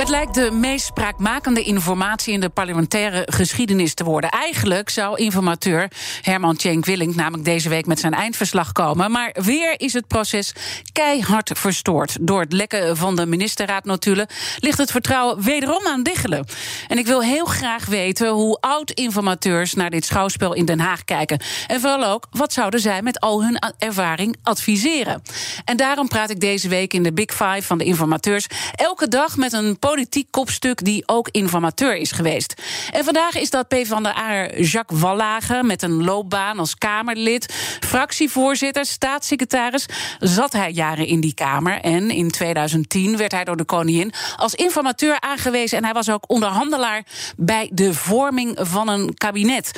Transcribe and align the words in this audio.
Het 0.00 0.08
lijkt 0.08 0.34
de 0.34 0.50
meest 0.50 0.86
spraakmakende 0.86 1.62
informatie 1.62 2.32
in 2.32 2.40
de 2.40 2.48
parlementaire 2.48 3.22
geschiedenis 3.30 3.94
te 3.94 4.04
worden. 4.04 4.30
Eigenlijk 4.30 4.90
zou 4.90 5.18
informateur 5.18 5.90
Herman 6.22 6.56
Tjenk 6.56 6.84
Willink 6.84 7.14
namelijk 7.14 7.44
deze 7.44 7.68
week 7.68 7.86
met 7.86 8.00
zijn 8.00 8.14
eindverslag 8.14 8.72
komen. 8.72 9.10
Maar 9.10 9.36
weer 9.42 9.80
is 9.80 9.92
het 9.92 10.06
proces 10.06 10.54
keihard 10.92 11.50
verstoord. 11.54 12.16
Door 12.20 12.40
het 12.40 12.52
lekken 12.52 12.96
van 12.96 13.16
de 13.16 13.26
ministerraadnotulen 13.26 14.26
ligt 14.58 14.78
het 14.78 14.90
vertrouwen 14.90 15.42
wederom 15.42 15.86
aan 15.86 16.02
diggelen. 16.02 16.46
En 16.88 16.98
ik 16.98 17.06
wil 17.06 17.22
heel 17.22 17.44
graag 17.44 17.86
weten 17.86 18.28
hoe 18.28 18.60
oud-informateurs 18.60 19.74
naar 19.74 19.90
dit 19.90 20.04
schouwspel 20.04 20.54
in 20.54 20.64
Den 20.64 20.80
Haag 20.80 21.04
kijken. 21.04 21.40
En 21.66 21.80
vooral 21.80 22.04
ook, 22.04 22.26
wat 22.30 22.52
zouden 22.52 22.80
zij 22.80 23.02
met 23.02 23.20
al 23.20 23.42
hun 23.42 23.58
ervaring 23.78 24.36
adviseren? 24.42 25.22
En 25.64 25.76
daarom 25.76 26.08
praat 26.08 26.30
ik 26.30 26.40
deze 26.40 26.68
week 26.68 26.92
in 26.92 27.02
de 27.02 27.12
Big 27.12 27.30
Five 27.30 27.62
van 27.62 27.78
de 27.78 27.84
informateurs 27.84 28.46
elke 28.74 29.08
dag 29.08 29.36
met 29.36 29.52
een 29.52 29.78
politiek 29.90 30.26
kopstuk 30.30 30.84
die 30.84 31.02
ook 31.06 31.28
informateur 31.30 31.96
is 31.96 32.12
geweest. 32.12 32.54
En 32.92 33.04
vandaag 33.04 33.34
is 33.34 33.50
dat 33.50 33.68
PvdA 33.68 34.48
Jacques 34.56 35.00
Wallage 35.00 35.62
met 35.62 35.82
een 35.82 36.04
loopbaan 36.04 36.58
als 36.58 36.78
Kamerlid, 36.78 37.52
fractievoorzitter, 37.80 38.86
staatssecretaris. 38.86 39.86
Zat 40.18 40.52
hij 40.52 40.70
jaren 40.70 41.06
in 41.06 41.20
die 41.20 41.34
Kamer 41.34 41.80
en 41.80 42.10
in 42.10 42.30
2010 42.30 43.16
werd 43.16 43.32
hij 43.32 43.44
door 43.44 43.56
de 43.56 43.64
koningin 43.64 44.12
als 44.36 44.54
informateur 44.54 45.20
aangewezen 45.20 45.78
en 45.78 45.84
hij 45.84 45.92
was 45.92 46.10
ook 46.10 46.24
onderhandelaar 46.26 47.04
bij 47.36 47.70
de 47.72 47.94
vorming 47.94 48.58
van 48.60 48.88
een 48.88 49.14
kabinet. 49.14 49.70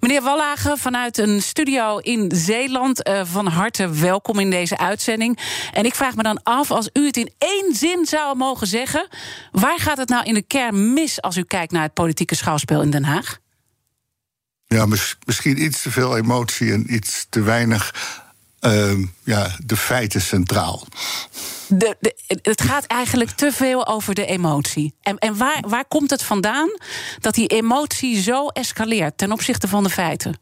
Meneer 0.00 0.22
Wallage, 0.22 0.74
vanuit 0.76 1.18
een 1.18 1.42
studio 1.42 1.98
in 1.98 2.30
Zeeland, 2.34 3.02
eh, 3.02 3.20
van 3.24 3.46
harte 3.46 3.90
welkom 3.90 4.38
in 4.38 4.50
deze 4.50 4.78
uitzending. 4.78 5.38
En 5.72 5.84
ik 5.84 5.94
vraag 5.94 6.16
me 6.16 6.22
dan 6.22 6.40
af, 6.42 6.70
als 6.70 6.88
u 6.92 7.06
het 7.06 7.16
in 7.16 7.30
één 7.38 7.74
zin 7.74 8.06
zou 8.06 8.36
mogen 8.36 8.66
zeggen, 8.66 9.08
Waar 9.50 9.80
gaat 9.80 9.98
het 9.98 10.08
nou 10.08 10.24
in 10.24 10.34
de 10.34 10.42
kern 10.42 10.92
mis 10.92 11.22
als 11.22 11.36
u 11.36 11.42
kijkt 11.42 11.72
naar 11.72 11.82
het 11.82 11.94
politieke 11.94 12.34
schouwspel 12.34 12.82
in 12.82 12.90
Den 12.90 13.04
Haag? 13.04 13.38
Ja, 14.66 14.86
misschien 15.26 15.62
iets 15.62 15.82
te 15.82 15.90
veel 15.90 16.16
emotie 16.16 16.72
en 16.72 16.94
iets 16.94 17.26
te 17.28 17.40
weinig 17.40 17.94
uh, 18.60 19.06
ja, 19.24 19.56
de 19.64 19.76
feiten 19.76 20.20
centraal. 20.20 20.86
De, 21.68 21.96
de, 22.00 22.16
het 22.42 22.62
gaat 22.62 22.84
eigenlijk 22.84 23.30
te 23.30 23.52
veel 23.52 23.86
over 23.86 24.14
de 24.14 24.26
emotie. 24.26 24.94
En, 25.02 25.18
en 25.18 25.36
waar, 25.36 25.64
waar 25.68 25.84
komt 25.84 26.10
het 26.10 26.22
vandaan 26.22 26.70
dat 27.20 27.34
die 27.34 27.46
emotie 27.46 28.22
zo 28.22 28.48
escaleert 28.48 29.18
ten 29.18 29.32
opzichte 29.32 29.68
van 29.68 29.82
de 29.82 29.90
feiten? 29.90 30.38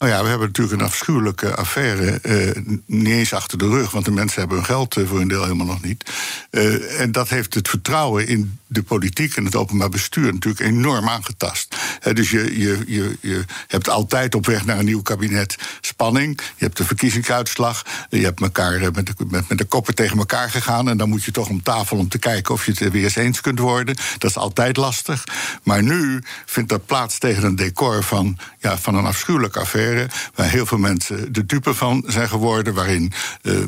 Nou 0.00 0.12
ja, 0.12 0.22
we 0.22 0.28
hebben 0.28 0.46
natuurlijk 0.46 0.80
een 0.80 0.86
afschuwelijke 0.86 1.54
affaire 1.54 2.18
uh, 2.22 2.78
niet 2.86 3.06
eens 3.06 3.34
achter 3.34 3.58
de 3.58 3.68
rug, 3.68 3.90
want 3.90 4.04
de 4.04 4.10
mensen 4.10 4.38
hebben 4.38 4.56
hun 4.56 4.66
geld 4.66 4.96
uh, 4.96 5.08
voor 5.08 5.20
een 5.20 5.28
deel 5.28 5.42
helemaal 5.42 5.66
nog 5.66 5.82
niet. 5.82 6.10
Uh, 6.50 7.00
en 7.00 7.12
dat 7.12 7.28
heeft 7.28 7.54
het 7.54 7.68
vertrouwen 7.68 8.26
in 8.26 8.58
de 8.72 8.82
politiek 8.82 9.36
en 9.36 9.44
het 9.44 9.56
openbaar 9.56 9.88
bestuur 9.88 10.32
natuurlijk 10.32 10.60
enorm 10.60 11.08
aangetast. 11.08 11.76
dus 12.12 12.30
je, 12.30 12.58
je, 12.58 12.82
je, 12.86 13.16
je 13.20 13.44
hebt 13.66 13.88
altijd 13.88 14.34
op 14.34 14.46
weg 14.46 14.64
naar 14.64 14.78
een 14.78 14.84
nieuw 14.84 15.02
kabinet 15.02 15.56
spanning. 15.80 16.40
Je 16.56 16.64
hebt 16.64 16.76
de 16.76 16.84
verkiezingsuitslag. 16.84 17.84
Je 18.08 18.24
hebt 18.24 18.40
elkaar 18.40 18.92
met 18.92 19.06
de, 19.06 19.12
met, 19.28 19.48
met 19.48 19.58
de 19.58 19.64
koppen 19.64 19.94
tegen 19.94 20.18
elkaar 20.18 20.50
gegaan. 20.50 20.88
En 20.88 20.96
dan 20.96 21.08
moet 21.08 21.24
je 21.24 21.30
toch 21.30 21.48
om 21.48 21.62
tafel 21.62 21.96
om 21.96 22.08
te 22.08 22.18
kijken 22.18 22.54
of 22.54 22.66
je 22.66 22.72
het 22.72 22.92
weer 22.92 23.04
eens 23.04 23.16
eens 23.16 23.40
kunt 23.40 23.58
worden. 23.58 23.96
Dat 24.18 24.30
is 24.30 24.36
altijd 24.36 24.76
lastig. 24.76 25.24
Maar 25.62 25.82
nu 25.82 26.22
vindt 26.46 26.68
dat 26.68 26.86
plaats 26.86 27.18
tegen 27.18 27.44
een 27.44 27.56
decor 27.56 28.02
van, 28.02 28.38
ja, 28.58 28.78
van 28.78 28.94
een 28.94 29.06
afschuwelijke 29.06 29.58
affaire 29.58 30.08
waar 30.34 30.48
heel 30.48 30.66
veel 30.66 30.78
mensen 30.78 31.32
de 31.32 31.46
dupe 31.46 31.74
van 31.74 32.04
zijn 32.06 32.28
geworden, 32.28 32.74
waarin 32.74 33.12
uh, 33.42 33.58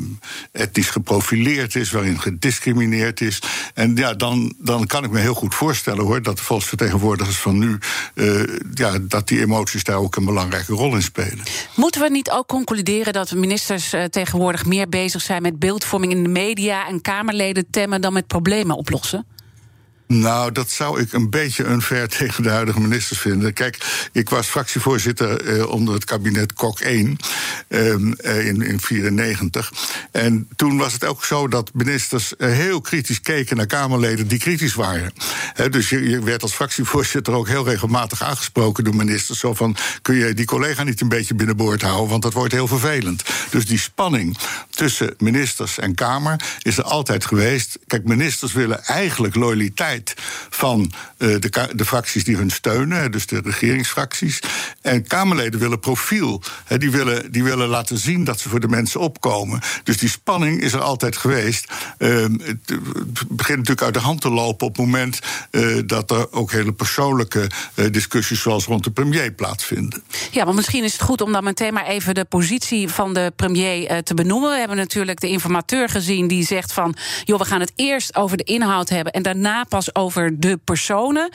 etnisch 0.51 0.89
geprofileerd 0.89 1.75
is, 1.75 1.91
waarin 1.91 2.21
gediscrimineerd 2.21 3.21
is. 3.21 3.41
En 3.73 3.95
ja, 3.95 4.13
dan, 4.13 4.53
dan 4.57 4.87
kan 4.93 5.03
ik 5.03 5.11
me 5.11 5.19
heel 5.19 5.33
goed 5.33 5.55
voorstellen 5.55 6.03
hoor, 6.03 6.21
dat 6.21 6.37
de 6.37 6.43
volksvertegenwoordigers 6.43 7.37
van 7.37 7.57
nu, 7.57 7.77
uh, 8.13 8.43
ja, 8.73 8.97
dat 9.01 9.27
die 9.27 9.39
emoties 9.39 9.83
daar 9.83 9.97
ook 9.97 10.15
een 10.15 10.25
belangrijke 10.25 10.73
rol 10.73 10.95
in 10.95 11.01
spelen. 11.01 11.43
Moeten 11.75 12.01
we 12.01 12.09
niet 12.09 12.31
ook 12.31 12.47
concluderen 12.47 13.13
dat 13.13 13.31
ministers 13.31 13.93
uh, 13.93 14.03
tegenwoordig 14.03 14.65
meer 14.65 14.89
bezig 14.89 15.21
zijn 15.21 15.41
met 15.41 15.59
beeldvorming 15.59 16.11
in 16.11 16.23
de 16.23 16.29
media 16.29 16.87
en 16.87 17.01
Kamerleden 17.01 17.65
temmen 17.69 18.01
dan 18.01 18.13
met 18.13 18.27
problemen 18.27 18.75
oplossen? 18.75 19.25
Nou, 20.19 20.51
dat 20.51 20.69
zou 20.69 20.99
ik 20.99 21.13
een 21.13 21.29
beetje 21.29 21.65
unfair 21.65 22.07
tegen 22.17 22.43
de 22.43 22.49
huidige 22.49 22.79
ministers 22.79 23.19
vinden. 23.19 23.53
Kijk, 23.53 24.07
ik 24.11 24.29
was 24.29 24.47
fractievoorzitter 24.47 25.41
eh, 25.41 25.69
onder 25.69 25.93
het 25.93 26.05
kabinet 26.05 26.53
Kok 26.53 26.79
1 26.79 27.17
eh, 27.67 27.87
in 27.87 28.15
1994. 28.17 29.71
En 30.11 30.47
toen 30.55 30.77
was 30.77 30.93
het 30.93 31.05
ook 31.05 31.25
zo 31.25 31.47
dat 31.47 31.71
ministers 31.73 32.35
eh, 32.35 32.51
heel 32.51 32.81
kritisch 32.81 33.21
keken 33.21 33.57
naar 33.57 33.65
Kamerleden 33.65 34.27
die 34.27 34.39
kritisch 34.39 34.73
waren. 34.73 35.13
Dus 35.69 35.89
je, 35.89 36.09
je, 36.09 36.23
werd 36.23 36.41
als 36.41 36.53
fractievoorzitter 36.53 37.33
ook 37.33 37.47
heel 37.47 37.65
regelmatig 37.65 38.21
aangesproken 38.21 38.83
door 38.83 38.95
ministers. 38.95 39.39
Zo 39.39 39.53
van: 39.53 39.75
kun 40.01 40.15
je 40.15 40.33
die 40.33 40.45
collega 40.45 40.83
niet 40.83 41.01
een 41.01 41.09
beetje 41.09 41.35
binnenboord 41.35 41.81
houden? 41.81 42.09
Want 42.09 42.21
dat 42.21 42.33
wordt 42.33 42.53
heel 42.53 42.67
vervelend. 42.67 43.23
Dus 43.49 43.65
die 43.65 43.79
spanning 43.79 44.37
tussen 44.69 45.13
ministers 45.17 45.79
en 45.79 45.95
Kamer 45.95 46.41
is 46.61 46.77
er 46.77 46.83
altijd 46.83 47.25
geweest. 47.25 47.79
Kijk, 47.87 48.03
ministers 48.03 48.53
willen 48.53 48.83
eigenlijk 48.83 49.35
loyaliteit 49.35 50.02
van 50.49 50.91
uh, 51.17 51.39
de, 51.39 51.69
de, 51.75 51.85
fracties 51.85 52.23
die 52.23 52.35
hun 52.35 52.49
steunen, 52.49 53.11
dus 53.11 53.25
de 53.25 53.41
regeringsfracties. 53.43 54.39
En 54.81 55.07
Kamerleden 55.07 55.59
willen 55.59 55.79
profiel. 55.79 56.41
Die, 56.77 56.91
willen, 56.91 57.31
die 57.31 57.43
willen 57.43 57.67
laten 57.67 57.97
zien 57.97 58.23
dat 58.23 58.39
ze 58.39 58.49
voor 58.49 58.59
de 58.59 58.67
mensen 58.67 58.99
opkomen. 58.99 59.61
Dus 59.83 59.97
die 59.97 60.09
spanning 60.09 60.61
is 60.61 60.73
er 60.73 60.81
altijd 60.81 61.17
geweest. 61.17 61.71
Uh, 61.97 62.21
het, 62.21 62.79
begint 63.29 63.57
natuurlijk 63.57 63.81
uit 63.81 63.93
de 63.93 63.99
hand 63.99 64.21
te 64.21 64.29
lopen 64.29 64.67
op 64.67 64.75
het 64.75 64.85
moment 64.85 65.19
uh, 65.51 65.81
dat 65.85 66.11
er 66.11 66.31
ook 66.31 66.51
hele 66.51 66.73
persoonlijke 66.73 67.49
discussies 67.91 68.41
zoals 68.41 68.65
rond 68.65 68.83
de 68.83 68.91
premier 68.91 69.31
plaatsvinden. 69.31 70.03
Ja, 70.31 70.45
maar 70.45 70.53
misschien 70.53 70.83
is 70.83 70.93
het 70.93 71.01
goed 71.01 71.21
om 71.21 71.31
dan 71.31 71.43
meteen 71.43 71.73
maar 71.73 71.85
even 71.85 72.13
de 72.13 72.25
positie 72.25 72.89
van 72.89 73.13
de 73.13 73.33
premier 73.35 74.03
te 74.03 74.13
benoemen. 74.13 74.51
We 74.51 74.57
hebben 74.57 74.77
natuurlijk 74.77 75.19
de 75.19 75.29
informateur 75.29 75.89
gezien 75.89 76.27
die 76.27 76.45
zegt 76.45 76.73
van 76.73 76.95
joh, 77.23 77.39
we 77.39 77.45
gaan 77.45 77.59
het 77.59 77.71
eerst 77.75 78.15
over 78.15 78.37
de 78.37 78.43
inhoud 78.43 78.89
hebben 78.89 79.13
en 79.13 79.23
daarna 79.23 79.63
pas 79.63 79.82
over 79.91 80.39
de 80.39 80.57
personen. 80.57 81.31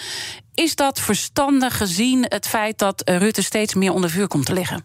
Is 0.54 0.74
dat 0.74 1.00
verstandig 1.00 1.76
gezien 1.76 2.24
het 2.28 2.48
feit 2.48 2.78
dat 2.78 3.02
Rutte 3.04 3.42
steeds 3.42 3.74
meer 3.74 3.92
onder 3.92 4.10
vuur 4.10 4.28
komt 4.28 4.46
te 4.46 4.52
liggen? 4.52 4.84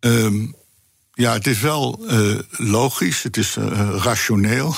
Um, 0.00 0.54
ja, 1.14 1.32
het 1.32 1.46
is 1.46 1.60
wel 1.60 2.00
uh, 2.10 2.38
logisch, 2.50 3.22
het 3.22 3.36
is 3.36 3.56
uh, 3.56 3.94
rationeel. 3.96 4.76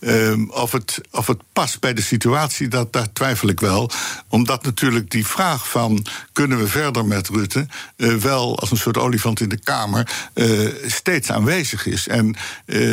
Um, 0.00 0.50
of, 0.50 0.72
het, 0.72 1.00
of 1.10 1.26
het 1.26 1.40
past 1.52 1.80
bij 1.80 1.94
de 1.94 2.02
situatie, 2.02 2.68
dat, 2.68 2.92
daar 2.92 3.12
twijfel 3.12 3.48
ik 3.48 3.60
wel. 3.60 3.90
Omdat 4.28 4.62
natuurlijk 4.62 5.10
die 5.10 5.26
vraag 5.26 5.68
van 5.68 6.06
kunnen 6.32 6.58
we 6.58 6.68
verder 6.68 7.04
met 7.04 7.28
Rutte... 7.28 7.66
Uh, 7.96 8.14
wel 8.14 8.58
als 8.58 8.70
een 8.70 8.76
soort 8.76 8.98
olifant 8.98 9.40
in 9.40 9.48
de 9.48 9.58
Kamer 9.58 10.30
steeds 10.86 11.30
aanwezig 11.30 11.86
is. 11.86 12.08
En 12.08 12.36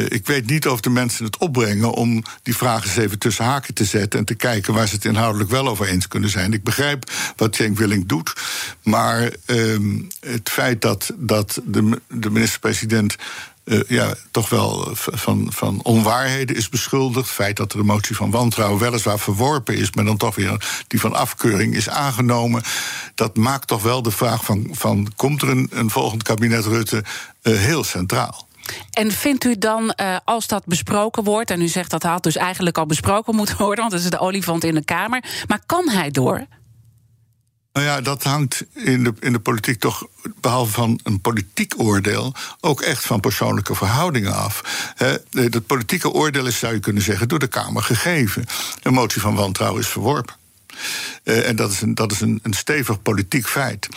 ik 0.08 0.28
weet 0.28 0.46
niet 0.46 0.68
of 0.68 0.82
de 0.82 0.90
mensen 0.90 1.26
het 1.26 1.38
opbrengen 1.38 1.92
om 1.92 2.24
die 2.44 2.56
vraag 2.56 2.84
eens 2.84 2.96
even 2.96 3.20
tussen 3.20 3.46
haken 3.46 3.74
te 3.74 3.86
zetten... 3.86 4.20
en 4.20 4.26
te 4.26 4.36
kijken 4.36 4.74
waar 4.74 4.88
ze 4.88 4.96
het 4.96 5.06
inhoudelijk 5.06 5.50
wel 5.50 5.68
over 5.68 5.88
eens 5.88 6.08
kunnen 6.08 6.29
zijn. 6.29 6.53
Ik 6.53 6.64
begrijp 6.64 7.12
wat 7.36 7.56
Cenk 7.56 7.78
Willink 7.78 8.09
doet, 8.09 8.34
maar 8.84 9.32
um, 9.46 10.08
het 10.20 10.50
feit 10.50 10.82
dat, 10.82 11.12
dat 11.16 11.62
de, 11.66 12.02
de 12.09 12.29
minister 12.29 12.59
president 12.73 13.16
uh, 13.66 13.81
ja, 13.87 14.14
toch 14.31 14.49
wel 14.49 14.87
van, 14.93 15.47
van 15.49 15.79
onwaarheden 15.84 16.55
is 16.55 16.70
beschuldigd. 16.70 17.25
Het 17.25 17.35
feit 17.35 17.58
dat 17.58 17.73
er 17.73 17.79
een 17.79 17.85
motie 17.85 18.16
van 18.16 18.31
wantrouwen 18.31 18.79
weliswaar 18.79 19.20
verworpen 19.20 19.75
is, 19.75 19.91
maar 19.91 20.05
dan 20.05 20.17
toch 20.17 20.35
weer 20.35 20.84
die 20.87 20.99
van 20.99 21.14
afkeuring 21.14 21.75
is 21.75 21.90
aangenomen. 21.90 22.64
Dat 23.16 23.35
maakt 23.35 23.67
toch 23.67 23.81
wel 23.81 24.02
de 24.02 24.11
vraag 24.11 24.46
van, 24.46 24.67
van 24.72 25.11
komt 25.16 25.41
er 25.41 25.49
een, 25.49 25.70
een 25.72 25.90
volgend 25.90 26.23
kabinet 26.23 26.66
Rutte 26.66 27.03
uh, 27.43 27.58
heel 27.58 27.84
centraal. 27.84 28.47
En 28.91 29.11
vindt 29.11 29.43
u 29.43 29.58
dan, 29.58 29.96
als 30.23 30.47
dat 30.47 30.66
besproken 30.66 31.23
wordt, 31.23 31.52
en 31.52 31.61
u 31.61 31.67
zegt 31.67 31.91
dat 31.91 32.03
had 32.03 32.23
dus 32.23 32.35
eigenlijk 32.35 32.78
al 32.78 32.85
besproken 32.85 33.35
moeten 33.35 33.58
worden, 33.58 33.79
want 33.79 33.91
dat 33.91 34.02
is 34.03 34.09
de 34.09 34.19
olifant 34.19 34.64
in 34.64 34.76
de 34.76 34.85
Kamer, 34.85 35.23
maar 35.47 35.59
kan 35.66 35.90
hij 35.90 36.11
door? 36.11 36.46
Nou 37.73 37.85
ja, 37.85 38.02
dat 38.02 38.23
hangt 38.23 38.66
in 38.73 39.03
de, 39.03 39.14
in 39.20 39.34
de 39.34 39.40
politiek 39.40 39.79
toch, 39.79 40.08
behalve 40.41 40.72
van 40.72 40.99
een 41.03 41.22
politiek 41.22 41.73
oordeel, 41.78 42.34
ook 42.59 42.81
echt 42.81 43.05
van 43.05 43.20
persoonlijke 43.20 43.75
verhoudingen 43.75 44.34
af. 44.34 44.61
He, 44.96 45.49
dat 45.49 45.66
politieke 45.66 46.09
oordeel 46.11 46.46
is, 46.46 46.59
zou 46.59 46.73
je 46.73 46.79
kunnen 46.79 47.03
zeggen, 47.03 47.28
door 47.28 47.40
de 47.40 47.47
Kamer 47.47 47.84
gegeven. 47.84 48.46
Een 48.81 48.93
motie 48.93 49.22
van 49.22 49.35
wantrouwen 49.35 49.81
is 49.81 49.87
verworpen. 49.87 50.35
Uh, 51.23 51.47
en 51.47 51.55
dat 51.55 51.72
is, 51.72 51.81
een, 51.81 51.96
dat 51.96 52.11
is 52.11 52.22
een, 52.22 52.40
een 52.43 52.53
stevig 52.53 53.02
politiek 53.02 53.47
feit. 53.47 53.87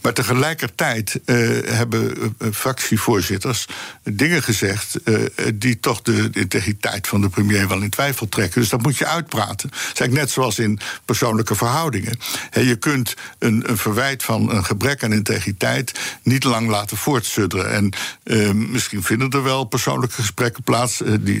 Maar 0.00 0.12
tegelijkertijd 0.12 1.20
uh, 1.26 1.36
hebben 1.64 2.16
uh, 2.18 2.48
fractievoorzitters 2.52 3.66
dingen 4.02 4.42
gezegd 4.42 4.98
die 5.54 5.80
toch 5.80 6.02
de, 6.02 6.30
integriteit 6.32 7.08
van 7.08 7.20
de 7.20 7.28
premier 7.28 7.68
wel 7.68 7.82
in 7.82 7.90
twijfel 7.90 8.28
trekken. 8.28 8.60
Dus 8.60 8.70
dat 8.70 8.82
moet 8.82 8.96
je 8.96 9.06
uitpraten. 9.06 9.70
Zeg 9.94 10.08
net 10.08 10.30
zoals 10.30 10.58
in 10.58 10.78
persoonlijke 11.04 11.54
verhoudingen. 11.54 12.18
Je 12.50 12.76
kunt 12.76 13.14
een, 13.38 13.70
een, 13.70 13.76
verwijt 13.76 14.22
van 14.22 14.50
een 14.50 14.64
gebrek 14.64 15.04
aan 15.04 15.12
integriteit 15.12 16.18
niet 16.22 16.44
lang 16.44 16.68
laten 16.68 16.96
voortsudderen. 16.96 17.70
En 17.70 18.70
misschien 18.70 19.02
vinden 19.02 19.30
er 19.30 19.42
wel 19.42 19.64
persoonlijke 19.64 20.14
gesprekken 20.14 20.62
plaats 20.62 21.02
die 21.20 21.40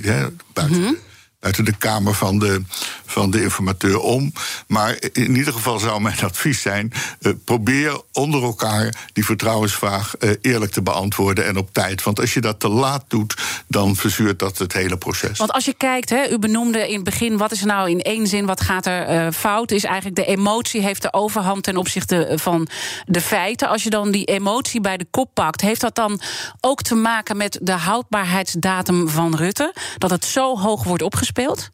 buiten. 0.52 0.82
-hmm 0.82 0.96
buiten 1.40 1.64
de 1.64 1.76
kamer 1.76 2.14
van 2.14 2.38
de, 2.38 2.62
van 3.06 3.30
de 3.30 3.42
informateur 3.42 4.00
om. 4.00 4.32
Maar 4.66 4.96
in 5.12 5.36
ieder 5.36 5.52
geval 5.52 5.78
zou 5.78 6.00
mijn 6.00 6.20
advies 6.30 6.62
zijn: 6.62 6.92
uh, 7.20 7.32
probeer 7.44 8.00
onder 8.12 8.42
elkaar 8.42 9.08
die 9.12 9.24
vertrouwensvraag 9.24 10.14
uh, 10.20 10.30
eerlijk 10.40 10.72
te 10.72 10.82
beantwoorden 10.82 11.46
en 11.46 11.56
op 11.56 11.68
tijd. 11.72 12.02
Want 12.02 12.20
als 12.20 12.34
je 12.34 12.40
dat 12.40 12.60
te 12.60 12.68
laat 12.68 13.04
doet, 13.08 13.34
dan 13.68 13.96
verzuurt 13.96 14.38
dat 14.38 14.58
het 14.58 14.72
hele 14.72 14.96
proces. 14.96 15.38
Want 15.38 15.52
als 15.52 15.64
je 15.64 15.74
kijkt, 15.74 16.10
hè, 16.10 16.30
u 16.30 16.38
benoemde 16.38 16.88
in 16.88 16.94
het 16.94 17.04
begin 17.04 17.36
wat 17.36 17.52
is 17.52 17.60
er 17.60 17.66
nou 17.66 17.90
in 17.90 18.00
één 18.00 18.26
zin, 18.26 18.46
wat 18.46 18.60
gaat 18.60 18.86
er 18.86 19.26
uh, 19.26 19.32
fout, 19.32 19.70
is 19.70 19.84
eigenlijk 19.84 20.16
de 20.16 20.24
emotie 20.24 20.82
heeft 20.82 21.02
de 21.02 21.12
overhand 21.12 21.62
ten 21.62 21.76
opzichte 21.76 22.32
van 22.34 22.68
de 23.06 23.20
feiten. 23.20 23.68
Als 23.68 23.82
je 23.82 23.90
dan 23.90 24.10
die 24.10 24.24
emotie 24.24 24.80
bij 24.80 24.96
de 24.96 25.06
kop 25.10 25.30
pakt, 25.34 25.60
heeft 25.60 25.80
dat 25.80 25.94
dan 25.94 26.20
ook 26.60 26.82
te 26.82 26.94
maken 26.94 27.36
met 27.36 27.58
de 27.62 27.72
houdbaarheidsdatum 27.72 29.08
van 29.08 29.34
Rutte? 29.34 29.74
Dat 29.98 30.10
het 30.10 30.24
zo 30.24 30.58
hoog 30.58 30.84
wordt 30.84 31.02
opgespeeld? 31.02 31.34
Speelt? 31.36 31.70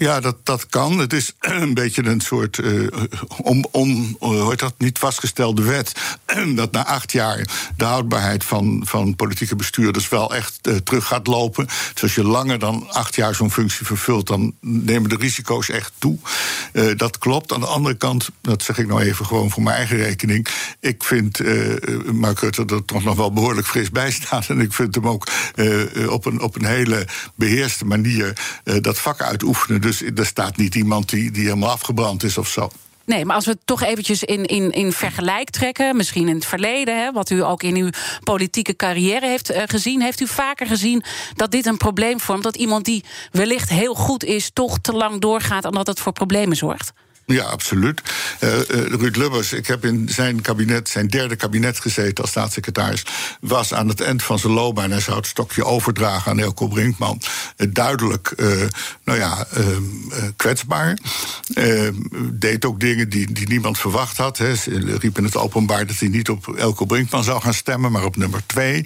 Ja, 0.00 0.20
dat, 0.20 0.36
dat 0.42 0.66
kan. 0.66 0.98
Het 0.98 1.12
is 1.12 1.32
een 1.40 1.74
beetje 1.74 2.04
een 2.04 2.20
soort 2.20 2.58
uh, 2.58 2.88
om, 3.42 3.64
om, 3.70 4.16
hoort 4.18 4.58
dat, 4.58 4.74
niet 4.78 4.98
vastgestelde 4.98 5.62
wet. 5.62 5.92
dat 6.54 6.72
na 6.72 6.86
acht 6.86 7.12
jaar 7.12 7.48
de 7.76 7.84
houdbaarheid 7.84 8.44
van, 8.44 8.82
van 8.84 9.16
politieke 9.16 9.56
bestuurders 9.56 10.08
wel 10.08 10.34
echt 10.34 10.68
uh, 10.68 10.76
terug 10.76 11.06
gaat 11.06 11.26
lopen. 11.26 11.66
Dus 11.92 12.02
als 12.02 12.14
je 12.14 12.24
langer 12.24 12.58
dan 12.58 12.90
acht 12.90 13.14
jaar 13.14 13.34
zo'n 13.34 13.50
functie 13.50 13.86
vervult, 13.86 14.26
dan 14.26 14.54
nemen 14.60 15.08
de 15.08 15.16
risico's 15.16 15.68
echt 15.68 15.92
toe. 15.98 16.18
Dat 16.96 17.18
klopt. 17.18 17.52
Aan 17.52 17.60
de 17.60 17.66
andere 17.66 17.94
kant, 17.94 18.28
dat 18.40 18.62
zeg 18.62 18.78
ik 18.78 18.86
nou 18.86 19.02
even 19.02 19.26
gewoon 19.26 19.50
voor 19.50 19.62
mijn 19.62 19.76
eigen 19.76 19.96
rekening. 19.96 20.46
Ik 20.80 21.04
vind 21.04 21.40
Mark 22.12 22.38
Rutte 22.38 22.64
er 22.64 22.84
toch 22.84 23.04
nog 23.04 23.16
wel 23.16 23.32
behoorlijk 23.32 23.66
fris 23.66 23.90
bij 23.90 24.10
staan. 24.10 24.42
En 24.48 24.60
ik 24.60 24.72
vind 24.72 24.94
hem 24.94 25.08
ook 25.08 25.28
op, 26.08 26.24
een, 26.24 26.40
op 26.40 26.56
een 26.56 26.64
hele 26.64 27.06
beheerste 27.34 27.84
manier 27.84 28.32
dat 28.80 28.98
vak 28.98 29.22
uitoefenen. 29.22 29.80
Dus 29.90 30.02
er 30.02 30.26
staat 30.26 30.56
niet 30.56 30.74
iemand 30.74 31.08
die, 31.08 31.30
die 31.30 31.44
helemaal 31.44 31.70
afgebrand 31.70 32.22
is 32.22 32.38
of 32.38 32.48
zo. 32.48 32.70
Nee, 33.04 33.24
maar 33.24 33.34
als 33.34 33.44
we 33.44 33.50
het 33.50 33.60
toch 33.64 33.82
eventjes 33.82 34.24
in, 34.24 34.46
in, 34.46 34.70
in 34.70 34.92
vergelijk 34.92 35.50
trekken, 35.50 35.96
misschien 35.96 36.28
in 36.28 36.34
het 36.34 36.46
verleden, 36.46 37.02
hè, 37.02 37.12
wat 37.12 37.30
u 37.30 37.44
ook 37.44 37.62
in 37.62 37.76
uw 37.76 37.90
politieke 38.24 38.76
carrière 38.76 39.26
heeft 39.26 39.50
uh, 39.50 39.62
gezien, 39.66 40.02
heeft 40.02 40.20
u 40.20 40.26
vaker 40.26 40.66
gezien 40.66 41.02
dat 41.34 41.50
dit 41.50 41.66
een 41.66 41.76
probleem 41.76 42.20
vormt? 42.20 42.42
Dat 42.42 42.56
iemand 42.56 42.84
die 42.84 43.04
wellicht 43.30 43.68
heel 43.68 43.94
goed 43.94 44.24
is, 44.24 44.50
toch 44.52 44.78
te 44.78 44.92
lang 44.92 45.20
doorgaat 45.20 45.64
en 45.64 45.72
dat 45.72 45.86
het 45.86 46.00
voor 46.00 46.12
problemen 46.12 46.56
zorgt? 46.56 46.92
Ja, 47.32 47.44
absoluut. 47.44 48.02
Uh, 48.40 48.54
uh, 48.54 48.62
Ruud 48.68 49.16
Lubbers, 49.16 49.52
ik 49.52 49.66
heb 49.66 49.84
in 49.84 50.08
zijn 50.08 50.40
kabinet, 50.40 50.88
zijn 50.88 51.08
derde 51.08 51.36
kabinet 51.36 51.80
gezeten 51.80 52.22
als 52.22 52.30
staatssecretaris, 52.30 53.04
was 53.40 53.74
aan 53.74 53.88
het 53.88 54.00
eind 54.00 54.22
van 54.22 54.38
zijn 54.38 54.52
loopbaan, 54.52 54.90
hij 54.90 55.00
zou 55.00 55.16
het 55.16 55.26
stokje 55.26 55.64
overdragen 55.64 56.30
aan 56.30 56.38
Elko 56.38 56.68
Brinkman, 56.68 57.22
uh, 57.56 57.68
duidelijk, 57.72 58.34
nou 59.04 59.18
ja, 59.18 59.46
ehm, 59.52 59.82
kwetsbaar. 60.36 60.98
Ehm, 61.54 61.94
deed 62.32 62.64
ook 62.64 62.80
dingen 62.80 63.08
die, 63.08 63.32
die 63.32 63.48
niemand 63.48 63.78
verwacht 63.78 64.16
had. 64.16 64.38
He. 64.38 64.56
Ze 64.56 64.96
riep 65.00 65.18
in 65.18 65.24
het 65.24 65.36
openbaar 65.36 65.86
dat 65.86 65.98
hij 65.98 66.08
niet 66.08 66.28
op 66.28 66.48
Elko 66.48 66.84
Brinkman 66.84 67.24
zou 67.24 67.40
gaan 67.40 67.54
stemmen, 67.54 67.92
maar 67.92 68.04
op 68.04 68.16
nummer 68.16 68.42
twee. 68.46 68.84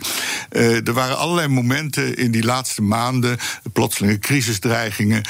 er 0.49 0.93
waren 0.93 1.19
allerlei 1.19 1.49
momenten 1.49 2.17
in 2.17 2.31
die 2.31 2.45
laatste 2.45 2.83
maanden, 2.83 3.39
plotselinge 3.73 4.19
crisisdreigingen, 4.19 5.23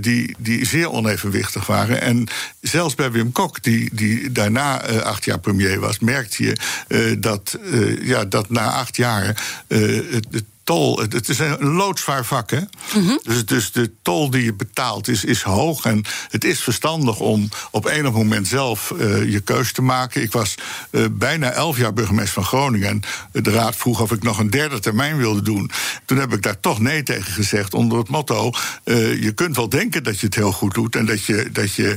die, 0.00 0.34
die 0.38 0.66
zeer 0.66 0.90
onevenwichtig 0.90 1.66
waren. 1.66 2.00
En 2.00 2.28
zelfs 2.60 2.94
bij 2.94 3.10
Wim 3.10 3.32
Kok, 3.32 3.62
die, 3.62 3.90
die 3.92 4.32
daarna 4.32 4.90
uh, 4.90 4.96
acht 4.96 5.24
jaar 5.24 5.38
premier 5.38 5.80
was, 5.80 5.98
merkte 5.98 6.44
je 6.44 6.56
uh, 6.88 7.16
dat, 7.18 7.58
uh, 7.64 8.06
ja, 8.06 8.24
dat 8.24 8.50
na 8.50 8.72
acht 8.72 8.96
jaar 8.96 9.42
het 9.66 10.26
tol. 10.64 10.98
Het 10.98 11.28
is 11.28 11.38
een 11.38 11.64
loodzwaar 11.64 12.24
vak, 12.24 12.50
hè? 12.50 12.60
Mhm. 12.94 13.16
dus, 13.22 13.46
dus 13.46 13.72
de 13.72 13.92
tol 14.02 14.30
die 14.30 14.44
je 14.44 14.54
betaalt 14.54 15.08
is, 15.08 15.24
is 15.24 15.42
hoog. 15.42 15.84
En 15.84 16.04
het 16.28 16.44
is 16.44 16.60
verstandig 16.60 17.20
om 17.20 17.48
op 17.70 17.86
enig 17.86 18.12
moment 18.12 18.48
zelf 18.48 18.92
uh, 18.96 19.30
je 19.32 19.40
keus 19.40 19.72
te 19.72 19.82
maken. 19.82 20.22
Ik 20.22 20.32
was 20.32 20.54
uh, 20.90 21.04
bijna 21.10 21.50
elf 21.50 21.76
jaar 21.76 21.92
burgemeester 21.92 22.34
van 22.34 22.44
Groningen. 22.44 22.88
En 22.88 23.02
de 23.42 23.50
raad 23.50 23.76
vroeg 23.76 24.00
of 24.00 24.12
ik 24.12 24.22
nog 24.22 24.38
een 24.38 24.50
derde 24.50 24.78
termijn 24.78 25.16
wilde 25.16 25.42
doen. 25.42 25.70
Toen 26.04 26.18
heb 26.18 26.32
ik 26.32 26.42
daar 26.42 26.60
toch 26.60 26.78
nee 26.78 27.02
tegen 27.02 27.32
gezegd. 27.32 27.74
Onder 27.74 27.98
het 27.98 28.08
motto: 28.08 28.50
uh, 28.84 29.22
je 29.22 29.32
kunt 29.32 29.56
wel 29.56 29.68
denken 29.68 30.02
dat 30.02 30.20
je 30.20 30.26
het 30.26 30.34
heel 30.34 30.52
goed 30.52 30.74
doet. 30.74 30.96
En 30.96 31.06
dat 31.06 31.24
je, 31.24 31.48
dat 31.52 31.74
je 31.74 31.96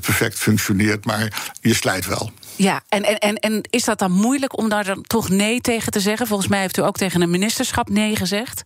perfect 0.00 0.38
functioneert. 0.38 1.04
Maar 1.04 1.52
je 1.60 1.74
slijt 1.74 2.06
wel. 2.06 2.32
Ja, 2.56 2.82
en, 2.88 3.02
en, 3.02 3.18
en, 3.18 3.36
en 3.36 3.60
is 3.70 3.84
dat 3.84 3.98
dan 3.98 4.12
moeilijk 4.12 4.58
om 4.58 4.68
daar 4.68 4.84
dan 4.84 5.02
toch 5.02 5.28
nee 5.28 5.60
tegen 5.60 5.92
te 5.92 6.00
zeggen? 6.00 6.26
Volgens 6.26 6.48
mij 6.48 6.60
heeft 6.60 6.76
u 6.76 6.82
ook 6.82 6.96
tegen 6.96 7.20
een 7.20 7.30
ministerschap 7.30 7.88
nee 7.88 8.16
gezegd. 8.16 8.64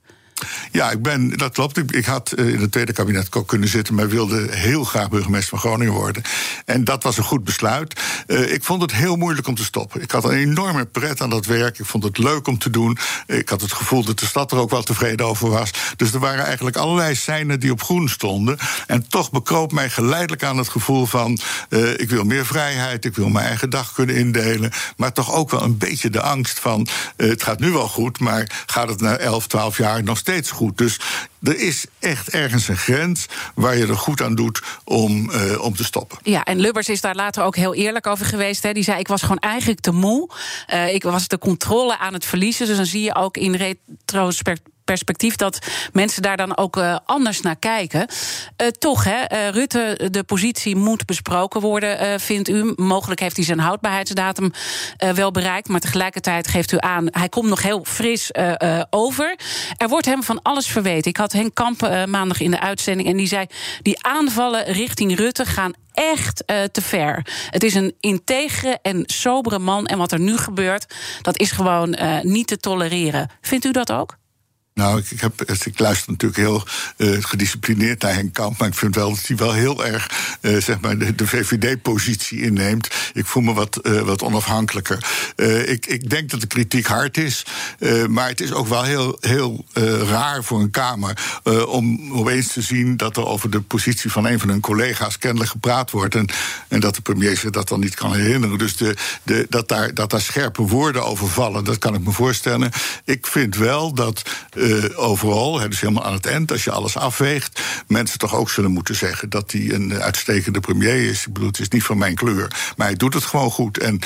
Ja, 0.73 0.91
ik 0.91 1.03
ben, 1.03 1.29
dat 1.29 1.53
klopt. 1.53 1.95
Ik, 1.95 2.05
had 2.05 2.33
eh, 2.33 2.49
in 2.49 2.61
het 2.61 2.73
tweede 2.73 2.93
kabinet 2.93 3.35
ook 3.35 3.49
kunnen 3.49 3.69
zitten, 3.69 3.95
maar 3.95 4.09
wilde 4.09 4.47
heel 4.51 4.85
graag 4.85 5.09
burgemeester 5.09 5.49
van 5.49 5.59
Groningen 5.59 5.93
worden. 5.93 6.23
En 6.65 6.85
dat 6.85 7.03
was 7.03 7.17
een 7.17 7.25
goed 7.25 7.45
besluit. 7.45 8.01
Uh, 8.27 8.53
ik 8.53 8.65
vond 8.65 8.83
het 8.83 8.95
heel 8.95 9.17
moeilijk 9.17 9.47
om 9.47 9.55
te 9.55 9.65
stoppen. 9.65 10.03
Ik 10.03 10.11
had 10.11 10.25
een 10.25 10.31
enorme 10.31 10.87
pret 10.87 11.21
aan 11.21 11.31
dat 11.31 11.47
werk. 11.47 11.79
Ik 11.79 11.87
vond 11.87 12.05
het 12.05 12.19
leuk 12.19 12.47
om 12.47 12.59
te 12.59 12.71
doen. 12.71 12.99
Ik 13.27 13.49
had 13.49 13.61
het 13.61 13.73
gevoel 13.73 14.05
dat 14.05 14.19
de 14.19 14.27
stad 14.27 14.53
er 14.53 14.59
ook 14.59 14.71
wel 14.71 14.83
tevreden 14.83 15.27
over 15.27 15.51
was. 15.51 15.71
Dus 15.97 16.13
er 16.13 16.21
waren 16.21 16.45
eigenlijk 16.45 16.77
allerlei 16.77 17.15
seinen 17.15 17.61
die 17.61 17.73
op 17.73 17.83
groen 17.83 18.09
stonden. 18.09 18.59
En 18.87 19.09
toch 19.09 19.31
bekroop 19.31 19.73
mij 19.73 19.91
geleidelijk 19.91 20.43
aan 20.43 20.59
het 20.59 20.69
gevoel 20.69 21.07
van: 21.07 21.39
uh, 21.69 21.91
ik 21.91 22.11
wil 22.11 22.25
meer 22.25 22.47
vrijheid, 22.47 23.05
ik 23.05 23.17
wil 23.17 23.29
mijn 23.29 23.47
eigen 23.47 23.71
dag 23.71 23.93
kunnen 23.93 24.17
indelen. 24.17 24.73
Maar 24.97 25.13
toch 25.13 25.33
ook 25.33 25.51
wel 25.51 25.63
een 25.63 25.79
beetje 25.79 26.11
de 26.11 26.21
angst 26.21 26.59
van: 26.59 26.87
het 27.17 27.43
gaat 27.43 27.61
nu 27.61 27.71
wel 27.71 27.89
goed, 27.89 28.19
maar 28.19 28.63
gaat 28.67 28.89
het 28.89 29.01
na 29.01 29.17
11, 29.17 29.47
12 29.47 29.79
jaar 29.79 30.03
nog 30.03 30.19
steeds 30.19 30.27
steeds 30.29 30.51
goed. 30.51 30.79
Dus 30.79 31.01
er 31.43 31.61
is 31.61 31.87
echt 31.99 32.29
ergens 32.29 32.69
een 32.69 32.77
grens 32.77 33.27
waar 33.55 33.77
je 33.77 33.87
er 33.87 33.97
goed 33.97 34.23
aan 34.23 34.35
doet 34.35 34.63
om, 34.85 35.31
uh, 35.31 35.61
om 35.61 35.77
te 35.77 35.85
stoppen. 35.85 36.19
Ja, 36.23 36.45
en 36.45 36.61
Lubbers 36.61 36.89
is 36.89 37.01
daar 37.01 37.15
later 37.15 37.43
ook 37.43 37.57
heel 37.57 37.75
eerlijk 37.75 38.07
over 38.07 38.27
geweest. 38.27 38.63
Hè. 38.63 38.73
Die 38.73 38.83
zei: 38.83 38.99
Ik 38.99 39.09
was 39.09 39.23
gewoon 39.23 39.39
eigenlijk 39.39 39.81
te 39.81 39.93
moe. 39.93 40.31
Uh, 40.73 40.95
ik 40.95 41.03
was 41.03 41.29
de 41.29 41.39
controle 41.39 41.99
aan 41.99 42.13
het 42.13 42.25
verliezen. 42.25 42.67
Dus 42.67 42.77
dan 42.77 42.87
zie 42.87 43.03
je 43.03 43.15
ook 43.15 43.37
in 43.37 43.55
retrospectief 43.55 44.77
perspectief 44.89 45.37
dat 45.37 45.59
mensen 45.93 46.23
daar 46.23 46.37
dan 46.37 46.57
ook 46.57 46.77
uh, 46.77 46.97
anders 47.05 47.41
naar 47.41 47.57
kijken. 47.57 48.09
Toch, 48.79 49.05
hè, 49.05 49.49
Rutte, 49.49 50.09
de 50.11 50.23
positie 50.23 50.77
moet 50.77 51.07
besproken 51.07 51.61
worden, 51.61 52.21
vindt 52.21 52.49
u. 52.49 52.73
Mogelijk 52.77 53.21
heeft 53.21 53.37
hij 53.37 53.45
zijn 53.45 53.59
houdbaarheidsdatum 53.59 54.53
wel 55.15 55.31
bereikt, 55.31 55.69
maar 55.69 55.81
tegelijkertijd 55.81 56.49
geeft 56.49 56.73
u 56.73 56.77
aan, 56.81 57.07
hij 57.11 57.29
komt 57.29 57.49
nog 57.49 57.63
heel 57.63 57.85
fris 57.85 58.31
over. 58.91 59.39
Er 59.77 59.89
wordt 59.89 60.07
hem 60.07 60.23
van 60.23 60.43
alles 60.43 60.67
verweten. 60.67 61.11
Ik 61.11 61.17
had 61.17 61.28
Henk 61.33 61.55
Kamp 61.55 61.81
maandag 62.07 62.41
in 62.41 62.51
de 62.51 62.61
uitzending 62.61 63.09
en 63.09 63.17
die 63.17 63.27
zei: 63.27 63.47
die 63.83 64.05
aanvallen 64.05 64.65
richting 64.65 65.17
Rutte 65.17 65.45
gaan 65.45 65.75
echt 65.99 66.43
uh, 66.47 66.63
te 66.65 66.83
ver. 66.83 67.27
Het 67.51 67.63
is 67.63 67.75
een 67.75 67.95
integere 68.01 68.79
en 68.83 69.03
sobere 69.07 69.59
man. 69.59 69.87
En 69.87 69.99
wat 69.99 70.13
er 70.13 70.21
nu 70.21 70.37
gebeurt, 70.37 70.95
dat 71.23 71.39
is 71.39 71.51
gewoon 71.51 71.97
uh, 72.01 72.21
niet 72.21 72.47
te 72.47 72.57
tolereren. 72.57 73.31
Vindt 73.41 73.65
u 73.65 73.71
dat 73.71 73.93
ook? 73.93 74.18
Nou, 74.79 75.03
ik, 75.09 75.21
heb, 75.21 75.43
ik 75.65 75.79
luister 75.79 76.11
natuurlijk 76.11 76.41
heel 76.41 76.65
uh, 76.97 77.17
gedisciplineerd 77.21 78.03
naar 78.03 78.15
Henk 78.15 78.35
Kamp. 78.35 78.59
Maar 78.59 78.69
ik 78.69 78.75
vind 78.75 78.95
wel 78.95 79.11
dat 79.11 79.27
hij 79.27 79.37
wel 79.37 79.53
heel 79.53 79.85
erg 79.85 80.11
uh, 80.41 80.61
zeg 80.63 80.81
maar 80.81 80.99
de, 80.99 81.15
de 81.15 81.27
VVD-positie 81.27 82.41
inneemt. 82.41 82.89
Ik 83.13 83.27
voel 83.27 83.43
me 83.43 83.53
wat, 83.53 83.81
uh, 83.83 84.01
wat 84.01 84.23
onafhankelijker. 84.23 85.07
ik, 85.67 85.87
ik 85.87 86.11
denk 86.11 86.31
dat 86.31 86.41
de 86.41 86.47
kritiek 86.47 86.87
hard 86.87 87.17
is. 87.17 87.47
maar 88.09 88.29
het 88.29 88.41
is 88.41 88.53
ook 88.53 88.67
wel 88.67 88.83
heel, 88.83 89.19
heel 89.21 89.65
raar 90.09 90.45
voor 90.45 90.61
een 90.61 90.71
Kamer 90.71 91.41
om 91.67 92.13
opeens 92.13 92.53
te 92.53 92.63
zien 92.63 92.97
dat 92.97 93.17
er 93.17 93.27
over 93.27 93.51
de 93.51 93.61
positie 93.61 94.11
van 94.11 94.27
een 94.27 94.41
van 94.41 94.49
hun 94.49 94.61
collega's 94.61 95.19
kennelijk 95.19 95.51
gepraat 95.51 95.91
wordt. 95.91 96.15
En, 96.15 96.29
en 96.69 96.81
dat 96.81 96.95
de 96.95 97.03
premier 97.03 97.37
zich 97.37 97.51
dat 97.51 97.69
dan 97.69 97.81
niet 97.81 97.95
kan 97.95 98.15
herinneren. 98.15 98.59
Dus 98.59 98.77
de, 98.77 98.97
de, 99.23 99.47
dat, 99.49 99.69
daar, 99.69 99.95
dat 99.95 100.11
daar 100.11 100.21
scherpe 100.21 100.63
woorden 100.63 101.05
over 101.05 101.29
vallen, 101.29 101.65
dat 101.65 101.79
kan 101.79 101.95
ik 101.95 102.05
me 102.05 102.13
voorstellen. 102.13 102.71
Ik 103.05 103.27
vind 103.27 103.57
wel 103.57 103.95
dat. 103.95 104.23
Overal, 104.95 105.69
dus 105.69 105.81
helemaal 105.81 106.05
aan 106.05 106.13
het 106.13 106.27
eind, 106.27 106.53
als 106.53 106.65
je 106.65 106.71
alles 106.71 106.97
afweegt, 106.97 107.61
mensen 107.87 108.19
toch 108.19 108.35
ook 108.35 108.51
zullen 108.51 108.71
moeten 108.71 108.95
zeggen 108.95 109.31
dat 109.31 109.53
hij 109.53 109.73
een 109.73 109.93
uitstekende 109.93 110.61
premier 110.61 111.09
is. 111.09 111.27
Ik 111.27 111.33
bedoel, 111.33 111.49
het 111.49 111.61
is 111.61 111.69
niet 111.69 111.83
van 111.83 111.99
mijn 111.99 112.15
kleur, 112.15 112.73
maar 112.77 112.87
hij 112.87 112.97
doet 112.97 113.15
het 113.15 113.25
gewoon 113.25 113.51
goed. 113.51 113.79
En 113.79 113.99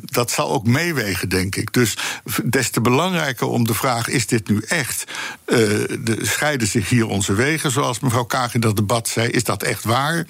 dat 0.00 0.30
zal 0.30 0.50
ook 0.50 0.66
meewegen, 0.66 1.28
denk 1.28 1.56
ik. 1.56 1.72
Dus 1.72 1.96
des 2.44 2.70
te 2.70 2.80
belangrijker 2.80 3.46
om 3.46 3.66
de 3.66 3.74
vraag: 3.74 4.08
is 4.08 4.26
dit 4.26 4.48
nu 4.48 4.60
echt? 4.66 5.04
de, 5.44 6.18
scheiden 6.22 6.68
zich 6.68 6.88
hier 6.88 7.06
onze 7.06 7.34
wegen, 7.34 7.70
zoals 7.70 8.00
mevrouw 8.00 8.24
Kaag 8.24 8.54
in 8.54 8.60
dat 8.60 8.76
debat 8.76 9.08
zei. 9.08 9.28
Is 9.28 9.44
dat 9.44 9.62
echt 9.62 9.84
waar? 9.84 10.26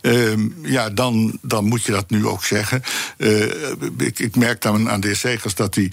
Ehm, 0.00 0.48
ja, 0.62 0.90
dan, 0.90 1.38
dan 1.42 1.64
moet 1.64 1.84
je 1.84 1.92
dat 1.92 2.10
nu 2.10 2.26
ook 2.26 2.44
zeggen. 2.44 2.82
Ik, 3.98 4.18
ik, 4.18 4.36
merk 4.36 4.62
dan 4.62 4.90
aan 4.90 5.00
de 5.00 5.14
Segers 5.14 5.54
dat 5.54 5.74
hij 5.74 5.92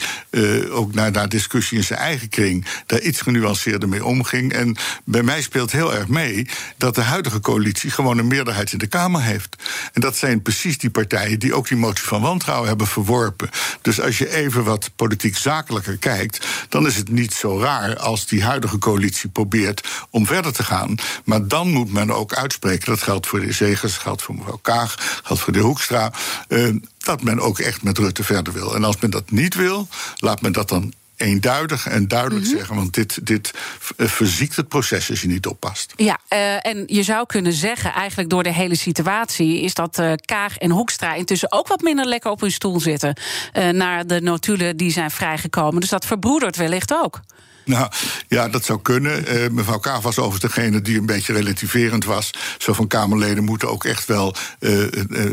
ook 0.70 0.94
naar, 0.94 1.12
naar 1.12 1.30
discussie 1.30 1.78
in 1.78 1.84
zijn 1.84 2.00
eigen 2.00 2.30
kring 2.30 2.66
daar 2.86 3.02
iets 3.02 3.15
genuanceerder 3.22 3.90
mee 3.90 4.06
omging. 4.06 4.54
En 4.54 4.76
bij 5.04 5.24
mij 5.24 5.42
speelt 5.42 5.72
heel 5.72 5.94
erg 5.94 6.08
mee 6.08 6.48
dat 6.78 6.96
de 6.96 7.02
huidige 7.02 7.40
coalitie 7.40 7.90
gewoon 7.90 8.18
een 8.18 8.28
meerderheid 8.28 8.72
in 8.72 8.78
de 8.78 8.88
Kamer 8.88 9.22
heeft. 9.22 9.56
En 9.94 10.02
dat 10.02 10.18
zijn 10.18 10.42
precies 10.42 10.78
die 10.78 10.90
partijen 10.90 11.40
die 11.40 11.54
ook 11.54 11.68
die 11.68 11.78
motie 11.78 12.06
van 12.06 12.22
wantrouwen 12.22 12.68
hebben 12.68 12.88
verworpen. 12.88 13.50
Dus 13.82 14.02
als 14.02 14.18
je 14.18 14.34
even 14.34 14.64
wat 14.64 14.92
politiek 14.96 15.38
zakelijker 15.38 15.98
kijkt, 15.98 16.48
dan 16.70 16.86
is 16.86 16.96
het 16.96 17.10
niet 17.10 17.34
zo 17.34 17.60
raar 17.60 17.98
als 17.98 18.28
die 18.28 18.44
huidige 18.44 18.78
coalitie 18.78 19.30
probeert 19.30 19.88
om 20.10 20.26
verder 20.26 20.54
te 20.54 20.64
gaan. 20.64 20.96
Maar 21.24 21.48
dan 21.48 21.72
moet 21.72 21.94
men 21.94 22.12
ook 22.12 22.34
uitspreken, 22.34 22.86
dat 22.86 23.02
geldt 23.04 23.28
voor 23.28 23.40
de 23.40 23.52
Zegers, 23.52 23.98
geldt 23.98 24.22
voor 24.22 24.36
mevrouw 24.36 24.60
Kaag, 24.62 25.22
geldt 25.24 25.42
voor 25.42 25.54
de 25.54 25.60
Hoekstra, 25.60 26.14
uh, 26.48 26.76
dat 26.98 27.24
men 27.24 27.40
ook 27.40 27.60
echt 27.60 27.84
met 27.84 27.98
Rutte 27.98 28.24
verder 28.24 28.54
wil. 28.54 28.76
En 28.76 28.84
als 28.84 29.00
men 29.00 29.10
dat 29.10 29.32
niet 29.32 29.56
wil, 29.56 29.88
laat 30.16 30.42
men 30.42 30.52
dat 30.52 30.70
dan 30.70 30.94
eenduidig 31.18 31.88
en 31.88 32.08
duidelijk 32.08 32.46
mhm. 32.46 32.56
zeggen. 32.56 32.76
Want 32.76 32.94
dit, 32.94 33.28
dit 33.28 33.54
eh, 33.98 34.08
verziekt 34.08 34.56
het 34.56 34.68
proces 34.68 35.10
als 35.10 35.22
je 35.22 35.28
niet 35.28 35.48
oppast. 35.48 35.94
Ja, 35.96 36.20
uh, 36.34 36.66
en 36.66 36.84
je 36.88 37.04
zou 37.04 37.26
kunnen 37.26 37.54
zeggen, 37.54 37.94
eigenlijk 37.94 38.30
door 38.30 38.44
de 38.44 38.54
hele 38.54 38.76
situatie... 38.76 39.62
is 39.62 39.74
dat 39.74 40.00
uh, 40.00 40.14
Kaag 40.26 40.58
en 40.58 40.70
Hoekstra 40.70 41.14
intussen 41.14 41.52
ook 41.52 41.68
wat 41.68 41.82
minder 41.82 42.06
lekker 42.06 42.32
op 42.32 42.42
hun 42.42 42.52
stoel 42.52 42.80
zitten... 42.80 43.18
Uh, 43.54 43.70
naar 43.70 44.08
de 44.08 44.22
notulen 44.22 44.78
die 44.78 44.92
zijn 44.92 45.12
vrijgekomen. 45.12 45.80
Dus 45.80 45.90
dat 45.90 46.06
verbroedert 46.06 46.56
wellicht 46.56 46.94
ook. 46.94 47.22
Nou, 47.76 47.90
ja, 48.28 48.50
dat 48.50 48.66
zou 48.66 48.82
kunnen. 48.82 49.36
Uh, 49.36 49.50
mevrouw 49.50 49.80
Kaag 49.80 50.02
was 50.02 50.20
overigens 50.20 50.54
degene 50.54 50.82
die 50.82 50.98
een 50.98 51.06
beetje 51.06 51.34
relativerend 51.34 52.06
was. 52.06 52.32
Zo 52.58 52.74
van 52.74 52.88
Kamerleden 52.88 53.44
moeten 53.44 53.70
ook 53.70 53.84
echt 53.86 54.06
wel 54.06 54.36
uh, 54.60 54.82
uh, 54.82 54.90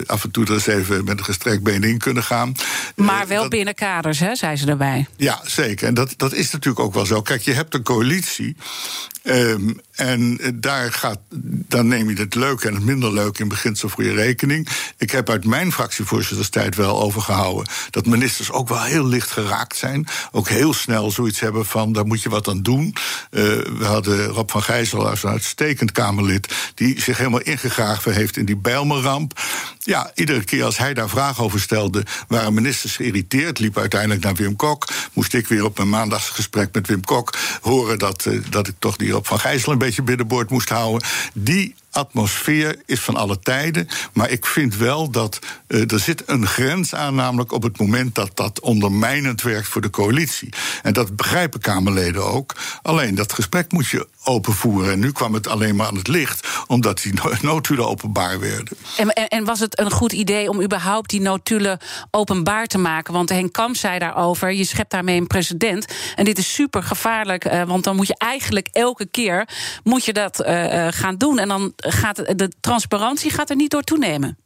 af 0.06 0.24
en 0.24 0.30
toe 0.30 0.44
er 0.44 0.52
eens 0.52 0.66
even 0.66 1.04
met 1.04 1.18
een 1.18 1.24
gestrekt 1.24 1.62
been 1.62 1.84
in 1.84 1.98
kunnen 1.98 2.22
gaan. 2.22 2.52
Maar 2.96 3.26
wel 3.26 3.48
binnen 3.48 3.74
kaders, 3.74 4.18
hè, 4.18 4.34
zei 4.34 4.56
ze 4.56 4.66
erbij. 4.66 5.06
Ja, 5.16 5.40
zeker. 5.44 5.86
En 5.86 5.94
dat, 5.94 6.14
dat 6.16 6.32
is 6.32 6.50
natuurlijk 6.50 6.84
ook 6.84 6.94
wel 6.94 7.06
zo. 7.06 7.22
Kijk, 7.22 7.42
je 7.42 7.52
hebt 7.52 7.74
een 7.74 7.82
coalitie. 7.82 8.56
Um, 9.24 9.80
en 9.92 10.38
daar 10.54 10.92
gaat, 10.92 11.18
dan 11.68 11.88
neem 11.88 12.10
je 12.10 12.16
het 12.16 12.34
leuke 12.34 12.68
en 12.68 12.74
het 12.74 12.84
minder 12.84 13.12
leuke 13.12 13.42
in 13.42 13.48
beginsel 13.48 13.88
voor 13.88 14.04
je 14.04 14.14
rekening. 14.14 14.68
Ik 14.96 15.10
heb 15.10 15.30
uit 15.30 15.44
mijn 15.44 15.72
fractievoorzitterstijd 15.72 16.76
wel 16.76 17.02
overgehouden 17.02 17.72
dat 17.90 18.06
ministers 18.06 18.50
ook 18.50 18.68
wel 18.68 18.82
heel 18.82 19.06
licht 19.06 19.30
geraakt 19.30 19.76
zijn. 19.76 20.06
Ook 20.32 20.48
heel 20.48 20.74
snel 20.74 21.10
zoiets 21.10 21.40
hebben 21.40 21.66
van 21.66 21.92
daar 21.92 22.06
moet 22.06 22.22
je 22.22 22.28
wat 22.28 22.48
aan 22.48 22.62
doen. 22.62 22.94
Uh, 23.30 23.42
we 23.78 23.84
hadden 23.84 24.26
Rob 24.26 24.50
van 24.50 24.62
Gijzel 24.62 25.08
als 25.08 25.22
een 25.22 25.30
uitstekend 25.30 25.92
Kamerlid 25.92 26.54
die 26.74 27.00
zich 27.00 27.18
helemaal 27.18 27.40
ingegraven 27.40 28.14
heeft 28.14 28.36
in 28.36 28.44
die 28.44 28.56
Bijlmerramp. 28.56 29.40
Ja, 29.78 30.10
iedere 30.14 30.44
keer 30.44 30.64
als 30.64 30.78
hij 30.78 30.94
daar 30.94 31.08
vragen 31.08 31.44
over 31.44 31.60
stelde, 31.60 32.04
waren 32.28 32.54
ministers 32.54 32.96
geïrriteerd. 32.96 33.58
Liep 33.58 33.78
uiteindelijk 33.78 34.22
naar 34.22 34.34
Wim 34.34 34.56
Kok. 34.56 34.88
Moest 35.12 35.34
ik 35.34 35.46
weer 35.46 35.64
op 35.64 35.76
mijn 35.76 35.88
maandagsgesprek 35.88 36.74
met 36.74 36.86
Wim 36.86 37.04
Kok 37.04 37.38
horen 37.60 37.98
dat, 37.98 38.24
uh, 38.24 38.44
dat 38.50 38.68
ik 38.68 38.74
toch 38.78 38.96
die 38.96 39.11
Rob 39.12 39.26
van 39.26 39.38
Gijzel 39.38 39.72
een 39.72 39.78
beetje 39.78 40.02
binnenboord 40.02 40.50
moest 40.50 40.68
houden. 40.68 41.08
Die 41.34 41.74
atmosfeer 41.92 42.82
is 42.86 43.00
van 43.00 43.16
alle 43.16 43.38
tijden. 43.38 43.88
Maar 44.12 44.30
ik 44.30 44.46
vind 44.46 44.76
wel 44.76 45.10
dat 45.10 45.38
uh, 45.68 45.92
er 45.92 46.00
zit 46.00 46.22
een 46.26 46.46
grens 46.46 46.94
aan, 46.94 47.14
namelijk 47.14 47.52
op 47.52 47.62
het 47.62 47.78
moment 47.78 48.14
dat 48.14 48.30
dat 48.34 48.60
ondermijnend 48.60 49.42
werkt 49.42 49.68
voor 49.68 49.80
de 49.80 49.90
coalitie. 49.90 50.48
En 50.82 50.92
dat 50.92 51.16
begrijpen 51.16 51.60
Kamerleden 51.60 52.24
ook. 52.24 52.54
Alleen 52.82 53.14
dat 53.14 53.32
gesprek 53.32 53.72
moet 53.72 53.88
je 53.88 54.06
openvoeren. 54.24 54.92
En 54.92 54.98
nu 54.98 55.12
kwam 55.12 55.34
het 55.34 55.48
alleen 55.48 55.76
maar 55.76 55.86
aan 55.86 55.96
het 55.96 56.08
licht, 56.08 56.48
omdat 56.66 57.02
die 57.02 57.14
notulen 57.42 57.88
openbaar 57.88 58.40
werden. 58.40 58.76
En, 58.96 59.08
en, 59.08 59.44
was 59.44 59.60
het 59.60 59.80
een 59.80 59.90
goed 59.90 60.12
idee 60.12 60.48
om 60.48 60.62
überhaupt 60.62 61.10
die 61.10 61.20
notulen 61.20 61.78
openbaar 62.10 62.66
te 62.66 62.78
maken? 62.78 63.12
Want 63.12 63.28
Henk 63.28 63.52
Kamp 63.52 63.76
zei 63.76 63.98
daarover: 63.98 64.52
je 64.52 64.64
schept 64.64 64.90
daarmee 64.90 65.20
een 65.20 65.26
president. 65.26 65.86
En 66.16 66.24
dit 66.24 66.38
is 66.38 66.54
super 66.54 66.82
gevaarlijk, 66.82 67.44
uh, 67.44 67.62
want 67.62 67.84
dan 67.84 67.96
moet 67.96 68.06
je 68.06 68.16
eigenlijk 68.18 68.68
elke 68.72 69.06
keer 69.06 69.48
moet 69.84 70.04
je 70.04 70.12
dat 70.12 70.46
uh, 70.46 70.86
gaan 70.90 71.16
doen. 71.16 71.38
En 71.38 71.48
dan 71.48 71.72
gaat 71.90 72.16
de 72.16 72.50
transparantie 72.60 73.30
gaat 73.30 73.50
er 73.50 73.56
niet 73.56 73.70
door 73.70 73.82
toenemen. 73.82 74.36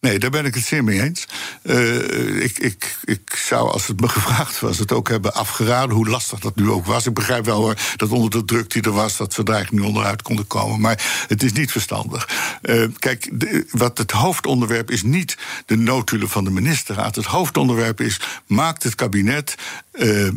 Nee, 0.00 0.18
daar 0.18 0.30
ben 0.30 0.44
ik 0.44 0.54
het 0.54 0.64
zeer 0.64 0.84
mee 0.84 1.02
eens. 1.02 1.26
Uh, 1.62 2.42
ik, 2.42 2.58
ik, 2.58 2.98
ik 3.04 3.42
zou, 3.46 3.70
als 3.70 3.86
het 3.86 4.00
me 4.00 4.08
gevraagd 4.18 4.60
was, 4.60 4.78
het 4.78 4.92
ook 4.92 5.08
hebben 5.08 5.34
afgeraden, 5.34 5.96
hoe 5.96 6.08
lastig 6.08 6.38
dat 6.38 6.56
nu 6.56 6.70
ook 6.70 6.86
was. 6.86 7.06
Ik 7.06 7.14
begrijp 7.14 7.44
wel 7.44 7.60
hoor, 7.60 7.76
dat 7.96 8.10
onder 8.10 8.30
de 8.30 8.44
druk 8.44 8.70
die 8.70 8.82
er 8.82 8.90
was, 8.90 9.16
dat 9.16 9.32
ze 9.32 9.42
daar 9.42 9.68
niet 9.70 9.80
onderuit 9.80 10.22
konden 10.22 10.46
komen. 10.46 10.80
Maar 10.80 11.24
het 11.28 11.42
is 11.42 11.52
niet 11.52 11.72
verstandig. 11.72 12.28
Uh, 12.62 12.86
kijk, 12.98 13.30
wat 13.70 13.98
het 13.98 14.10
hoofdonderwerp 14.10 14.90
is 14.90 15.02
niet 15.02 15.36
de 15.66 15.76
notulen 15.76 16.28
van 16.28 16.44
de 16.44 16.50
ministerraad. 16.50 17.16
Het 17.16 17.24
hoofdonderwerp 17.24 18.00
is: 18.00 18.20
maakt 18.46 18.82
het 18.82 18.94
kabinet. 18.94 19.54
Uh, 19.92 20.28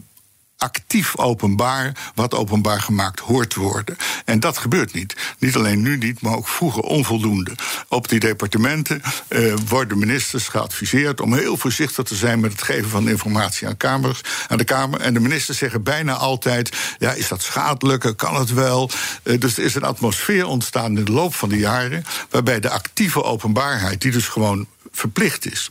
actief 0.62 1.18
openbaar 1.18 2.12
wat 2.15 2.34
openbaar 2.34 2.82
gemaakt 2.82 3.20
hoort 3.20 3.50
te 3.50 3.60
worden. 3.60 3.98
En 4.25 4.39
dat 4.39 4.58
gebeurt 4.58 4.94
niet. 4.94 5.15
Niet 5.39 5.56
alleen 5.56 5.82
nu 5.82 5.98
niet, 5.98 6.22
maar 6.22 6.36
ook 6.36 6.48
vroeger 6.48 6.84
onvoldoende. 6.84 7.56
Op 7.88 8.10
die 8.10 8.20
departementen 8.20 9.01
uh, 9.30 9.53
worden 9.68 10.00
ministers 10.00 10.48
geadviseerd 10.48 11.22
om 11.22 11.34
heel 11.34 11.58
voorzichtig 11.58 12.06
te 12.06 12.15
zijn 12.15 12.39
met 12.39 12.51
het 12.51 12.62
geven 12.62 12.89
van 12.89 13.10
informatie 13.10 13.68
aan, 13.68 13.77
kamers, 13.77 14.22
aan 14.48 14.58
de 14.58 14.63
Kamer. 14.63 15.01
En 15.01 15.13
de 15.13 15.20
ministers 15.20 15.58
zeggen 15.58 15.84
bijna 15.84 16.13
altijd: 16.13 16.96
ja, 16.98 17.12
is 17.12 17.27
dat 17.27 17.41
schadelijk? 17.41 18.13
Kan 18.15 18.36
het 18.36 18.53
wel? 18.53 18.89
Uh, 19.24 19.39
dus 19.39 19.58
er 19.58 19.63
is 19.63 19.75
een 19.75 19.84
atmosfeer 19.84 20.46
ontstaan 20.46 20.98
in 20.98 21.06
de 21.06 21.12
loop 21.12 21.36
van 21.36 21.50
de 21.50 21.58
jaren 21.58 22.03
waarbij 22.30 22.60
de 22.60 22.70
actieve 22.70 23.24
openbaarheid, 23.24 24.01
die 24.01 24.12
dus 24.12 24.27
gewoon 24.27 24.68
verplicht 24.91 25.51
is, 25.51 25.67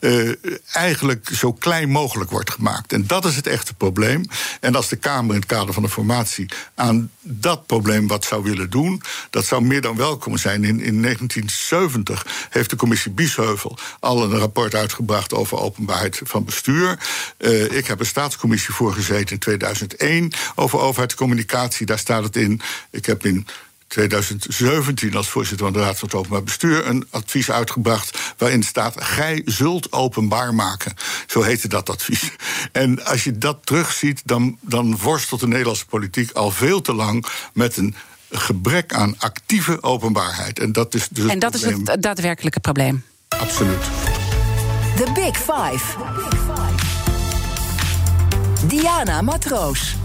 uh, 0.00 0.32
eigenlijk 0.72 1.30
zo 1.32 1.52
klein 1.52 1.88
mogelijk 1.90 2.30
wordt 2.30 2.50
gemaakt. 2.50 2.92
En 2.92 3.06
dat 3.06 3.24
is 3.24 3.36
het 3.36 3.46
echte 3.46 3.74
probleem. 3.74 4.24
En 4.60 4.74
als 4.74 4.88
de 4.88 4.96
Kamer 4.96 5.34
in 5.34 5.40
het 5.40 5.50
kader 5.50 5.74
van 5.74 5.82
de 5.82 5.88
formatie 5.88 6.48
aan 6.74 7.10
dat 7.20 7.66
probleem 7.66 8.06
wat 8.06 8.24
zou 8.24 8.42
willen 8.42 8.70
doen, 8.70 9.02
dat 9.30 9.46
zou 9.46 9.62
meer 9.62 9.80
dan 9.80 9.96
welkom 9.96 10.36
zijn. 10.36 10.64
In, 10.64 10.80
in 10.80 11.02
1970 11.02 12.26
heeft 12.50 12.70
de 12.70 12.76
commissie 12.76 13.10
Biesheuvel 13.10 13.78
al 14.00 14.22
een 14.22 14.38
rapport 14.38 14.74
uitgebracht 14.74 15.34
over 15.34 15.58
openbaarheid 15.58 16.20
van 16.24 16.44
bestuur. 16.44 16.98
Uh, 17.38 17.72
ik 17.72 17.86
heb 17.86 18.00
een 18.00 18.06
staatscommissie 18.06 18.74
voorgezeten 18.74 19.34
in 19.34 19.38
2001 19.38 20.32
over 20.54 20.78
overheidscommunicatie. 20.78 21.86
Daar 21.86 21.98
staat 21.98 22.22
het 22.22 22.36
in. 22.36 22.60
Ik 22.90 23.06
heb 23.06 23.24
in 23.24 23.46
2017 23.90 25.14
als 25.16 25.28
voorzitter 25.28 25.66
van 25.66 25.74
de 25.74 25.80
Raad 25.80 25.98
van 25.98 26.08
het 26.08 26.16
Openbaar 26.16 26.42
Bestuur 26.42 26.86
een 26.86 27.06
advies 27.10 27.50
uitgebracht 27.50 28.18
waarin 28.38 28.62
staat: 28.62 29.04
Gij 29.04 29.42
zult 29.44 29.92
openbaar 29.92 30.54
maken. 30.54 30.94
Zo 31.26 31.42
heette 31.42 31.68
dat 31.68 31.90
advies. 31.90 32.30
En 32.72 33.04
als 33.04 33.24
je 33.24 33.38
dat 33.38 33.58
terugziet, 33.64 34.22
dan, 34.24 34.58
dan 34.60 34.96
worstelt 34.96 35.40
de 35.40 35.46
Nederlandse 35.46 35.86
politiek 35.86 36.30
al 36.30 36.50
veel 36.50 36.80
te 36.80 36.94
lang 36.94 37.26
met 37.52 37.76
een 37.76 37.94
gebrek 38.30 38.94
aan 38.94 39.14
actieve 39.18 39.82
openbaarheid. 39.82 40.58
En 40.58 40.72
dat 40.72 40.94
is, 40.94 41.08
dus 41.08 41.30
en 41.30 41.38
dat 41.38 41.54
is 41.54 41.64
het 41.64 41.96
daadwerkelijke 42.00 42.60
probleem. 42.60 43.04
Absoluut. 43.28 43.82
The 44.96 45.10
Big 45.14 45.36
Five. 45.36 45.96
Diana 48.66 49.22
Matroos. 49.22 49.96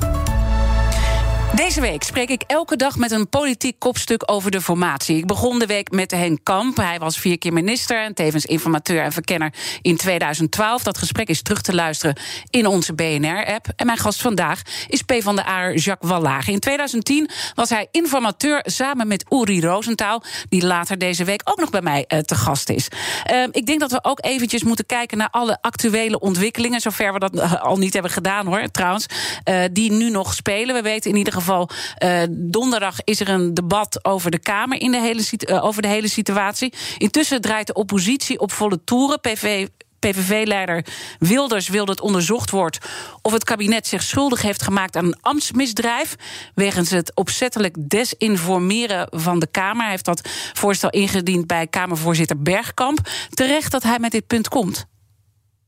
Deze 1.55 1.81
week 1.81 2.03
spreek 2.03 2.29
ik 2.29 2.43
elke 2.47 2.75
dag 2.75 2.97
met 2.97 3.11
een 3.11 3.29
politiek 3.29 3.79
kopstuk 3.79 4.23
over 4.25 4.51
de 4.51 4.61
formatie. 4.61 5.17
Ik 5.17 5.25
begon 5.25 5.59
de 5.59 5.65
week 5.65 5.91
met 5.91 6.11
Henk 6.11 6.39
Kamp. 6.43 6.77
Hij 6.77 6.99
was 6.99 7.17
vier 7.17 7.37
keer 7.37 7.53
minister 7.53 8.03
en 8.03 8.13
tevens 8.13 8.45
informateur 8.45 9.01
en 9.03 9.11
verkenner 9.11 9.53
in 9.81 9.97
2012. 9.97 10.83
Dat 10.83 10.97
gesprek 10.97 11.27
is 11.27 11.41
terug 11.41 11.61
te 11.61 11.75
luisteren 11.75 12.15
in 12.49 12.67
onze 12.67 12.93
BNR-app. 12.93 13.67
En 13.75 13.85
mijn 13.85 13.97
gast 13.97 14.21
vandaag 14.21 14.61
is 14.87 15.01
P 15.01 15.13
van 15.19 15.35
de 15.35 15.47
A 15.47 15.71
Jacques 15.71 16.11
Wallage. 16.11 16.51
In 16.51 16.59
2010 16.59 17.29
was 17.53 17.69
hij 17.69 17.87
informateur 17.91 18.61
samen 18.63 19.07
met 19.07 19.25
Uri 19.29 19.61
Rosenthal... 19.61 20.23
die 20.49 20.65
later 20.65 20.97
deze 20.97 21.23
week 21.23 21.41
ook 21.43 21.59
nog 21.59 21.69
bij 21.69 21.81
mij 21.81 22.05
uh, 22.07 22.19
te 22.19 22.35
gast 22.35 22.69
is. 22.69 22.87
Uh, 23.31 23.43
ik 23.51 23.65
denk 23.65 23.79
dat 23.79 23.91
we 23.91 23.99
ook 24.01 24.25
eventjes 24.25 24.63
moeten 24.63 24.85
kijken 24.85 25.17
naar 25.17 25.29
alle 25.31 25.57
actuele 25.61 26.19
ontwikkelingen... 26.19 26.81
zover 26.81 27.13
we 27.13 27.19
dat 27.19 27.35
uh, 27.35 27.53
al 27.61 27.77
niet 27.77 27.93
hebben 27.93 28.11
gedaan, 28.11 28.45
hoor, 28.45 28.71
trouwens, 28.71 29.05
uh, 29.49 29.63
die 29.71 29.91
nu 29.91 30.09
nog 30.09 30.33
spelen. 30.33 30.75
We 30.75 30.81
weten 30.81 31.11
in 31.11 31.17
ieder 31.17 31.33
geval 31.33 31.43
geval, 31.45 31.69
uh, 32.03 32.21
donderdag 32.29 32.97
is 33.03 33.19
er 33.19 33.29
een 33.29 33.53
debat 33.53 34.05
over 34.05 34.31
de 34.31 34.39
Kamer 34.39 34.81
in 34.81 34.91
de 34.91 35.01
hele, 35.01 35.23
uh, 35.39 35.65
over 35.65 35.81
de 35.81 35.87
hele 35.87 36.07
situatie. 36.07 36.73
Intussen 36.97 37.41
draait 37.41 37.67
de 37.67 37.73
oppositie 37.73 38.39
op 38.39 38.51
volle 38.51 38.83
toeren. 38.83 39.19
PV, 39.19 39.67
PVV-leider 39.99 40.85
Wilders 41.19 41.67
wil 41.69 41.85
dat 41.85 42.01
onderzocht 42.01 42.49
wordt 42.49 42.77
of 43.21 43.31
het 43.31 43.43
kabinet 43.43 43.87
zich 43.87 44.03
schuldig 44.03 44.41
heeft 44.41 44.61
gemaakt 44.61 44.95
aan 44.95 45.05
een 45.05 45.17
ambtsmisdrijf. 45.21 46.15
wegens 46.55 46.89
het 46.89 47.15
opzettelijk 47.15 47.75
desinformeren 47.89 49.07
van 49.11 49.39
de 49.39 49.47
Kamer. 49.47 49.81
Hij 49.81 49.91
heeft 49.91 50.05
dat 50.05 50.29
voorstel 50.53 50.89
ingediend 50.89 51.47
bij 51.47 51.67
Kamervoorzitter 51.67 52.41
Bergkamp. 52.41 52.99
Terecht 53.29 53.71
dat 53.71 53.83
hij 53.83 53.99
met 53.99 54.11
dit 54.11 54.27
punt 54.27 54.47
komt. 54.47 54.87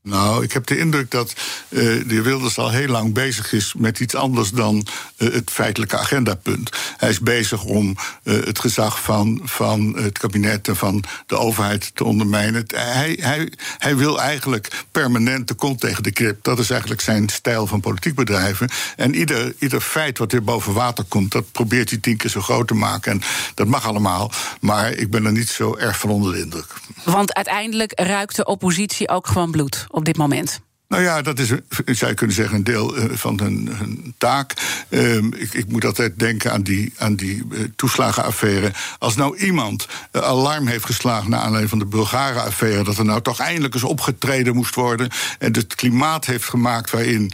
Nou, 0.08 0.42
ik 0.42 0.52
heb 0.52 0.66
de 0.66 0.78
indruk 0.78 1.10
dat 1.10 1.32
uh, 1.68 1.80
de 1.80 2.04
heer 2.08 2.22
Wilders 2.22 2.58
al 2.58 2.70
heel 2.70 2.88
lang 2.88 3.14
bezig 3.14 3.52
is 3.52 3.74
met 3.76 4.00
iets 4.00 4.14
anders 4.14 4.50
dan 4.50 4.86
uh, 5.16 5.32
het 5.32 5.50
feitelijke 5.50 5.96
agendapunt. 5.96 6.70
Hij 6.96 7.08
is 7.08 7.20
bezig 7.20 7.64
om 7.64 7.96
uh, 8.24 8.44
het 8.44 8.58
gezag 8.58 9.02
van, 9.02 9.40
van 9.44 9.96
het 9.96 10.18
kabinet 10.18 10.68
en 10.68 10.76
van 10.76 11.04
de 11.26 11.36
overheid 11.36 11.90
te 11.94 12.04
ondermijnen. 12.04 12.64
Hij, 12.74 13.18
hij, 13.20 13.52
hij 13.78 13.96
wil 13.96 14.20
eigenlijk 14.20 14.84
permanent 14.90 15.48
de 15.48 15.54
kont 15.54 15.80
tegen 15.80 16.02
de 16.02 16.12
krip. 16.12 16.44
Dat 16.44 16.58
is 16.58 16.70
eigenlijk 16.70 17.00
zijn 17.00 17.28
stijl 17.28 17.66
van 17.66 17.80
politiek 17.80 18.14
bedrijven. 18.14 18.68
En 18.96 19.14
ieder, 19.14 19.54
ieder 19.58 19.80
feit 19.80 20.18
wat 20.18 20.32
weer 20.32 20.44
boven 20.44 20.72
water 20.72 21.04
komt, 21.04 21.32
dat 21.32 21.52
probeert 21.52 21.90
hij 21.90 21.98
tien 21.98 22.16
keer 22.16 22.30
zo 22.30 22.40
groot 22.40 22.68
te 22.68 22.74
maken. 22.74 23.12
En 23.12 23.22
dat 23.54 23.66
mag 23.66 23.86
allemaal, 23.86 24.32
maar 24.60 24.92
ik 24.92 25.10
ben 25.10 25.24
er 25.24 25.32
niet 25.32 25.48
zo 25.48 25.76
erg 25.76 25.98
van 25.98 26.10
onder 26.10 26.32
de 26.32 26.40
indruk. 26.40 26.74
Want 27.04 27.34
uiteindelijk 27.34 27.92
ruikt 28.00 28.36
de 28.36 28.44
oppositie 28.44 29.08
ook 29.08 29.26
gewoon 29.26 29.50
bloed 29.50 29.86
op 29.98 30.04
dit 30.04 30.16
moment? 30.16 30.60
Nou 30.88 31.02
ja, 31.02 31.22
dat 31.22 31.38
is, 31.38 31.48
zou 31.84 32.10
je 32.10 32.14
kunnen 32.14 32.36
zeggen, 32.36 32.56
een 32.56 32.64
deel 32.64 32.96
eh, 32.96 33.04
van 33.10 33.40
hun, 33.40 34.14
taak. 34.18 34.52
Uh, 34.88 35.16
ik, 35.16 35.52
ik, 35.52 35.68
moet 35.68 35.84
altijd 35.84 36.18
denken 36.18 36.52
aan 36.52 36.62
die, 36.62 36.92
aan 36.98 37.14
die 37.14 37.44
uh, 37.50 37.60
toeslagenaffaire. 37.76 38.72
Als 38.98 39.16
nou 39.16 39.38
iemand 39.38 39.88
uh, 40.12 40.22
alarm 40.22 40.66
heeft 40.66 40.84
geslagen 40.84 41.30
naar 41.30 41.40
aanleiding 41.40 41.70
van 41.70 41.78
de 41.78 41.86
Bulgaren-affaire... 41.86 42.84
dat 42.84 42.98
er 42.98 43.04
nou 43.04 43.22
toch 43.22 43.40
eindelijk 43.40 43.74
eens 43.74 43.82
opgetreden 43.82 44.54
moest 44.54 44.74
worden... 44.74 45.10
en 45.38 45.52
het 45.52 45.74
klimaat 45.74 46.26
heeft 46.26 46.44
gemaakt 46.44 46.90
waarin 46.90 47.32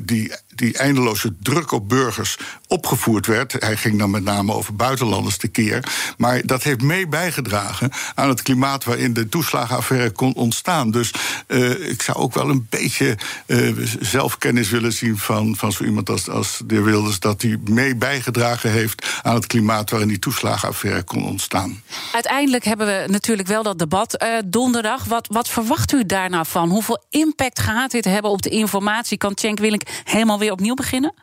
die 0.00 0.32
die 0.54 0.78
eindeloze 0.78 1.34
druk 1.40 1.72
op 1.72 1.88
burgers 1.88 2.38
opgevoerd 2.68 3.26
werd. 3.26 3.52
Hij 3.58 3.76
ging 3.76 3.98
dan 3.98 4.10
met 4.10 4.24
name 4.24 4.52
over 4.52 4.76
buitenlanders 4.76 5.36
tekeer. 5.36 5.84
Maar 6.16 6.46
dat 6.46 6.62
heeft 6.62 6.82
mee 6.82 7.06
bijgedragen 7.06 7.90
aan 8.14 8.28
het 8.28 8.42
klimaat 8.42 8.84
waarin 8.84 9.12
de 9.12 9.28
toeslagenaffaire 9.28 10.10
kon 10.10 10.34
ontstaan. 10.34 10.90
Dus 10.90 11.10
uh, 11.48 11.88
ik 11.88 12.02
zou 12.02 12.18
ook 12.18 12.34
wel 12.34 12.48
een 12.48 12.66
beetje 12.70 13.18
uh, 13.46 13.86
zelfkennis 14.00 14.70
willen 14.70 14.92
zien 14.92 15.18
van, 15.18 15.56
van 15.56 15.72
zo 15.72 15.84
iemand 15.84 16.10
als, 16.10 16.28
als 16.28 16.60
de 16.66 16.74
heer 16.74 16.84
Wilders. 16.84 17.20
Dat 17.20 17.42
hij 17.42 17.58
mee 17.64 17.96
bijgedragen 17.96 18.70
heeft 18.70 19.06
aan 19.22 19.34
het 19.34 19.46
klimaat 19.46 19.90
waarin 19.90 20.08
die 20.08 20.18
toeslagenaffaire 20.18 21.02
kon 21.02 21.24
ontstaan. 21.24 21.82
Uiteindelijk 22.12 22.64
hebben 22.64 22.86
we 22.86 23.04
natuurlijk 23.06 23.48
wel 23.48 23.62
dat 23.62 23.78
debat 23.78 24.22
uh, 24.22 24.28
donderdag. 24.44 25.04
Wat, 25.04 25.28
wat 25.30 25.48
verwacht 25.48 25.92
u 25.92 26.06
daar 26.06 26.30
nou 26.30 26.46
van? 26.46 26.70
Hoeveel 26.70 27.04
impact 27.10 27.60
gaat 27.60 27.90
dit 27.90 28.04
hebben 28.04 28.30
op 28.30 28.42
de 28.42 28.50
informatie? 28.50 29.18
Kan 29.18 29.32
Cenk 29.34 29.58
Willink 29.58 29.82
helemaal 30.04 30.38
weer 30.42 30.52
opnieuw 30.52 30.74
beginnen? 30.74 31.14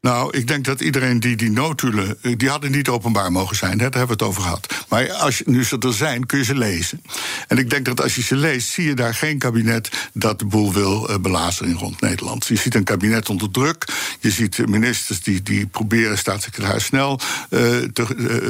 Nou, 0.00 0.36
ik 0.36 0.46
denk 0.46 0.64
dat 0.64 0.80
iedereen 0.80 1.20
die 1.20 1.36
die 1.36 1.50
notulen. 1.50 2.16
Eh, 2.22 2.36
die 2.36 2.48
hadden 2.48 2.70
niet 2.70 2.88
openbaar 2.88 3.32
mogen 3.32 3.56
zijn, 3.56 3.78
daar 3.78 3.90
hebben 3.90 4.06
we 4.06 4.12
het 4.12 4.22
over 4.22 4.42
gehad. 4.42 4.84
Maar 4.88 5.12
als 5.12 5.42
nu 5.44 5.64
ze 5.64 5.78
er 5.78 5.92
zijn, 5.92 6.26
kun 6.26 6.38
je 6.38 6.44
ze 6.44 6.54
lezen. 6.54 7.02
En 7.48 7.58
ik 7.58 7.70
denk 7.70 7.84
dat 7.84 8.02
als 8.02 8.14
je 8.14 8.22
ze 8.22 8.36
leest, 8.36 8.68
zie 8.68 8.84
je 8.84 8.94
daar 8.94 9.14
geen 9.14 9.38
kabinet 9.38 9.90
dat 10.12 10.38
de 10.38 10.44
boel 10.44 10.72
wil 10.72 11.10
uh, 11.10 11.48
in 11.60 11.74
rond 11.74 12.00
Nederland. 12.00 12.46
Je 12.46 12.56
ziet 12.56 12.74
een 12.74 12.84
kabinet 12.84 13.28
onder 13.28 13.50
druk. 13.50 13.84
Je 14.20 14.30
ziet 14.30 14.66
ministers 14.66 15.22
die, 15.22 15.42
die 15.42 15.66
proberen 15.66 16.18
staatssecretaris 16.18 16.84
snel 16.84 17.20
uh, 17.50 17.82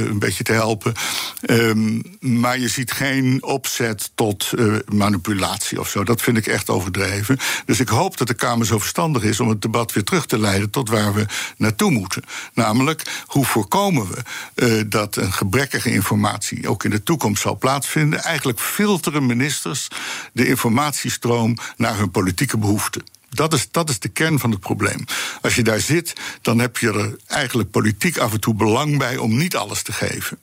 een 0.08 0.18
beetje 0.18 0.44
te 0.44 0.52
helpen. 0.52 0.94
Um, 1.46 2.02
maar 2.20 2.58
je 2.58 2.68
ziet 2.68 2.92
geen 2.92 3.42
opzet 3.42 4.10
tot 4.14 4.52
manipulatie 4.92 5.80
of 5.80 5.88
zo. 5.88 6.04
Dat 6.04 6.22
vind 6.22 6.36
ik 6.36 6.46
echt 6.46 6.70
overdreven. 6.70 7.38
Dus 7.64 7.80
ik 7.80 7.88
hoop 7.88 8.16
dat 8.16 8.26
de 8.26 8.34
Kamer 8.34 8.66
zo 8.66 8.78
verstandig 8.78 9.22
is 9.22 9.40
om 9.40 9.48
het 9.48 9.62
debat 9.62 9.92
weer 9.92 10.04
terug 10.04 10.26
te 10.26 10.38
leiden 10.38 10.70
tot 10.70 10.88
waar 10.88 11.14
we 11.14 11.26
naartoe 11.56 11.90
moeten. 11.90 12.22
Namelijk, 12.54 13.22
hoe 13.26 13.44
voorkomen 13.44 14.08
we 14.08 14.22
uh, 14.54 14.82
dat 14.86 15.16
een 15.16 15.32
gebrekkige 15.32 15.92
informatie 15.92 16.68
ook 16.68 16.84
in 16.84 16.90
de 16.90 17.02
toekomst 17.02 17.42
zal 17.42 17.58
plaatsvinden? 17.58 18.22
Eigenlijk 18.22 18.60
filteren 18.60 19.26
ministers 19.26 19.88
de 20.32 20.46
informatiestroom 20.46 21.56
naar 21.76 21.96
hun 21.96 22.10
politieke 22.10 22.58
behoeften. 22.58 23.02
Dat 23.28 23.52
is, 23.54 23.68
dat 23.70 23.88
is 23.90 23.98
de 23.98 24.08
kern 24.08 24.38
van 24.38 24.50
het 24.50 24.60
probleem. 24.60 25.04
Als 25.42 25.54
je 25.54 25.62
daar 25.62 25.80
zit, 25.80 26.12
dan 26.42 26.58
heb 26.58 26.76
je 26.76 26.92
er 26.92 27.16
eigenlijk 27.26 27.70
politiek 27.70 28.18
af 28.18 28.32
en 28.32 28.40
toe 28.40 28.54
belang 28.54 28.98
bij 28.98 29.16
om 29.16 29.36
niet 29.36 29.56
alles 29.56 29.82
te 29.82 29.92
geven. 29.92 30.38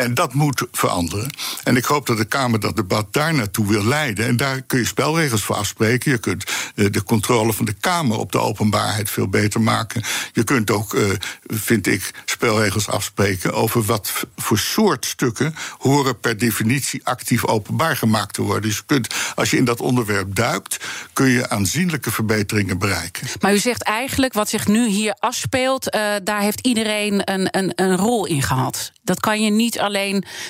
En 0.00 0.14
dat 0.14 0.34
moet 0.34 0.66
veranderen. 0.72 1.30
En 1.64 1.76
ik 1.76 1.84
hoop 1.84 2.06
dat 2.06 2.16
de 2.16 2.24
Kamer 2.24 2.60
dat 2.60 2.76
debat 2.76 3.12
daar 3.12 3.34
naartoe 3.34 3.66
wil 3.66 3.84
leiden. 3.84 4.26
En 4.26 4.36
daar 4.36 4.62
kun 4.62 4.78
je 4.78 4.84
spelregels 4.84 5.42
voor 5.42 5.56
afspreken. 5.56 6.10
Je 6.10 6.18
kunt 6.18 6.44
uh, 6.74 6.90
de 6.90 7.02
controle 7.02 7.52
van 7.52 7.64
de 7.64 7.72
Kamer 7.72 8.18
op 8.18 8.32
de 8.32 8.38
openbaarheid 8.38 9.10
veel 9.10 9.28
beter 9.28 9.60
maken. 9.60 10.02
Je 10.32 10.44
kunt 10.44 10.70
ook, 10.70 10.92
uh, 10.92 11.10
vind 11.46 11.86
ik, 11.86 12.10
spelregels 12.24 12.88
afspreken 12.88 13.52
over 13.52 13.82
wat 13.82 14.26
voor 14.36 14.58
soort 14.58 15.04
stukken 15.04 15.54
horen 15.78 16.20
per 16.20 16.38
definitie 16.38 17.00
actief 17.04 17.46
openbaar 17.46 17.96
gemaakt 17.96 18.34
te 18.34 18.42
worden. 18.42 18.62
Dus 18.62 18.86
kunt, 18.86 19.14
als 19.34 19.50
je 19.50 19.56
in 19.56 19.64
dat 19.64 19.80
onderwerp 19.80 20.34
duikt, 20.34 20.76
kun 21.12 21.28
je 21.28 21.48
aanzienlijke 21.48 22.10
verbeteringen 22.10 22.78
bereiken. 22.78 23.28
Maar 23.40 23.54
u 23.54 23.58
zegt 23.58 23.82
eigenlijk, 23.82 24.32
wat 24.32 24.48
zich 24.48 24.66
nu 24.66 24.88
hier 24.88 25.16
afspeelt, 25.18 25.94
uh, 25.94 26.00
daar 26.22 26.40
heeft 26.40 26.60
iedereen 26.66 27.32
een, 27.32 27.48
een, 27.50 27.72
een 27.74 27.96
rol 27.96 28.26
in 28.26 28.42
gehad. 28.42 28.92
Dat 29.02 29.20
kan 29.20 29.42
je 29.42 29.50
niet 29.50 29.78
alleen 29.78 29.88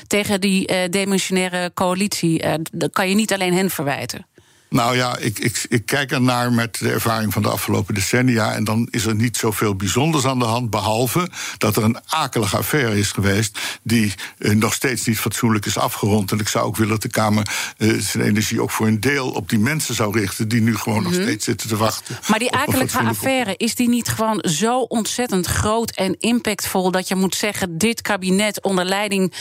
tegen 0.07 0.41
die 0.41 0.73
uh, 0.73 0.77
demissionaire 0.91 1.71
coalitie, 1.75 2.45
uh, 2.45 2.55
dat 2.73 2.93
kan 2.93 3.09
je 3.09 3.15
niet 3.15 3.33
alleen 3.33 3.55
hen 3.55 3.71
verwijten. 3.71 4.27
Nou 4.71 4.97
ja, 4.97 5.17
ik, 5.17 5.39
ik, 5.39 5.67
ik 5.69 5.87
kijk 5.87 6.13
ernaar 6.13 6.53
met 6.53 6.79
de 6.79 6.91
ervaring 6.91 7.33
van 7.33 7.43
de 7.43 7.49
afgelopen 7.49 7.95
decennia. 7.95 8.55
En 8.55 8.65
dan 8.65 8.89
is 8.91 9.07
er 9.07 9.15
niet 9.15 9.37
zoveel 9.37 9.77
bijzonders 9.77 10.25
aan 10.25 10.39
de 10.39 10.45
hand. 10.45 10.71
Behalve 10.71 11.29
dat 11.59 11.77
er 11.77 11.85
een 11.85 11.99
akelige 12.07 12.57
affaire 12.57 12.99
is 12.99 13.13
geweest. 13.13 13.59
die 13.83 14.15
eh, 14.39 14.55
nog 14.55 14.75
steeds 14.75 15.07
niet 15.07 15.19
fatsoenlijk 15.19 15.67
is 15.67 15.79
afgerond. 15.79 16.33
En 16.33 16.39
ik 16.39 16.49
zou 16.49 16.67
ook 16.67 16.77
willen 16.77 16.93
dat 16.93 17.03
de 17.03 17.09
Kamer 17.09 17.75
eh, 17.77 17.93
zijn 17.99 18.25
energie 18.25 18.63
ook 18.63 18.71
voor 18.71 18.87
een 18.87 19.01
deel 19.01 19.31
op 19.31 19.49
die 19.49 19.59
mensen 19.59 19.95
zou 19.95 20.19
richten. 20.19 20.49
die 20.49 20.61
nu 20.61 20.77
gewoon 20.77 21.03
nog 21.03 21.13
steeds 21.13 21.45
zitten 21.45 21.69
te 21.69 21.77
wachten. 21.77 22.19
Maar 22.29 22.39
die 22.39 22.53
akelige 22.53 22.99
affaire, 22.99 23.55
is 23.57 23.75
die 23.75 23.89
niet 23.89 24.09
gewoon 24.09 24.45
zo 24.49 24.81
ontzettend 24.81 25.47
groot 25.47 25.91
en 25.91 26.17
impactvol. 26.19 26.91
dat 26.91 27.09
je 27.09 27.15
moet 27.15 27.35
zeggen: 27.35 27.79
dit 27.79 28.03
kabinet 28.03 28.63
onder 28.63 28.85
leiding 28.85 29.33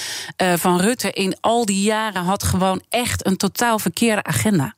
uh, 0.41 0.53
van 0.57 0.81
Rutte. 0.81 1.11
in 1.11 1.37
al 1.41 1.65
die 1.65 1.81
jaren 1.81 2.23
had 2.23 2.43
gewoon 2.43 2.81
echt 2.89 3.25
een 3.25 3.37
totaal 3.37 3.79
verkeerde 3.79 4.23
agenda? 4.23 4.77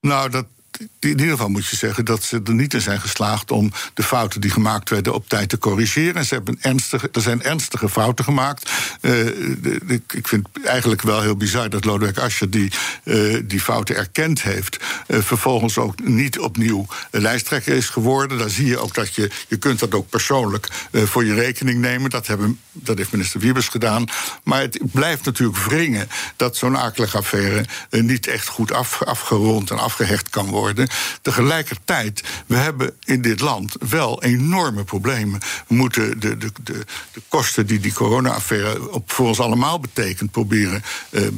Nou, 0.00 0.30
dat, 0.30 0.46
in 0.80 0.88
ieder 1.08 1.28
geval 1.28 1.48
moet 1.48 1.66
je 1.66 1.76
zeggen 1.76 2.04
dat 2.04 2.22
ze 2.22 2.40
er 2.44 2.54
niet 2.54 2.74
in 2.74 2.80
zijn 2.80 3.00
geslaagd 3.00 3.50
om 3.50 3.72
de 3.94 4.02
fouten 4.02 4.40
die 4.40 4.50
gemaakt 4.50 4.90
werden 4.90 5.14
op 5.14 5.28
tijd 5.28 5.48
te 5.48 5.58
corrigeren. 5.58 6.24
Ze 6.24 6.34
hebben 6.34 6.58
ernstige, 6.60 7.08
er 7.12 7.20
zijn 7.20 7.42
ernstige 7.42 7.88
fouten 7.88 8.24
gemaakt. 8.24 8.70
De, 9.00 10.02
ik 10.14 10.28
vind 10.28 10.48
het 10.52 10.64
eigenlijk 10.64 11.02
wel 11.02 11.20
heel 11.20 11.36
bizar 11.36 11.70
dat 11.70 11.84
Lodewijk 11.84 12.18
Asscher 12.18 12.50
die, 12.50 12.72
uh, 13.04 13.40
die 13.44 13.60
fouten 13.60 13.96
erkend 13.96 14.42
heeft. 14.42 14.76
Uh, 15.08 15.18
vervolgens 15.20 15.78
ook 15.78 16.04
niet 16.04 16.38
opnieuw 16.38 16.86
lijsttrekker 17.10 17.74
is 17.74 17.88
geworden. 17.88 18.38
Daar 18.38 18.50
zie 18.50 18.66
je 18.66 18.78
ook 18.78 18.94
dat 18.94 19.14
je, 19.14 19.30
je 19.48 19.56
kunt 19.56 19.78
dat 19.78 19.94
ook 19.94 20.08
persoonlijk 20.08 20.68
voor 20.92 21.24
je 21.24 21.34
rekening 21.34 21.80
nemen. 21.80 22.10
Dat, 22.10 22.26
hebben, 22.26 22.60
dat 22.72 22.98
heeft 22.98 23.12
minister 23.12 23.40
Wiebes 23.40 23.68
gedaan. 23.68 24.04
Maar 24.42 24.60
het 24.60 24.78
blijft 24.92 25.24
natuurlijk 25.24 25.58
wringen 25.58 26.08
dat 26.36 26.56
zo'n 26.56 26.78
akelige 26.78 27.16
affaire 27.16 27.64
niet 27.90 28.26
echt 28.26 28.48
goed 28.48 28.72
af, 28.72 29.02
afgerond 29.02 29.70
en 29.70 29.78
afgehecht 29.78 30.30
kan 30.30 30.46
worden 30.46 30.65
Tegelijkertijd, 31.22 32.22
we 32.46 32.56
hebben 32.56 32.96
in 33.04 33.22
dit 33.22 33.40
land 33.40 33.76
wel 33.88 34.22
enorme 34.22 34.84
problemen. 34.84 35.40
We 35.66 35.74
moeten 35.74 36.20
de, 36.20 36.36
de, 36.36 36.50
de, 36.62 36.84
de 37.12 37.22
kosten 37.28 37.66
die 37.66 37.80
die 37.80 37.92
corona-affaire 37.92 39.00
voor 39.06 39.26
ons 39.26 39.40
allemaal 39.40 39.80
betekent, 39.80 40.30
proberen 40.30 40.82
uh, 41.10 41.28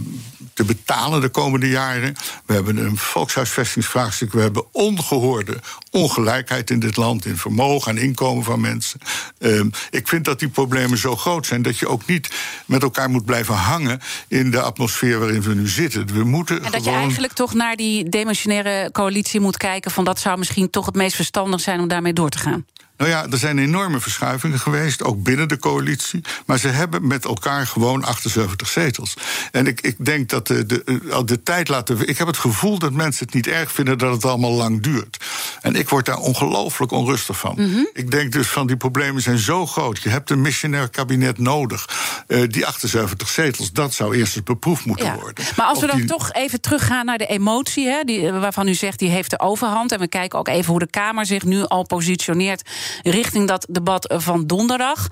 te 0.54 0.64
betalen 0.64 1.20
de 1.20 1.28
komende 1.28 1.68
jaren. 1.68 2.16
We 2.46 2.54
hebben 2.54 2.76
een 2.76 2.96
volkshuisvestingsvraagstuk. 2.96 4.32
We 4.32 4.40
hebben 4.40 4.64
ongehoorde 4.72 5.56
ongelijkheid 5.90 6.70
in 6.70 6.80
dit 6.80 6.96
land 6.96 7.24
in 7.24 7.36
vermogen 7.36 7.96
en 7.96 8.02
inkomen 8.02 8.44
van 8.44 8.60
mensen. 8.60 9.00
Uh, 9.38 9.60
ik 9.90 10.08
vind 10.08 10.24
dat 10.24 10.38
die 10.38 10.48
problemen 10.48 10.98
zo 10.98 11.16
groot 11.16 11.46
zijn 11.46 11.62
dat 11.62 11.78
je 11.78 11.88
ook 11.88 12.06
niet 12.06 12.28
met 12.66 12.82
elkaar 12.82 13.10
moet 13.10 13.24
blijven 13.24 13.54
hangen 13.54 14.00
in 14.28 14.50
de 14.50 14.60
atmosfeer 14.60 15.18
waarin 15.18 15.42
we 15.42 15.54
nu 15.54 15.68
zitten. 15.68 16.06
We 16.06 16.24
moeten 16.24 16.64
en 16.64 16.72
dat 16.72 16.84
je 16.84 16.90
eigenlijk 16.90 17.32
toch 17.32 17.54
naar 17.54 17.76
die 17.76 18.08
demissionaire 18.08 18.90
coalitie 18.92 19.40
moet 19.40 19.56
kijken 19.56 19.90
van 19.90 20.04
dat 20.04 20.18
zou 20.18 20.38
misschien 20.38 20.70
toch 20.70 20.86
het 20.86 20.94
meest 20.94 21.16
verstandig 21.16 21.60
zijn 21.60 21.80
om 21.80 21.88
daarmee 21.88 22.12
door 22.12 22.30
te 22.30 22.38
gaan. 22.38 22.66
Nou 22.98 23.10
ja, 23.10 23.26
er 23.30 23.38
zijn 23.38 23.58
enorme 23.58 24.00
verschuivingen 24.00 24.58
geweest, 24.58 25.02
ook 25.02 25.22
binnen 25.22 25.48
de 25.48 25.58
coalitie. 25.58 26.20
Maar 26.46 26.58
ze 26.58 26.68
hebben 26.68 27.06
met 27.06 27.24
elkaar 27.24 27.66
gewoon 27.66 28.04
78 28.04 28.68
zetels. 28.68 29.14
En 29.52 29.66
ik, 29.66 29.80
ik 29.80 30.04
denk 30.04 30.28
dat 30.28 30.46
de, 30.46 30.66
de, 30.66 31.22
de 31.24 31.42
tijd 31.42 31.68
laten. 31.68 32.08
Ik 32.08 32.18
heb 32.18 32.26
het 32.26 32.36
gevoel 32.36 32.78
dat 32.78 32.92
mensen 32.92 33.24
het 33.26 33.34
niet 33.34 33.46
erg 33.46 33.72
vinden 33.72 33.98
dat 33.98 34.12
het 34.12 34.24
allemaal 34.24 34.52
lang 34.52 34.82
duurt. 34.82 35.24
En 35.60 35.74
ik 35.76 35.88
word 35.88 36.06
daar 36.06 36.16
ongelooflijk 36.18 36.92
onrustig 36.92 37.38
van. 37.38 37.54
Mhm. 37.56 37.78
Ik 37.92 38.10
denk 38.10 38.32
dus 38.32 38.48
van 38.48 38.66
die 38.66 38.76
problemen 38.76 39.22
zijn 39.22 39.38
zo 39.38 39.66
groot. 39.66 40.02
Je 40.02 40.08
hebt 40.08 40.30
een 40.30 40.40
missionair 40.40 40.88
kabinet 40.88 41.38
nodig. 41.38 41.88
Uh, 42.28 42.42
die 42.48 42.66
78 42.66 43.28
zetels, 43.28 43.72
dat 43.72 43.94
zou 43.94 44.16
eerst 44.16 44.36
eens 44.36 44.44
beproefd 44.44 44.84
moeten 44.84 45.06
Ja. 45.06 45.14
worden. 45.14 45.44
Maar 45.56 45.66
als 45.66 45.80
we 45.80 45.86
dan 45.86 45.96
die- 45.96 46.06
toch 46.06 46.32
even 46.32 46.60
teruggaan 46.60 47.06
naar 47.06 47.18
de 47.18 47.26
emotie, 47.26 47.86
hè, 47.88 48.02
die, 48.04 48.30
waarvan 48.32 48.68
u 48.68 48.74
zegt 48.74 48.98
die 48.98 49.10
heeft 49.10 49.30
de 49.30 49.40
overhand. 49.40 49.92
En 49.92 49.98
we 49.98 50.08
kijken 50.08 50.38
ook 50.38 50.48
even 50.48 50.70
hoe 50.70 50.78
de 50.78 50.90
Kamer 50.90 51.26
zich 51.26 51.42
nu 51.44 51.62
al 51.64 51.82
positioneert 51.86 52.62
richting 53.02 53.48
dat 53.48 53.66
debat 53.70 54.14
van 54.16 54.46
donderdag. 54.46 55.08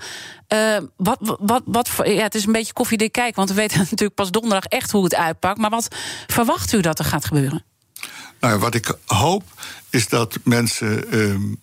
Eh, 0.47 0.77
wat, 0.97 1.17
wat, 1.39 1.61
wat, 1.65 1.89
ja, 2.03 2.23
het 2.23 2.35
is 2.35 2.45
een 2.45 2.51
beetje 2.51 2.73
koffiedik 2.73 3.11
kijken, 3.11 3.35
want 3.35 3.49
we 3.49 3.55
weten 3.55 3.77
natuurlijk 3.89 4.13
pas 4.13 4.31
donderdag 4.31 4.65
echt 4.65 4.91
hoe 4.91 5.03
het 5.03 5.15
uitpakt. 5.15 5.57
Maar 5.57 5.69
wat 5.69 5.87
verwacht 6.27 6.73
u 6.73 6.81
dat 6.81 6.99
er 6.99 7.05
gaat 7.05 7.25
gebeuren? 7.25 7.65
Nou, 8.39 8.59
wat 8.59 8.75
ik 8.75 8.97
hoop 9.05 9.43
is 9.89 10.07
dat 10.07 10.37
mensen 10.43 11.11
ehm, 11.11 11.53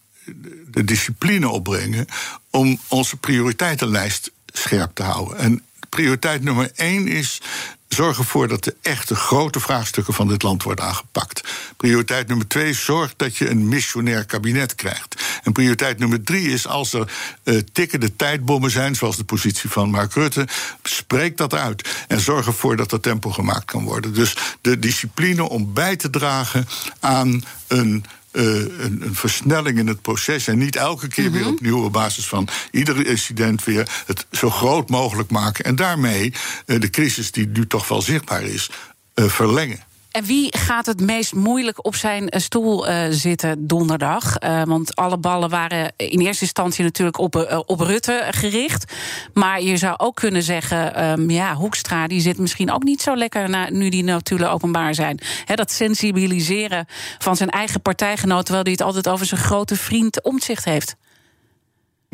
de 0.67 0.85
discipline 0.85 1.49
opbrengen 1.49 2.07
om 2.51 2.79
onze 2.89 3.17
prioriteitenlijst 3.17 4.31
scherp 4.47 4.95
te 4.95 5.03
houden. 5.03 5.39
En 5.39 5.63
prioriteit 5.89 6.43
nummer 6.43 6.71
één 6.75 7.09
is. 7.09 7.41
Zorg 7.89 8.19
ervoor 8.19 8.49
dat 8.49 8.65
de 8.65 8.77
echte 8.83 9.15
grote 9.15 9.61
vraagstukken 9.61 10.15
van 10.15 10.29
dit 10.29 10.43
land 10.43 10.63
worden 10.63 10.85
aangepakt. 10.85 11.49
Prioriteit 11.77 12.29
nummer 12.29 12.49
twee, 12.49 12.73
zorg 12.73 13.15
dat 13.17 13.37
je 13.37 13.51
een 13.51 13.69
missionair 13.69 14.25
kabinet 14.25 14.75
krijgt. 14.75 15.23
En 15.43 15.53
prioriteit 15.53 15.99
nummer 15.99 16.23
drie 16.23 16.49
is 16.49 16.67
als 16.67 16.93
er 16.93 17.13
eh, 17.43 17.59
tikkende 17.73 18.17
tijdbommen 18.17 18.71
zijn, 18.71 18.95
zoals 18.95 19.17
de 19.17 19.25
positie 19.25 19.71
van 19.71 19.91
Mark 19.91 20.15
Rutte, 20.15 20.49
spreek 20.83 21.37
dat 21.37 21.55
uit. 21.55 22.05
En 22.09 22.21
zorg 22.21 22.47
ervoor 22.47 22.77
dat 22.77 22.93
er 22.93 23.01
tempo 23.01 23.31
gemaakt 23.31 23.65
kan 23.65 23.85
worden. 23.85 24.15
Dus 24.15 24.37
de 24.61 24.79
discipline 24.79 25.49
om 25.49 25.73
bij 25.73 25.97
te 25.97 26.11
dragen 26.11 26.69
aan 27.01 27.45
een. 27.67 28.05
Eh, 28.35 28.45
een, 28.45 28.99
een 29.01 29.15
versnelling 29.15 29.79
in 29.79 29.87
het 29.87 30.03
proces. 30.03 30.47
En 30.47 30.59
niet 30.59 30.77
elke 30.77 31.09
keer 31.09 31.31
weer 31.31 31.47
opnieuw 31.47 31.85
op 31.85 31.93
basis 31.93 32.27
van 32.27 32.49
ieder 32.71 33.07
incident 33.07 33.65
weer 33.65 34.03
het 34.07 34.27
zo 34.31 34.51
groot 34.51 34.91
mogelijk 34.91 35.31
maken. 35.31 35.65
En 35.65 35.77
daarmee 35.77 36.33
eh, 36.67 36.81
de 36.81 36.91
crisis 36.91 37.31
die 37.31 37.47
nu 37.47 37.67
toch 37.67 37.89
wel 37.89 38.03
zichtbaar 38.03 38.43
is, 38.43 38.71
eh, 39.15 39.25
verlengen. 39.25 39.79
En 40.15 40.25
wie 40.25 40.57
gaat 40.59 40.87
het 40.87 41.01
meest 41.01 41.35
moeilijk 41.35 41.87
op 41.87 41.95
zijn 41.95 42.29
eh, 42.29 42.41
stoel 42.41 42.87
eh, 42.87 43.07
zitten 43.11 43.67
donderdag? 43.67 44.37
Eh, 44.37 44.63
want 44.63 44.97
alle 44.97 45.19
ballen 45.19 45.49
waren 45.49 45.93
in 45.97 46.21
eerste 46.21 46.43
instantie 46.43 46.85
natuurlijk 46.85 47.19
op, 47.19 47.65
op 47.67 47.81
Rutte 47.81 48.23
gericht. 48.31 48.93
Maar 49.33 49.63
je 49.63 49.77
zou 49.77 49.95
ook 49.97 50.17
kunnen 50.17 50.43
zeggen, 50.43 50.95
ehm, 50.95 51.31
ja, 51.31 51.55
Hoekstra 51.55 52.07
die 52.07 52.21
zit 52.21 52.39
misschien 52.39 52.73
ook 52.73 52.83
niet 52.83 53.03
zo 53.03 53.17
lekker 53.17 53.51
na, 53.51 53.71
nu 53.71 53.89
die 53.89 54.05
notulen 54.05 54.51
openbaar 54.51 54.95
zijn. 54.95 55.19
Hè, 55.45 55.55
dat 55.55 55.73
sensibiliseren 55.73 56.87
van 57.19 57.37
zijn 57.37 57.51
eigen 57.51 57.83
partijgenoten, 57.83 58.45
terwijl 58.45 58.65
hij 58.65 58.73
het 58.73 58.83
altijd 58.83 59.09
over 59.09 59.27
zijn 59.27 59.41
grote 59.41 59.77
vriend 59.77 60.23
omzicht 60.23 60.65
heeft. 60.65 60.97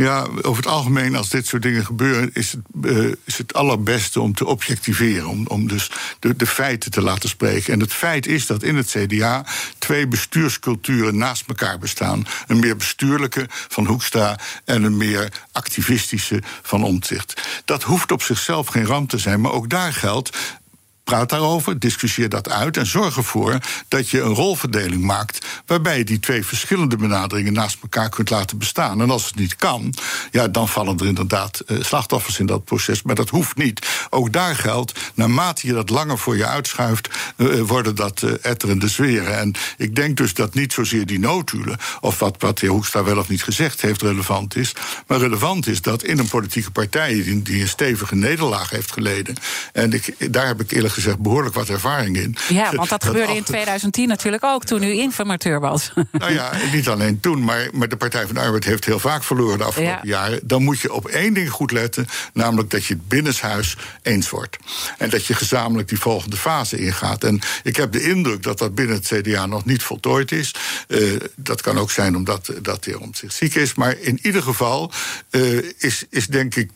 Ja, 0.00 0.26
over 0.42 0.62
het 0.62 0.72
algemeen, 0.72 1.16
als 1.16 1.28
dit 1.28 1.46
soort 1.46 1.62
dingen 1.62 1.84
gebeuren, 1.84 2.30
is 2.32 2.52
het, 2.52 2.60
eh, 2.82 3.12
is 3.24 3.38
het 3.38 3.54
allerbeste 3.54 4.20
om 4.20 4.34
te 4.34 4.46
objectiveren. 4.46 5.28
Om, 5.28 5.46
om 5.46 5.68
dus 5.68 5.90
de, 6.18 6.36
de 6.36 6.46
feiten 6.46 6.90
te 6.90 7.02
laten 7.02 7.28
spreken. 7.28 7.72
En 7.72 7.80
het 7.80 7.92
feit 7.92 8.26
is 8.26 8.46
dat 8.46 8.62
in 8.62 8.76
het 8.76 8.86
CDA 8.86 9.46
twee 9.78 10.06
bestuursculturen 10.06 11.16
naast 11.16 11.44
elkaar 11.46 11.78
bestaan: 11.78 12.26
een 12.46 12.58
meer 12.58 12.76
bestuurlijke 12.76 13.46
van 13.48 13.86
Hoekstra 13.86 14.38
en 14.64 14.82
een 14.82 14.96
meer 14.96 15.32
activistische 15.52 16.42
van 16.62 16.84
Omtzigt. 16.84 17.42
Dat 17.64 17.82
hoeft 17.82 18.12
op 18.12 18.22
zichzelf 18.22 18.66
geen 18.66 18.86
ramp 18.86 19.08
te 19.08 19.18
zijn, 19.18 19.40
maar 19.40 19.52
ook 19.52 19.68
daar 19.68 19.92
geldt. 19.92 20.58
Praat 21.04 21.28
daarover, 21.28 21.78
discussieer 21.78 22.28
dat 22.28 22.50
uit 22.50 22.76
en 22.76 22.86
zorg 22.86 23.16
ervoor 23.16 23.58
dat 23.88 24.08
je 24.08 24.20
een 24.20 24.34
rolverdeling 24.34 25.02
maakt 25.02 25.46
waarbij 25.66 25.98
je 25.98 26.04
die 26.04 26.20
twee 26.20 26.46
verschillende 26.46 26.96
benaderingen 26.96 27.52
naast 27.52 27.78
elkaar 27.82 28.08
kunt 28.08 28.30
laten 28.30 28.58
bestaan. 28.58 29.00
En 29.00 29.10
als 29.10 29.26
het 29.26 29.34
niet 29.34 29.56
kan, 29.56 29.94
ja, 30.30 30.48
dan 30.48 30.68
vallen 30.68 30.98
er 30.98 31.06
inderdaad 31.06 31.60
eh, 31.60 31.76
slachtoffers 31.80 32.38
in 32.38 32.46
dat 32.46 32.64
proces, 32.64 33.02
maar 33.02 33.14
dat 33.14 33.28
hoeft 33.28 33.56
niet. 33.56 34.06
Ook 34.10 34.32
daar 34.32 34.56
geldt, 34.56 34.98
naarmate 35.14 35.66
je 35.66 35.72
dat 35.72 35.90
langer 35.90 36.18
voor 36.18 36.36
je 36.36 36.46
uitschuift, 36.46 37.08
eh, 37.36 37.60
worden 37.60 37.94
dat 37.94 38.22
eh, 38.22 38.32
etterende 38.42 38.88
zweren. 38.88 39.38
En 39.38 39.54
ik 39.76 39.94
denk 39.94 40.16
dus 40.16 40.34
dat 40.34 40.54
niet 40.54 40.72
zozeer 40.72 41.06
die 41.06 41.18
notulen, 41.18 41.78
of 42.00 42.18
wat, 42.18 42.36
wat 42.38 42.58
de 42.58 42.66
heer 42.66 42.74
Hoekstra 42.74 43.04
wel 43.04 43.18
of 43.18 43.28
niet 43.28 43.42
gezegd 43.42 43.80
heeft, 43.80 44.02
relevant 44.02 44.56
is. 44.56 44.72
Maar 45.06 45.18
relevant 45.18 45.66
is 45.66 45.82
dat 45.82 46.02
in 46.02 46.18
een 46.18 46.28
politieke 46.28 46.70
partij 46.70 47.14
die, 47.14 47.42
die 47.42 47.60
een 47.60 47.68
stevige 47.68 48.14
nederlaag 48.14 48.70
heeft 48.70 48.92
geleden. 48.92 49.36
En 49.72 49.92
ik, 49.92 50.32
daar 50.32 50.46
heb 50.46 50.60
ik 50.60 50.70
eerlijk 50.70 50.89
gezegd 50.92 51.18
behoorlijk 51.18 51.55
wat 51.55 51.68
ervaring 51.68 52.16
in. 52.16 52.37
Ja, 52.48 52.72
want 52.74 52.88
dat 52.88 53.05
gebeurde 53.11 53.33
in 53.33 53.38
achter- 53.38 53.55
2010 53.55 54.09
natuurlijk 54.09 54.44
ook, 54.44 54.64
toen 54.64 54.83
u 54.83 54.92
informateur 54.92 55.61
was. 55.61 55.92
nou 56.12 56.33
ja, 56.33 56.53
niet 56.72 56.88
alleen 56.88 57.20
toen, 57.20 57.44
maar, 57.44 57.68
maar 57.72 57.88
de 57.88 57.96
Partij 57.96 58.26
van 58.26 58.35
de 58.35 58.40
Arbeid 58.40 58.64
heeft 58.64 58.85
heel 58.85 58.98
vaak 58.98 59.24
verloren 59.24 59.59
de 59.59 59.64
afgelopen 59.64 60.09
Ja. 60.09 60.18
jaren. 60.20 60.40
Dan 60.42 60.62
moet 60.62 60.81
je 60.81 60.92
op 60.92 61.07
één 61.09 61.35
ding 61.35 61.50
goed 61.50 61.70
letten, 61.72 62.07
namelijk 62.33 62.70
dat 62.70 62.85
je 62.85 62.94
het 62.94 63.09
binnenshuis 63.09 63.76
eens 64.03 64.31
wordt. 64.31 64.57
En 64.98 65.11
dat 65.11 65.26
je 65.26 65.35
gezamenlijk 65.35 65.88
die 65.88 65.98
volgende 66.00 66.37
fase 66.37 66.79
ingaat. 66.79 67.24
En 67.24 67.40
ik 67.62 67.76
heb 67.76 67.92
de 67.92 68.03
indruk 68.03 68.42
dat 68.42 68.59
dat 68.59 68.74
binnen 68.74 68.96
het 68.96 69.07
CDA 69.14 69.46
nog 69.46 69.64
niet 69.64 69.83
voltooid 69.83 70.33
is. 70.33 70.55
Eh, 70.88 71.00
dat 71.37 71.61
kan 71.61 71.79
ook 71.79 71.90
zijn 71.90 72.16
omdat 72.16 72.53
dat 72.62 72.85
de 72.85 72.90
heer 72.90 73.00
Omtzigt 73.00 73.35
ziek 73.35 73.55
is. 73.55 73.74
Maar 73.74 73.98
in 73.98 74.18
ieder 74.22 74.42
geval 74.42 74.92
eh, 75.31 75.42
is, 75.79 76.05
is 76.11 76.26
denk 76.26 76.55
ik. 76.55 76.70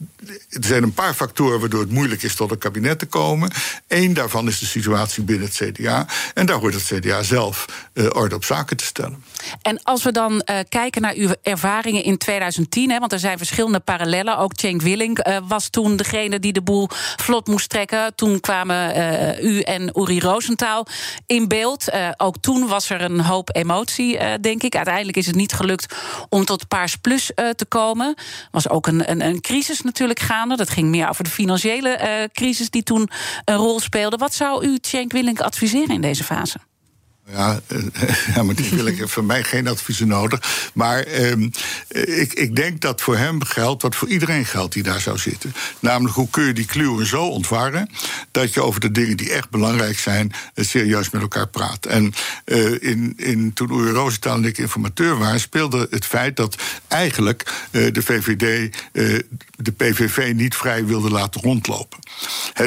Er 0.49 0.65
zijn 0.65 0.83
een 0.83 0.93
paar 0.95 1.15
factoren 1.15 1.61
waardoor 1.61 1.81
het 1.81 1.91
moeilijk 1.91 2.23
is 2.23 2.35
tot 2.35 2.51
een 2.51 2.59
kabinet 2.59 2.99
te 2.99 3.07
komen. 3.07 3.51
Eén 3.89 4.04
daarvan 4.13 4.49
is 4.49 4.59
de 4.59 4.67
situatie 4.67 5.23
binnen 5.23 5.47
het 5.47 5.57
CDA. 5.57 6.07
En 6.35 6.47
daar 6.47 6.59
hoort 6.59 6.75
het 6.75 6.85
CDA 6.85 7.23
zelf 7.23 7.67
eh, 7.93 8.07
orde 8.13 8.35
op 8.35 8.45
zaken 8.45 8.77
te 8.77 8.85
stellen. 8.85 9.25
En 9.63 9.83
als 9.83 10.03
we 10.03 10.13
dan 10.13 10.41
eh, 10.41 10.59
kijken 10.69 11.03
naar 11.03 11.15
uw 11.15 11.31
ervaringen 11.43 12.05
in 12.05 12.19
2010, 12.19 12.91
hè, 12.91 12.99
want 12.99 13.13
er 13.13 13.19
zijn 13.19 13.39
verschillende 13.39 13.81
parallellen. 13.81 14.39
Ook 14.39 14.53
Cenk 14.55 14.83
Willink 14.83 15.19
eh, 15.19 15.37
was 15.49 15.69
toen 15.69 15.97
degene 15.97 16.39
die 16.39 16.53
de 16.53 16.63
boel 16.63 16.89
vlot 17.17 17.47
moest 17.47 17.69
trekken. 17.69 18.15
Toen 18.15 18.41
kwamen 18.41 18.73
u 19.45 19.61
en 19.61 19.91
Uri 20.01 20.21
Rosenthal 20.21 20.87
in 21.27 21.49
beeld. 21.49 21.93
Ook 22.17 22.37
toen 22.41 22.67
was 22.67 22.91
er 22.91 23.01
een 23.01 23.21
hoop 23.21 23.57
emotie, 23.57 24.39
denk 24.41 24.63
ik. 24.63 24.77
Uiteindelijk 24.77 25.17
is 25.17 25.27
het 25.27 25.35
niet 25.35 25.53
gelukt 25.53 25.95
om 26.29 26.45
tot 26.45 26.69
Paars 26.69 26.97
Plus 26.97 27.31
te 27.35 27.65
komen. 27.69 28.15
was 28.51 28.69
ook 28.69 28.87
een, 28.87 29.11
een, 29.11 29.21
een 29.21 29.41
crisis 29.41 29.81
natuurlijk 29.81 30.21
gaande. 30.21 30.57
Dat 30.57 30.71
ging 30.71 30.89
meer 30.89 31.09
over 31.09 31.25
de 31.25 31.31
financiële 31.31 32.29
crisis 32.33 32.71
die 32.71 32.83
toen 32.83 33.11
een 33.45 33.57
rol 33.57 33.81
speelde. 33.81 33.94
Wat 33.95 34.35
zou 34.35 34.67
u 34.67 34.79
Cenk 34.81 35.13
Willink 35.13 35.41
adviseren 35.41 35.95
in 35.95 36.01
deze 36.01 36.25
fase? 36.25 36.59
Ja, 37.33 37.61
eh, 37.67 37.79
ja, 38.35 38.43
maar 38.43 38.55
die 38.55 38.71
wil 38.71 38.87
ik 38.87 39.09
van 39.09 39.27
mij 39.27 39.43
geen 39.43 39.69
adviezen 39.69 40.09
nodig. 40.09 40.71
Maar 40.75 41.03
ehm, 41.03 41.49
eh, 41.89 42.21
ik, 42.21 42.33
ik 42.33 42.57
denk 42.57 42.81
dat 42.81 43.01
voor 43.01 43.17
hem 43.17 43.45
geldt 43.45 43.83
wat 43.83 43.97
voor 43.97 44.09
iedereen 44.09 44.47
geldt 44.47 44.75
die 44.75 44.83
daar 44.83 45.01
zou 45.01 45.19
zitten. 45.19 45.55
Namelijk, 45.81 46.15
hoe 46.15 46.31
kun 46.31 46.45
je 46.45 46.53
die 46.53 46.67
kluwen 46.67 47.07
zo 47.07 47.27
ontwarren 47.27 47.89
dat 48.31 48.55
je 48.55 48.63
over 48.63 48.81
de 48.81 48.91
dingen 48.91 49.17
die 49.17 49.33
echt 49.33 49.51
belangrijk 49.51 49.99
zijn, 49.99 50.33
eh, 50.55 50.65
serieus 50.65 51.11
met 51.11 51.23
elkaar 51.23 51.49
praat. 51.49 51.87
En 51.87 52.13
eh, 52.45 52.83
in, 52.83 53.13
in, 53.17 53.53
toen 53.53 53.73
Uri 53.73 53.91
Rosenthal 53.91 54.37
en 54.37 54.45
ik 54.45 54.59
informateur 54.59 55.19
waren, 55.19 55.41
speelde 55.41 55.87
het 55.91 56.05
feit 56.05 56.37
dat 56.37 56.57
eigenlijk 56.89 57.67
eh, 57.71 57.93
de 57.93 58.03
VVD 58.03 58.77
de 59.57 59.73
PVV 59.73 60.33
niet 60.35 60.57
vrij 60.57 60.87
wilde 60.87 61.11
laten 61.11 61.41
rondlopen. 61.41 61.99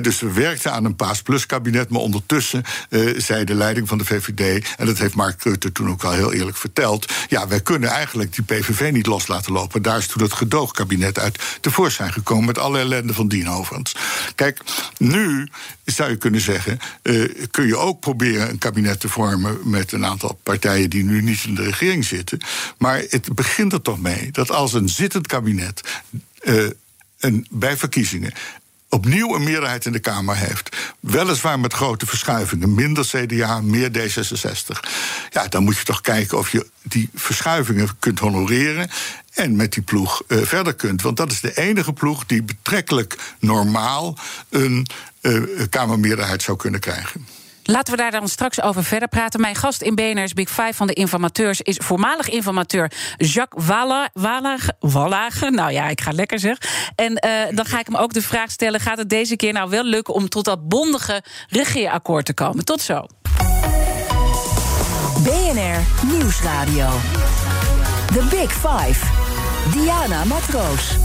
Dus 0.01 0.19
we 0.19 0.31
werkten 0.31 0.71
aan 0.71 0.85
een 0.85 0.95
Paas 0.95 1.21
Plus 1.21 1.45
kabinet, 1.45 1.89
maar 1.89 2.01
ondertussen 2.01 2.63
eh, 2.89 3.13
zei 3.17 3.43
de 3.43 3.53
leiding 3.53 3.87
van 3.87 3.97
de 3.97 4.05
VVD, 4.05 4.73
en 4.77 4.85
dat 4.85 4.97
heeft 4.97 5.15
Mark 5.15 5.43
Rutte 5.43 5.71
toen 5.71 5.89
ook 5.89 6.03
al 6.03 6.11
heel 6.11 6.33
eerlijk 6.33 6.57
verteld, 6.57 7.13
ja, 7.29 7.47
wij 7.47 7.61
kunnen 7.61 7.89
eigenlijk 7.89 8.35
die 8.35 8.43
PVV 8.43 8.91
niet 8.91 9.05
los 9.05 9.27
laten 9.27 9.53
lopen. 9.53 9.81
Daar 9.81 9.97
is 9.97 10.07
toen 10.07 10.23
het 10.23 10.33
gedoogkabinet 10.33 11.19
uit 11.19 11.57
tevoorschijn 11.61 12.13
gekomen 12.13 12.45
met 12.45 12.57
alle 12.57 12.79
ellende 12.79 13.13
van 13.13 13.27
dien 13.27 13.49
overigens. 13.49 13.95
Kijk, 14.35 14.61
nu 14.97 15.49
zou 15.85 16.09
je 16.09 16.15
kunnen 16.15 16.41
zeggen, 16.41 16.79
eh, 17.01 17.23
kun 17.51 17.67
je 17.67 17.77
ook 17.77 17.99
proberen 17.99 18.49
een 18.49 18.57
kabinet 18.57 18.99
te 18.99 19.09
vormen 19.09 19.59
met 19.63 19.91
een 19.91 20.05
aantal 20.05 20.39
partijen 20.43 20.89
die 20.89 21.03
nu 21.03 21.21
niet 21.21 21.43
in 21.43 21.55
de 21.55 21.63
regering 21.63 22.05
zitten. 22.05 22.39
Maar 22.77 23.03
het 23.09 23.35
begint 23.35 23.73
er 23.73 23.81
toch 23.81 23.99
mee 23.99 24.31
dat 24.31 24.51
als 24.51 24.73
een 24.73 24.89
zittend 24.89 25.27
kabinet 25.27 25.81
eh, 26.39 26.65
een, 27.19 27.47
bij 27.49 27.77
verkiezingen 27.77 28.33
opnieuw 28.89 29.35
een 29.35 29.43
meerderheid 29.43 29.85
in 29.85 29.91
de 29.91 29.99
Kamer 29.99 30.35
heeft. 30.35 30.77
Weliswaar 30.99 31.59
met 31.59 31.73
grote 31.73 32.05
verschuivingen. 32.05 32.73
Minder 32.73 33.05
CDA, 33.05 33.61
meer 33.61 33.91
D66. 33.91 34.79
Ja, 35.29 35.47
dan 35.47 35.63
moet 35.63 35.77
je 35.77 35.83
toch 35.83 36.01
kijken 36.01 36.37
of 36.37 36.51
je 36.51 36.65
die 36.81 37.09
verschuivingen 37.13 37.89
kunt 37.99 38.19
honoreren. 38.19 38.89
En 39.33 39.55
met 39.55 39.73
die 39.73 39.83
ploeg 39.83 40.21
eh, 40.27 40.37
verder 40.41 40.73
kunt. 40.73 41.01
Want 41.01 41.17
dat 41.17 41.31
is 41.31 41.41
de 41.41 41.57
enige 41.57 41.93
ploeg 41.93 42.25
die 42.25 42.43
betrekkelijk 42.43 43.17
normaal 43.39 44.17
een 44.49 44.87
eh, 45.21 45.41
Kamermeerderheid 45.69 46.41
zou 46.41 46.57
kunnen 46.57 46.79
krijgen. 46.79 47.27
Laten 47.69 47.93
we 47.93 47.99
daar 48.01 48.11
dan 48.11 48.27
straks 48.27 48.61
over 48.61 48.83
verder 48.83 49.07
praten. 49.07 49.41
Mijn 49.41 49.55
gast 49.55 49.81
in 49.81 49.95
BNR's 49.95 50.33
Big 50.33 50.49
Five 50.49 50.73
van 50.73 50.87
de 50.87 50.93
informateurs 50.93 51.61
is 51.61 51.77
voormalig 51.77 52.29
informateur 52.29 52.91
Jacques 53.17 53.65
Wallage. 54.79 55.49
Nou 55.49 55.71
ja, 55.71 55.87
ik 55.87 56.01
ga 56.01 56.11
lekker 56.11 56.39
zeg. 56.39 56.57
En 56.95 57.11
uh, 57.11 57.55
dan 57.55 57.65
ga 57.65 57.79
ik 57.79 57.85
hem 57.85 57.95
ook 57.95 58.13
de 58.13 58.21
vraag 58.21 58.51
stellen: 58.51 58.79
gaat 58.79 58.97
het 58.97 59.09
deze 59.09 59.35
keer 59.35 59.53
nou 59.53 59.69
wel 59.69 59.83
lukken 59.83 60.13
om 60.13 60.29
tot 60.29 60.45
dat 60.45 60.67
bondige 60.67 61.23
regeerakkoord 61.49 62.25
te 62.25 62.33
komen? 62.33 62.65
Tot 62.65 62.81
zo. 62.81 63.05
BNR 65.23 66.07
Nieuwsradio. 66.11 66.89
The 68.13 68.27
Big 68.29 68.51
Five. 68.51 69.05
Diana 69.71 70.23
Matroos. 70.23 70.95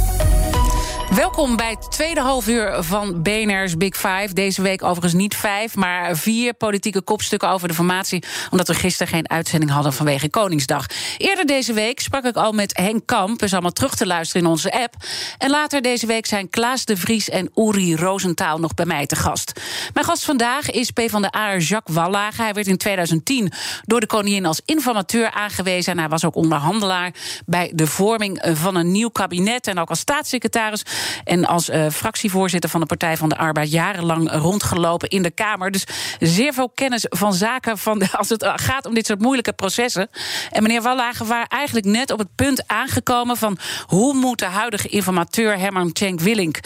Welkom 1.15 1.57
bij 1.57 1.71
het 1.71 1.91
tweede 1.91 2.21
halfuur 2.21 2.83
van 2.83 3.23
BNR's 3.23 3.77
Big 3.77 3.97
Five. 3.97 4.29
Deze 4.33 4.63
week 4.63 4.83
overigens 4.83 5.13
niet 5.13 5.37
vijf, 5.37 5.75
maar 5.75 6.17
vier 6.17 6.55
politieke 6.55 7.03
kopstukken 7.03 7.49
over 7.49 7.69
de 7.69 7.75
formatie. 7.75 8.25
Omdat 8.51 8.69
we 8.69 8.75
gisteren 8.75 9.13
geen 9.13 9.31
uitzending 9.31 9.71
hadden 9.71 9.93
vanwege 9.93 10.31
Koningsdag. 10.31 10.87
Eerder 11.19 11.47
deze 11.47 11.73
week 11.73 12.01
sprak 12.01 12.25
ik 12.25 12.37
al 12.37 12.53
met 12.53 12.77
Henk 12.77 13.07
Kamp. 13.07 13.43
Is 13.43 13.53
allemaal 13.53 13.71
terug 13.71 13.95
te 13.95 14.07
luisteren 14.07 14.43
in 14.43 14.49
onze 14.49 14.73
app. 14.73 14.95
En 15.39 15.51
later 15.51 15.83
deze 15.83 16.07
week 16.07 16.27
zijn 16.27 16.51
Klaas 16.51 16.85
de 16.85 16.97
Vries 16.97 17.29
en 17.29 17.51
Uri 17.55 17.97
Roosentaal 17.97 18.59
nog 18.59 18.75
bij 18.75 18.87
mij 18.87 19.07
te 19.07 19.17
gast. 19.17 19.61
Mijn 19.95 20.07
gast 20.07 20.25
vandaag 20.25 20.71
is 20.71 20.91
P 20.91 21.01
van 21.07 21.23
de 21.23 21.37
A 21.37 21.57
Jacques 21.57 21.97
Wallage. 21.97 22.43
Hij 22.43 22.53
werd 22.53 22.67
in 22.67 22.77
2010 22.77 23.53
door 23.85 24.01
de 24.01 24.07
koningin 24.07 24.47
als 24.47 24.61
informateur 24.65 25.31
aangewezen. 25.31 25.93
En 25.93 25.99
hij 25.99 26.09
was 26.09 26.25
ook 26.25 26.37
onderhandelaar 26.37 27.15
bij 27.47 27.73
de 27.75 27.87
vorming 27.87 28.45
van 28.53 28.75
een 28.75 28.93
nieuw 28.93 29.11
kabinet. 29.11 29.67
En 29.67 29.79
ook 29.79 29.89
als 29.89 29.99
staatssecretaris. 29.99 30.85
En 31.25 31.45
als 31.45 31.69
uh, 31.69 31.91
fractievoorzitter 31.91 32.71
van 32.71 32.81
de 32.81 32.87
Partij 32.87 33.17
van 33.17 33.29
de 33.29 33.37
Arbeid 33.37 33.71
jarenlang 33.71 34.31
rondgelopen 34.33 35.09
in 35.09 35.23
de 35.23 35.31
Kamer. 35.31 35.71
Dus 35.71 35.85
zeer 36.19 36.53
veel 36.53 36.71
kennis 36.71 37.07
van 37.09 37.35
zaken 37.35 37.79
van 37.79 38.11
als 38.11 38.29
het 38.29 38.53
gaat 38.55 38.87
om 38.87 38.95
dit 38.95 39.07
soort 39.07 39.21
moeilijke 39.21 39.53
processen. 39.53 40.09
En 40.51 40.63
meneer 40.63 40.83
Wallagen 40.83 41.27
waren 41.27 41.47
eigenlijk 41.47 41.87
net 41.87 42.11
op 42.11 42.19
het 42.19 42.35
punt 42.35 42.69
aangekomen 42.69 43.37
van 43.37 43.59
hoe 43.87 44.15
moet 44.15 44.39
de 44.39 44.45
huidige 44.45 44.89
informateur 44.89 45.59
Herman 45.59 45.91
Cenk 45.93 46.21
Willink 46.21 46.59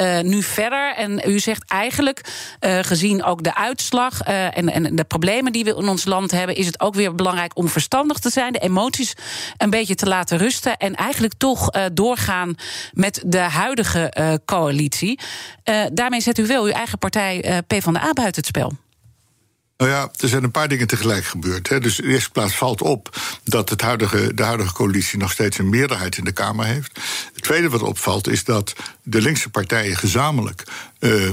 uh, 0.00 0.20
nu 0.20 0.42
verder? 0.42 0.94
En 0.94 1.22
u 1.26 1.38
zegt 1.38 1.64
eigenlijk, 1.68 2.20
gezien 2.60 3.24
ook 3.24 3.42
de 3.42 3.54
uitslag 3.54 4.20
en, 4.20 4.68
en 4.68 4.96
de 4.96 5.04
problemen 5.04 5.52
die 5.52 5.64
we 5.64 5.76
in 5.76 5.88
ons 5.88 6.04
land 6.04 6.30
hebben, 6.30 6.56
is 6.56 6.66
het 6.66 6.80
ook 6.80 6.94
weer 6.94 7.14
belangrijk 7.14 7.56
om 7.56 7.68
verstandig 7.68 8.18
te 8.18 8.30
zijn, 8.30 8.52
de 8.52 8.58
emoties 8.58 9.14
een 9.56 9.70
beetje 9.70 9.94
te 9.94 10.06
laten 10.06 10.38
rusten 10.38 10.76
en 10.76 10.94
eigenlijk 10.94 11.34
toch 11.36 11.70
doorgaan 11.92 12.54
met 12.92 13.22
de 13.26 13.38
huidige 13.38 13.77
huidige 13.84 14.20
uh, 14.20 14.34
coalitie. 14.44 15.20
Uh, 15.64 15.84
daarmee 15.92 16.20
zet 16.20 16.38
u 16.38 16.46
wel 16.46 16.64
uw 16.64 16.72
eigen 16.72 16.98
partij 16.98 17.44
uh, 17.44 17.58
PvdA 17.66 18.12
buiten 18.12 18.42
het 18.42 18.46
spel. 18.46 18.72
Nou 19.76 19.90
ja, 19.90 20.08
er 20.16 20.28
zijn 20.28 20.44
een 20.44 20.50
paar 20.50 20.68
dingen 20.68 20.86
tegelijk 20.86 21.24
gebeurd. 21.24 21.68
Hè. 21.68 21.80
Dus 21.80 22.02
eerste 22.02 22.30
plaats 22.30 22.54
valt 22.54 22.82
op 22.82 23.16
dat 23.44 23.68
het 23.68 23.80
huidige, 23.80 24.34
de 24.34 24.42
huidige 24.42 24.72
coalitie 24.72 25.18
nog 25.18 25.32
steeds 25.32 25.58
een 25.58 25.68
meerderheid 25.68 26.16
in 26.16 26.24
de 26.24 26.32
Kamer 26.32 26.64
heeft. 26.64 27.00
Het 27.38 27.46
tweede 27.46 27.68
wat 27.68 27.82
opvalt 27.82 28.28
is 28.28 28.44
dat 28.44 28.72
de 29.02 29.20
linkse 29.20 29.48
partijen 29.48 29.96
gezamenlijk 29.96 30.64
uh, 31.00 31.26
uh, 31.26 31.32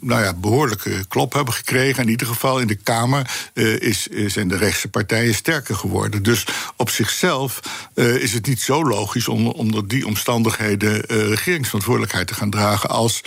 nou 0.00 0.22
ja, 0.22 0.34
behoorlijke 0.34 1.04
klop 1.08 1.32
hebben 1.32 1.54
gekregen. 1.54 2.02
In 2.02 2.08
ieder 2.08 2.26
geval 2.26 2.60
in 2.60 2.66
de 2.66 2.74
Kamer 2.74 3.50
uh, 3.54 3.80
is, 3.80 4.06
zijn 4.26 4.48
de 4.48 4.56
rechtse 4.56 4.88
partijen 4.88 5.34
sterker 5.34 5.74
geworden. 5.74 6.22
Dus 6.22 6.46
op 6.76 6.90
zichzelf 6.90 7.60
is 7.94 8.32
het 8.32 8.46
niet 8.46 8.60
zo 8.60 8.84
logisch 8.84 9.28
om 9.28 9.46
onder 9.46 9.88
die 9.88 10.06
omstandigheden 10.06 11.00
regeringsverantwoordelijkheid 11.06 12.26
te 12.26 12.34
gaan 12.34 12.50
dragen 12.50 12.88
als 12.88 13.20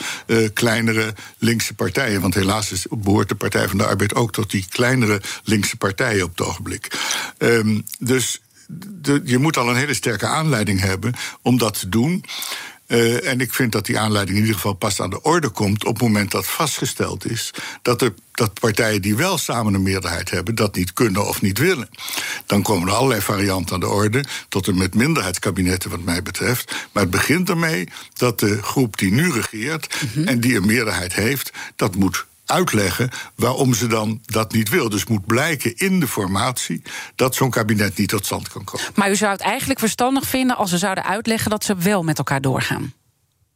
kleinere 0.53 1.13
linkse 1.37 1.73
partijen. 1.73 2.21
Want 2.21 2.33
helaas 2.33 2.85
behoort 2.89 3.29
de 3.29 3.35
Partij 3.35 3.67
van 3.67 3.77
de 3.77 3.85
Arbeid 3.85 4.15
ook 4.15 4.31
tot 4.31 4.51
die 4.51 4.65
kleinere 4.69 5.21
linkse 5.43 5.77
partijen 5.77 6.23
op 6.23 6.37
het 6.37 6.47
ogenblik. 6.47 6.99
Um, 7.37 7.85
dus 7.99 8.39
de, 8.67 9.21
je 9.23 9.37
moet 9.37 9.57
al 9.57 9.69
een 9.69 9.75
hele 9.75 9.93
sterke 9.93 10.25
aanleiding 10.25 10.79
hebben 10.79 11.13
om 11.41 11.57
dat 11.57 11.79
te 11.79 11.89
doen. 11.89 12.23
Uh, 12.87 13.27
en 13.27 13.41
ik 13.41 13.53
vind 13.53 13.71
dat 13.71 13.85
die 13.85 13.99
aanleiding 13.99 14.37
in 14.37 14.43
ieder 14.43 14.55
geval 14.55 14.73
pas 14.73 15.01
aan 15.01 15.09
de 15.09 15.21
orde 15.21 15.49
komt 15.49 15.85
op 15.85 15.93
het 15.93 16.01
moment 16.01 16.31
dat 16.31 16.47
vastgesteld 16.47 17.29
is 17.29 17.51
dat, 17.81 18.01
er, 18.01 18.13
dat 18.31 18.59
partijen 18.59 19.01
die 19.01 19.15
wel 19.15 19.37
samen 19.37 19.73
een 19.73 19.83
meerderheid 19.83 20.29
hebben, 20.29 20.55
dat 20.55 20.75
niet 20.75 20.93
kunnen 20.93 21.27
of 21.27 21.41
niet 21.41 21.57
willen. 21.57 21.89
Dan 22.45 22.61
komen 22.61 22.87
er 22.87 22.93
allerlei 22.93 23.21
varianten 23.21 23.73
aan 23.73 23.79
de 23.79 23.87
orde, 23.87 24.25
tot 24.49 24.67
en 24.67 24.77
met 24.77 24.95
minderheidskabinetten, 24.95 25.89
wat 25.89 26.03
mij 26.03 26.23
betreft. 26.23 26.75
Maar 26.91 27.03
het 27.03 27.11
begint 27.11 27.49
ermee 27.49 27.89
dat 28.13 28.39
de 28.39 28.63
groep 28.63 28.97
die 28.97 29.11
nu 29.11 29.31
regeert 29.31 30.01
mm 30.01 30.09
-hmm. 30.13 30.27
en 30.27 30.39
die 30.39 30.55
een 30.55 30.65
meerderheid 30.65 31.13
heeft, 31.13 31.51
dat 31.75 31.95
moet 31.95 32.25
uitleggen 32.45 33.09
waarom 33.35 33.73
ze 33.73 33.87
dan 33.87 34.21
dat 34.25 34.51
niet 34.51 34.69
wil. 34.69 34.89
Dus 34.89 35.05
moet 35.05 35.25
blijken 35.25 35.75
in 35.75 35.99
de 35.99 36.07
formatie 36.07 36.81
dat 37.15 37.35
zo'n 37.35 37.49
kabinet 37.49 37.97
niet 37.97 38.09
tot 38.09 38.25
stand 38.25 38.47
kan 38.47 38.63
komen. 38.63 38.85
Maar 38.95 39.11
u 39.11 39.15
zou 39.15 39.31
het 39.31 39.41
eigenlijk 39.41 39.79
verstandig 39.79 40.27
vinden 40.27 40.57
als 40.57 40.69
ze 40.69 40.77
zouden 40.77 41.03
uitleggen 41.03 41.49
dat 41.49 41.63
ze 41.63 41.75
wel 41.75 42.03
met 42.03 42.17
elkaar 42.17 42.41
doorgaan? 42.41 42.93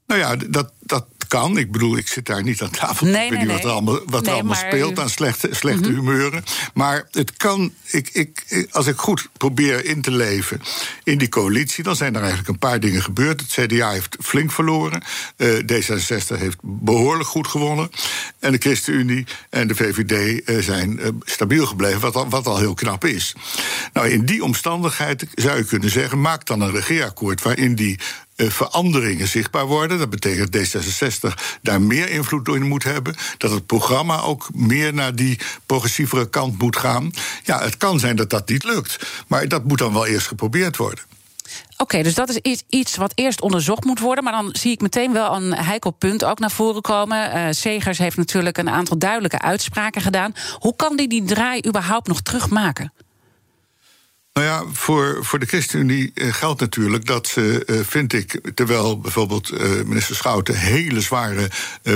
Nou 0.08 0.19
ja, 0.21 0.36
dat, 0.36 0.71
dat 0.80 1.06
kan. 1.30 1.58
Ik 1.58 1.72
bedoel, 1.72 1.98
ik 1.98 2.08
zit 2.08 2.26
daar 2.26 2.44
niet 2.44 2.62
aan 2.62 2.70
tafel. 2.70 3.06
Nee, 3.06 3.24
ik 3.24 3.30
weet 3.30 3.39
nee, 3.39 3.48
niet 3.48 3.56
wat 3.56 3.63
er 3.63 3.72
allemaal, 3.72 4.00
wat 4.06 4.28
er 4.28 4.34
allemaal 4.34 4.56
speelt 4.56 5.00
aan 5.00 5.10
slechte, 5.10 5.48
slechte 5.52 5.89
mm 5.89 5.96
-hmm. 5.96 6.08
humeuren. 6.08 6.44
Maar 6.74 7.08
het 7.12 7.34
kan, 7.38 7.74
ik, 7.86 8.10
ik, 8.13 8.65
als 8.72 8.88
ik 8.88 8.98
goed 8.98 9.30
probeer 9.38 9.86
in 9.86 10.02
te 10.02 10.12
leven 10.12 10.62
in 11.04 11.18
die 11.18 11.30
coalitie, 11.30 11.84
dan 11.84 11.96
zijn 11.96 12.13
er 12.15 12.20
eigenlijk 12.20 12.50
een 12.50 12.60
paar 12.60 12.80
dingen 12.80 13.02
gebeurd. 13.02 13.42
Het 13.42 13.52
CDA 13.52 13.92
heeft 13.92 14.18
flink 14.22 14.52
verloren. 14.52 15.04
Uh, 15.38 15.60
D66 15.60 16.39
heeft 16.39 16.58
behoorlijk 16.62 17.30
goed 17.30 17.48
gewonnen. 17.48 17.89
En 18.39 18.52
de 18.52 18.58
ChristenUnie 18.58 19.26
en 19.50 19.68
de 19.68 19.76
VVD 19.76 20.50
uh, 20.50 20.62
zijn 20.62 21.00
uh, 21.00 21.08
stabiel 21.24 21.65
gebleven, 21.65 22.00
wat 22.00 22.15
al, 22.15 22.30
wat 22.30 22.48
al 22.48 22.58
heel 22.58 22.74
knap 22.74 23.06
is. 23.06 23.36
Nou, 23.94 24.10
in 24.10 24.26
die 24.26 24.44
omstandigheid 24.44 25.26
zou 25.34 25.58
je 25.58 25.65
kunnen 25.65 25.89
zeggen: 25.89 26.22
maak 26.22 26.46
dan 26.46 26.62
een 26.62 26.72
regeerakkoord 26.72 27.42
waarin 27.42 27.76
die 27.76 28.00
veranderingen 28.36 29.28
zichtbaar 29.28 29.65
worden. 29.65 29.98
Dat 29.98 30.10
betekent 30.10 30.52
dat 30.52 30.84
D66 31.19 31.60
daar 31.62 31.82
meer 31.82 32.10
invloed 32.10 32.47
in 32.47 32.67
moet 32.67 32.84
hebben. 32.84 33.15
Dat 33.38 33.51
het 33.51 33.65
programma 33.65 34.19
ook 34.19 34.49
meer 34.53 34.93
naar 34.93 35.15
die 35.15 35.39
progressievere 35.65 36.29
kant 36.29 36.60
moet 36.60 36.77
gaan. 36.77 37.12
Ja, 37.43 37.60
het 37.62 37.77
kan 37.77 37.99
zijn 37.99 38.15
dat 38.15 38.29
dat 38.29 38.49
niet 38.49 38.63
lukt. 38.63 39.08
Maar 39.27 39.47
dat 39.47 39.63
moet 39.63 39.77
dan 39.77 39.93
wel 39.93 40.05
eerst 40.05 40.27
geprobeerd 40.27 40.77
worden. 40.77 41.03
Oké, 41.77 42.03
dus 42.03 42.13
dat 42.13 42.39
is 42.41 42.62
iets 42.69 42.95
wat 42.95 43.12
eerst 43.15 43.41
onderzocht 43.41 43.84
moet 43.84 43.99
worden. 43.99 44.23
Maar 44.23 44.34
dan 44.34 44.49
zie 44.51 44.71
ik 44.71 44.82
meteen 44.82 45.13
wel 45.13 45.36
een 45.36 45.53
heikel 45.53 45.91
punt 45.91 46.23
ook 46.25 46.39
naar 46.39 46.51
voren 46.51 46.82
komen. 46.82 47.38
Uh, 47.38 47.47
Segers 47.51 47.97
heeft 47.97 48.17
natuurlijk 48.17 48.58
een 48.58 48.69
aantal 48.69 48.97
duidelijke 48.97 49.39
uitspraken 49.39 50.01
gedaan. 50.01 50.34
Hoe 50.60 50.75
kan 50.75 50.95
die 50.95 51.08
die 51.08 51.23
draai 51.23 51.62
überhaupt 51.67 52.08
nog 52.08 52.21
terugmaken? 52.21 52.93
Nou 54.39 54.52
ja, 54.52 54.73
voor, 54.73 55.17
voor 55.21 55.39
de 55.39 55.45
ChristenUnie 55.45 56.12
geldt 56.15 56.60
natuurlijk 56.60 57.06
dat 57.06 57.28
ze, 57.28 57.63
uh, 57.65 57.80
vind 57.84 58.13
ik, 58.13 58.39
terwijl 58.56 58.99
bijvoorbeeld 58.99 59.52
uh, 59.52 59.60
minister 59.86 60.15
Schouten 60.15 60.60
hele 60.60 61.02
zware 61.02 61.49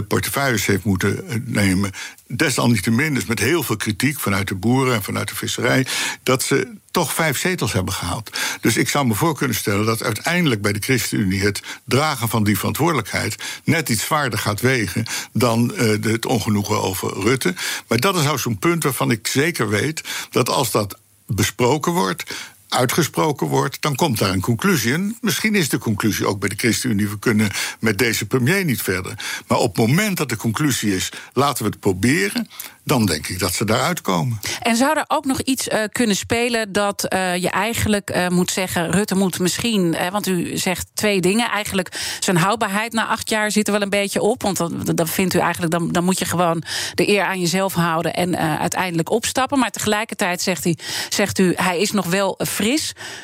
portefeuilles 0.07 0.65
heeft 0.65 0.83
moeten 0.83 1.43
nemen, 1.45 1.91
desalniettemin, 2.27 3.13
dus 3.13 3.25
met 3.25 3.39
heel 3.39 3.63
veel 3.63 3.77
kritiek 3.77 4.19
vanuit 4.19 4.47
de 4.47 4.55
boeren 4.55 4.93
en 4.93 5.03
vanuit 5.03 5.27
de 5.27 5.35
visserij, 5.35 5.85
dat 6.23 6.43
ze 6.43 6.67
toch 6.91 7.13
vijf 7.13 7.37
zetels 7.37 7.73
hebben 7.73 7.93
gehaald. 7.93 8.37
Dus 8.61 8.77
ik 8.77 8.89
zou 8.89 9.05
me 9.07 9.13
voor 9.13 9.35
kunnen 9.35 9.55
stellen 9.55 9.85
dat 9.85 10.03
uiteindelijk 10.03 10.61
bij 10.61 10.73
de 10.73 10.79
ChristenUnie 10.79 11.41
het 11.41 11.61
dragen 11.85 12.29
van 12.29 12.43
die 12.43 12.57
verantwoordelijkheid 12.57 13.35
net 13.63 13.89
iets 13.89 14.03
zwaarder 14.03 14.39
gaat 14.39 14.61
wegen 14.61 15.05
dan 15.31 15.73
het 16.01 16.25
ongenoegen 16.25 16.81
over 16.81 17.13
Rutte. 17.13 17.53
Maar 17.87 17.99
dat 17.99 18.15
is 18.15 18.23
nou 18.23 18.37
zo'n 18.37 18.59
punt 18.59 18.83
waarvan 18.83 19.11
ik 19.11 19.27
zeker 19.27 19.69
weet 19.69 20.01
dat 20.29 20.49
als 20.49 20.71
dat 20.71 21.01
besproken 21.35 21.91
wordt, 21.93 22.52
uitgesproken 22.73 23.47
wordt, 23.47 23.81
dan 23.81 23.95
komt 23.95 24.19
daar 24.19 24.31
een 24.31 24.41
conclusie. 24.41 24.93
En 24.93 25.17
misschien 25.21 25.55
is 25.55 25.69
de 25.69 25.77
conclusie 25.77 26.25
ook 26.25 26.39
bij 26.39 26.49
de 26.49 26.55
ChristenUnie: 26.57 27.09
we 27.09 27.19
kunnen 27.19 27.49
met 27.79 27.97
deze 27.97 28.25
premier 28.25 28.65
niet 28.65 28.81
verder. 28.81 29.41
Maar 29.47 29.57
op 29.57 29.75
het 29.75 29.87
moment 29.87 30.17
dat 30.17 30.29
de 30.29 30.37
conclusie 30.37 30.95
is: 30.95 31.11
laten 31.33 31.63
we 31.63 31.69
het 31.69 31.79
proberen, 31.79 32.47
dan 32.83 33.05
denk 33.05 33.27
ik 33.27 33.39
dat 33.39 33.53
ze 33.53 33.65
daaruit 33.65 34.01
komen. 34.01 34.39
En 34.61 34.75
zou 34.75 34.97
er 34.97 35.05
ook 35.07 35.25
nog 35.25 35.41
iets 35.41 35.67
uh, 35.67 35.83
kunnen 35.91 36.15
spelen 36.15 36.71
dat 36.71 37.13
uh, 37.13 37.35
je 37.35 37.49
eigenlijk 37.49 38.15
uh, 38.15 38.27
moet 38.27 38.51
zeggen: 38.51 38.91
Rutte 38.91 39.15
moet 39.15 39.39
misschien, 39.39 39.95
want 40.11 40.27
u 40.27 40.57
zegt 40.57 40.87
twee 40.93 41.21
dingen. 41.21 41.49
Eigenlijk 41.49 42.17
zijn 42.19 42.37
houdbaarheid 42.37 42.93
na 42.93 43.07
acht 43.07 43.29
jaar 43.29 43.51
zit 43.51 43.67
er 43.67 43.73
wel 43.73 43.81
een 43.81 43.89
beetje 43.89 44.21
op. 44.21 44.41
Want 44.41 44.57
dan, 44.97 45.07
vindt 45.07 45.33
u 45.33 45.39
eigenlijk, 45.39 45.71
dan, 45.71 45.91
dan 45.91 46.03
moet 46.03 46.19
je 46.19 46.25
gewoon 46.25 46.63
de 46.93 47.07
eer 47.07 47.23
aan 47.23 47.39
jezelf 47.39 47.73
houden 47.73 48.13
en 48.13 48.37
uiteindelijk 48.59 49.09
opstappen. 49.09 49.59
Maar 49.59 49.71
tegelijkertijd 49.71 50.41
zegt, 50.41 50.63
hij, 50.63 50.77
zegt 51.09 51.39
u: 51.39 51.53
hij 51.55 51.79
is 51.79 51.91
nog 51.91 52.05
wel 52.05 52.39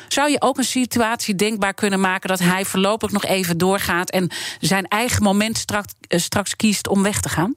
Zou 0.08 0.30
je 0.30 0.40
ook 0.40 0.58
een 0.58 0.64
situatie 0.64 1.34
denkbaar 1.34 1.74
kunnen 1.74 2.00
maken 2.00 2.28
dat 2.28 2.38
hij 2.38 2.64
voorlopig 2.64 3.10
nog 3.10 3.24
even 3.24 3.58
doorgaat 3.58 4.10
en 4.10 4.30
zijn 4.60 4.86
eigen 4.88 5.22
moment 5.22 5.58
straks, 5.58 5.92
straks 6.08 6.56
kiest 6.56 6.88
om 6.88 7.02
weg 7.02 7.20
te 7.20 7.28
gaan? 7.28 7.54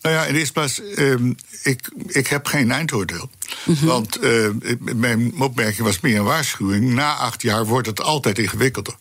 Nou 0.00 0.14
ja, 0.14 0.24
in 0.24 0.32
de 0.32 0.38
eerste 0.38 0.52
plaats, 0.52 0.80
uh, 0.80 1.14
ik, 1.62 1.90
ik 2.06 2.26
heb 2.26 2.46
geen 2.46 2.70
eindoordeel. 2.70 3.30
Mm 3.64 3.74
-hmm. 3.74 3.86
Want 3.86 4.24
uh, 4.24 4.48
mijn 4.78 5.32
opmerking 5.40 5.86
was 5.86 6.00
meer 6.00 6.18
een 6.18 6.24
waarschuwing. 6.24 6.92
Na 6.92 7.14
acht 7.14 7.42
jaar 7.42 7.66
wordt 7.66 7.86
het 7.86 8.00
altijd 8.00 8.38
ingewikkelder. 8.38 8.94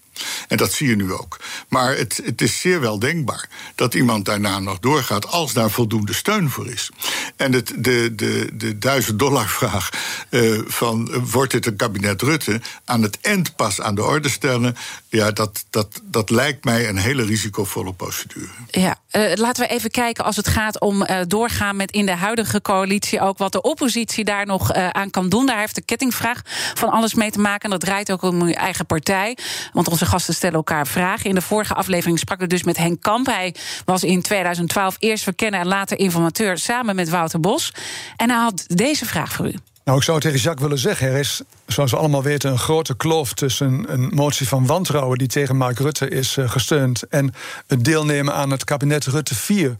En 0.48 0.58
dat 0.58 0.74
zie 0.74 0.88
je 0.88 0.96
nu 0.96 1.14
ook. 1.14 1.40
Maar 1.68 1.98
het, 1.98 2.22
het 2.24 2.42
is 2.42 2.60
zeer 2.60 2.80
wel 2.80 3.00
denkbaar 3.00 3.50
dat 3.76 3.94
iemand 3.94 4.26
daarna 4.26 4.60
nog 4.60 4.80
doorgaat 4.80 5.28
als 5.28 5.54
daar 5.54 5.72
voldoende 5.72 6.14
steun 6.14 6.50
voor 6.50 6.68
is. 6.68 6.90
En 7.40 7.54
het, 7.54 7.74
de, 7.78 8.16
de, 8.16 8.50
de 8.54 8.78
duizend 8.78 9.20
dollar 9.20 9.48
vraag 9.48 9.90
uh, 10.30 10.60
van 10.68 11.24
wordt 11.32 11.52
dit 11.52 11.66
een 11.66 11.76
kabinet 11.76 12.22
Rutte 12.22 12.62
aan 12.86 13.02
het 13.02 13.18
eind 13.22 13.56
pas 13.56 13.82
aan 13.82 13.96
de 13.96 14.04
orde 14.04 14.30
stellen, 14.30 14.76
ja, 15.10 15.32
dat, 15.32 15.66
dat, 15.70 16.02
dat 16.04 16.30
lijkt 16.30 16.64
mij 16.64 16.90
een 16.90 16.98
hele 16.98 17.24
risicovolle 17.24 17.94
procedure. 17.94 18.48
Ja, 18.68 18.96
uh, 19.12 19.32
laten 19.36 19.64
we 19.64 19.70
even 19.70 19.92
kijken 19.92 20.24
als 20.24 20.36
het 20.36 20.48
gaat 20.48 20.80
om 20.80 21.06
doorgaan 21.28 21.76
met 21.76 21.92
in 21.92 22.06
de 22.06 22.16
huidige 22.16 22.62
coalitie 22.62 23.22
ook 23.22 23.38
wat 23.38 23.52
de 23.52 23.62
oppositie 23.62 24.24
daar 24.24 24.46
nog 24.46 24.74
aan 24.74 25.10
kan 25.10 25.30
doen. 25.30 25.46
Daar 25.46 25.60
heeft 25.60 25.76
de 25.76 25.82
kettingvraag 25.82 26.42
van 26.74 26.90
alles 26.90 27.14
mee 27.14 27.32
te 27.32 27.40
maken. 27.40 27.62
En 27.62 27.70
dat 27.70 27.80
draait 27.80 28.12
ook 28.12 28.22
om 28.22 28.42
uw 28.42 28.52
eigen 28.52 28.86
partij. 28.86 29.38
Want 29.74 29.88
onze 29.88 30.06
gasten 30.06 30.34
stellen 30.34 30.56
elkaar 30.56 30.88
vragen. 30.88 31.30
In 31.30 31.36
de 31.36 31.42
vorige 31.42 31.74
aflevering 31.74 32.20
sprak 32.20 32.42
ik 32.42 32.50
dus 32.50 32.64
met 32.64 32.78
Henk 32.78 33.02
Kamp. 33.02 33.26
Hij 33.26 33.56
was 33.86 34.04
in 34.04 34.22
2012 34.22 34.96
eerst 35.00 35.24
verkennen 35.24 35.60
en 35.60 35.68
later 35.68 36.00
informateur 36.00 36.58
samen 36.58 36.96
met 36.96 37.10
Wouter 37.10 37.29
En 38.16 38.30
hij 38.30 38.40
had 38.40 38.64
deze 38.68 39.06
vraag 39.06 39.32
voor 39.32 39.48
u. 39.48 39.54
Nou, 39.90 39.98
ik 39.98 40.08
zou 40.08 40.20
tegen 40.20 40.40
Jacques 40.40 40.62
willen 40.62 40.80
zeggen: 40.80 41.08
er 41.08 41.20
is, 41.20 41.42
zoals 41.68 41.92
we 41.92 41.98
allemaal 41.98 42.24
weten, 42.24 42.52
een 42.52 42.60
grote 42.60 42.98
kloof 42.98 43.34
tussen 43.34 43.86
een 43.88 44.12
motie 44.14 44.48
van 44.48 44.66
wantrouwen 44.66 45.18
die 45.18 45.28
tegen 45.28 45.58
Mark 45.58 45.80
Rutte 45.80 46.10
is 46.10 46.38
uh, 46.38 46.50
gesteund 46.50 47.04
en 47.04 47.34
het 47.68 47.84
deelnemen 47.84 48.34
aan 48.34 48.52
het 48.52 48.64
kabinet 48.64 49.06
Rutte 49.06 49.36
4. 49.36 49.76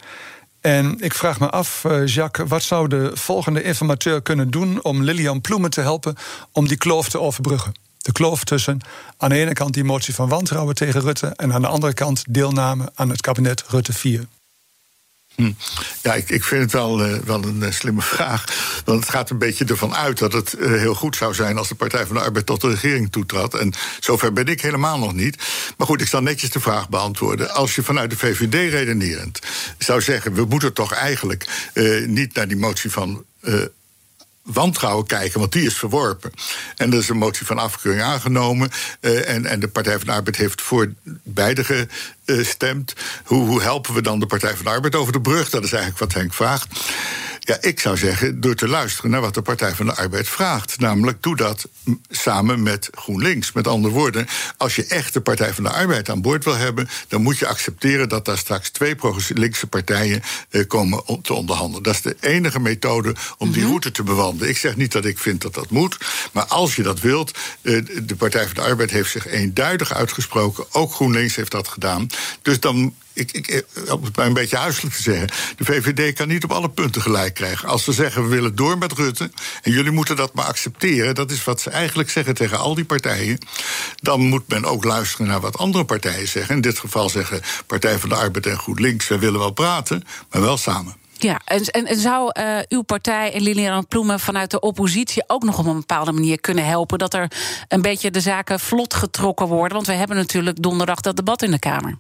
En 0.62 0.96
ik 1.00 1.14
vraag 1.14 1.40
me 1.40 1.50
af, 1.50 1.84
uh, 1.84 2.08
Jacques, 2.08 2.50
wat 2.50 2.64
zou 2.64 2.88
de 2.88 3.12
volgende 3.14 3.64
informateur 3.64 4.22
kunnen 4.22 4.50
doen 4.50 4.84
om 4.84 5.04
Lilian 5.04 5.42
Ploemen 5.42 5.70
te 5.70 5.82
helpen 5.82 6.16
om 6.52 6.68
die 6.68 6.78
kloof 6.78 7.10
te 7.10 7.20
overbruggen? 7.20 7.72
De 7.98 8.12
kloof 8.12 8.44
tussen 8.44 8.80
aan 9.18 9.30
de 9.30 9.36
ene 9.36 9.54
kant 9.54 9.74
die 9.74 9.84
motie 9.84 10.16
van 10.16 10.30
wantrouwen 10.30 10.76
tegen 10.76 11.02
Rutte 11.02 11.28
en 11.28 11.54
aan 11.54 11.62
de 11.62 11.68
andere 11.68 11.94
kant 11.94 12.24
deelname 12.30 12.92
aan 12.96 13.10
het 13.10 13.22
kabinet 13.22 13.64
Rutte 13.68 13.94
4. 13.94 14.28
Hm. 15.36 15.52
Ja, 16.02 16.14
ik, 16.14 16.30
ik 16.30 16.44
vind 16.44 16.62
het 16.62 16.72
wel, 16.72 17.06
uh, 17.06 17.18
wel 17.18 17.44
een 17.44 17.62
uh, 17.62 17.72
slimme 17.72 18.02
vraag. 18.02 18.46
Want 18.86 19.00
het 19.00 19.10
gaat 19.10 19.30
een 19.30 19.38
beetje 19.38 19.66
ervan 19.66 19.96
uit 19.96 20.18
dat 20.18 20.34
het 20.34 20.56
uh, 20.60 20.68
heel 20.72 20.96
goed 20.96 21.16
zou 21.16 21.34
zijn 21.34 21.58
als 21.58 21.68
de 21.68 21.76
Partij 21.76 22.06
van 22.06 22.16
de 22.16 22.22
Arbeid 22.22 22.46
tot 22.46 22.62
de 22.62 22.70
regering 22.70 23.12
toetrad. 23.12 23.54
En 23.54 23.74
zover 24.00 24.34
ben 24.34 24.46
ik 24.46 24.62
helemaal 24.62 25.00
nog 25.00 25.14
niet. 25.14 25.44
Maar 25.78 25.88
goed, 25.88 26.02
ik 26.02 26.08
zal 26.08 26.22
netjes 26.22 26.50
de 26.50 26.60
vraag 26.60 26.90
beantwoorden. 26.90 27.54
Als 27.54 27.76
je 27.76 27.84
vanuit 27.84 28.10
de 28.10 28.18
VVD 28.18 28.54
redenerend 28.54 29.40
zou 29.78 30.02
zeggen: 30.02 30.34
we 30.34 30.46
moeten 30.46 30.74
toch 30.74 30.94
eigenlijk 30.94 31.70
niet 32.06 32.34
naar 32.34 32.48
die 32.48 32.58
motie 32.58 32.92
van 32.92 33.26
wantrouwen 34.54 35.06
kijken, 35.06 35.40
want 35.40 35.52
die 35.52 35.66
is 35.66 35.78
verworpen. 35.78 36.32
En 36.76 36.92
er 36.92 36.98
is 36.98 37.10
een 37.10 37.18
motie 37.18 37.46
van 37.46 37.58
afkeuring 37.58 38.04
aangenomen. 38.04 38.70
Uh, 39.02 39.30
en, 39.30 39.46
en 39.46 39.60
de 39.60 39.68
Partij 39.68 39.98
van 39.98 40.06
de 40.06 40.12
Arbeid 40.12 40.36
heeft 40.36 40.62
voor 40.62 40.94
beide 41.24 41.88
gestemd. 42.26 42.94
Hoe, 43.24 43.48
hoe 43.48 43.62
helpen 43.62 43.94
we 43.94 44.02
dan 44.02 44.20
de 44.20 44.26
Partij 44.26 44.56
van 44.56 44.66
de 44.66 44.72
Arbeid 44.72 44.96
over 44.96 45.14
de 45.14 45.22
brug? 45.22 45.50
Dat 45.50 45.64
is 45.64 45.72
eigenlijk 45.72 46.00
wat 46.00 46.14
Henk 46.14 46.34
vraagt. 46.34 46.68
Ja, 47.50 47.58
ik 47.62 47.80
zou 47.80 47.98
zeggen, 47.98 48.42
door 48.42 48.56
te 48.56 48.68
luisteren 48.68 49.12
naar 49.12 49.22
wat 49.22 49.34
de 49.34 49.42
Partij 49.42 49.76
van 49.76 49.86
de 49.86 49.96
Arbeid 49.96 50.30
vraagt. 50.30 50.80
Namelijk, 50.80 51.24
doe 51.24 51.36
dat 51.36 51.68
samen 52.10 52.64
met 52.64 52.90
GroenLinks. 52.92 53.52
Met 53.52 53.68
andere 53.68 53.94
woorden, 53.94 54.28
als 54.58 54.76
je 54.76 54.86
echt 54.86 55.14
de 55.14 55.22
Partij 55.22 55.54
van 55.54 55.64
de 55.64 55.70
Arbeid 55.70 56.10
aan 56.10 56.22
boord 56.22 56.44
wil 56.44 56.56
hebben, 56.56 56.90
dan 57.08 57.22
moet 57.22 57.38
je 57.38 57.48
accepteren 57.48 58.10
dat 58.10 58.26
daar 58.26 58.38
straks 58.38 58.70
twee 58.70 58.96
linkse 59.28 59.68
partijen 59.68 60.22
eh, 60.50 60.68
komen 60.68 61.04
te 61.22 61.34
onderhandelen. 61.34 61.84
Dat 61.84 61.94
is 61.94 62.02
de 62.02 62.16
enige 62.20 62.60
methode 62.60 63.16
om 63.38 63.52
die 63.52 63.62
mhm. 63.62 63.70
route 63.70 63.92
te 63.92 64.04
bewandelen. 64.04 64.50
Ik 64.50 64.58
zeg 64.58 64.76
niet 64.76 64.92
dat 64.92 65.06
ik 65.06 65.20
vind 65.20 65.42
dat 65.42 65.54
dat 65.54 65.70
moet, 65.70 65.98
maar 66.32 66.46
als 66.46 66.76
je 66.76 66.84
dat 66.84 67.00
wilt, 67.00 67.38
eh, 67.62 67.86
de 68.04 68.16
Partij 68.16 68.46
van 68.46 68.56
de 68.56 68.62
Arbeid 68.62 68.92
heeft 68.92 69.12
zich 69.12 69.28
eenduidig 69.28 69.94
uitgesproken. 69.94 70.66
Ook 70.72 70.94
GroenLinks 70.94 71.36
heeft 71.36 71.52
dat 71.52 71.68
gedaan. 71.68 72.08
Dus 72.42 72.60
dan 72.60 72.94
ik, 73.20 73.32
ik, 73.32 73.66
om 73.92 74.04
het 74.04 74.16
maar 74.16 74.26
een 74.26 74.34
beetje 74.34 74.58
huiselijk 74.58 74.96
te 74.96 75.02
zeggen. 75.02 75.28
De 75.58 75.66
VVD 75.66 76.14
kan 76.14 76.28
niet 76.28 76.44
op 76.44 76.52
alle 76.52 76.70
punten 76.70 77.02
gelijk 77.02 77.34
krijgen. 77.34 77.68
Als 77.68 77.84
ze 77.84 77.94
zeggen 77.94 78.24
we 78.24 78.30
willen 78.30 78.56
door 78.56 78.78
met 78.78 78.92
Rutte. 78.92 79.32
en 79.62 79.72
jullie 79.72 79.92
moeten 79.92 80.16
dat 80.16 80.34
maar 80.34 80.46
accepteren. 80.46 81.16
dat 81.16 81.32
is 81.32 81.44
wat 81.44 81.62
ze 81.62 81.70
eigenlijk 81.70 82.10
zeggen 82.10 82.34
tegen 82.34 82.60
al 82.60 82.76
die 82.76 82.86
partijen. 82.86 83.38
dan 83.96 84.22
moet 84.22 84.48
men 84.48 84.66
ook 84.66 84.84
luisteren 84.84 85.28
naar 85.28 85.40
wat 85.40 85.58
andere 85.58 85.86
partijen 85.86 86.28
zeggen. 86.28 86.56
In 86.56 86.62
dit 86.62 86.80
geval 86.80 87.10
zeggen 87.10 87.42
Partij 87.68 88.00
van 88.00 88.10
de 88.10 88.16
Arbeid 88.16 88.46
en 88.46 88.58
GroenLinks. 88.58 89.08
we 89.08 89.20
willen 89.20 89.40
wel 89.40 89.52
praten, 89.52 90.04
maar 90.30 90.42
wel 90.42 90.58
samen. 90.58 90.96
Ja, 91.22 91.42
en, 91.46 91.64
en, 91.64 92.00
zou 92.00 92.32
uh, 92.40 92.60
uw 92.68 92.82
partij 92.82 93.34
en 93.34 93.42
Lilian 93.42 93.88
Ploemen 93.88 94.20
vanuit 94.20 94.52
de 94.52 94.60
oppositie 94.60 95.24
ook 95.28 95.44
nog 95.44 95.60
op 95.60 95.66
een 95.66 95.80
bepaalde 95.80 96.12
manier 96.12 96.40
kunnen 96.40 96.66
helpen 96.66 96.98
dat 96.98 97.14
er 97.14 97.32
een 97.68 97.82
beetje 97.82 98.12
de 98.12 98.22
zaken 98.22 98.60
vlot 98.60 98.94
getrokken 98.94 99.48
worden? 99.48 99.74
Want 99.74 99.88
we 99.88 99.94
hebben 99.94 100.18
natuurlijk 100.18 100.62
donderdag 100.62 101.02
dat 101.02 101.16
debat 101.16 101.42
in 101.42 101.52
de 101.52 101.60
Kamer. 101.60 101.98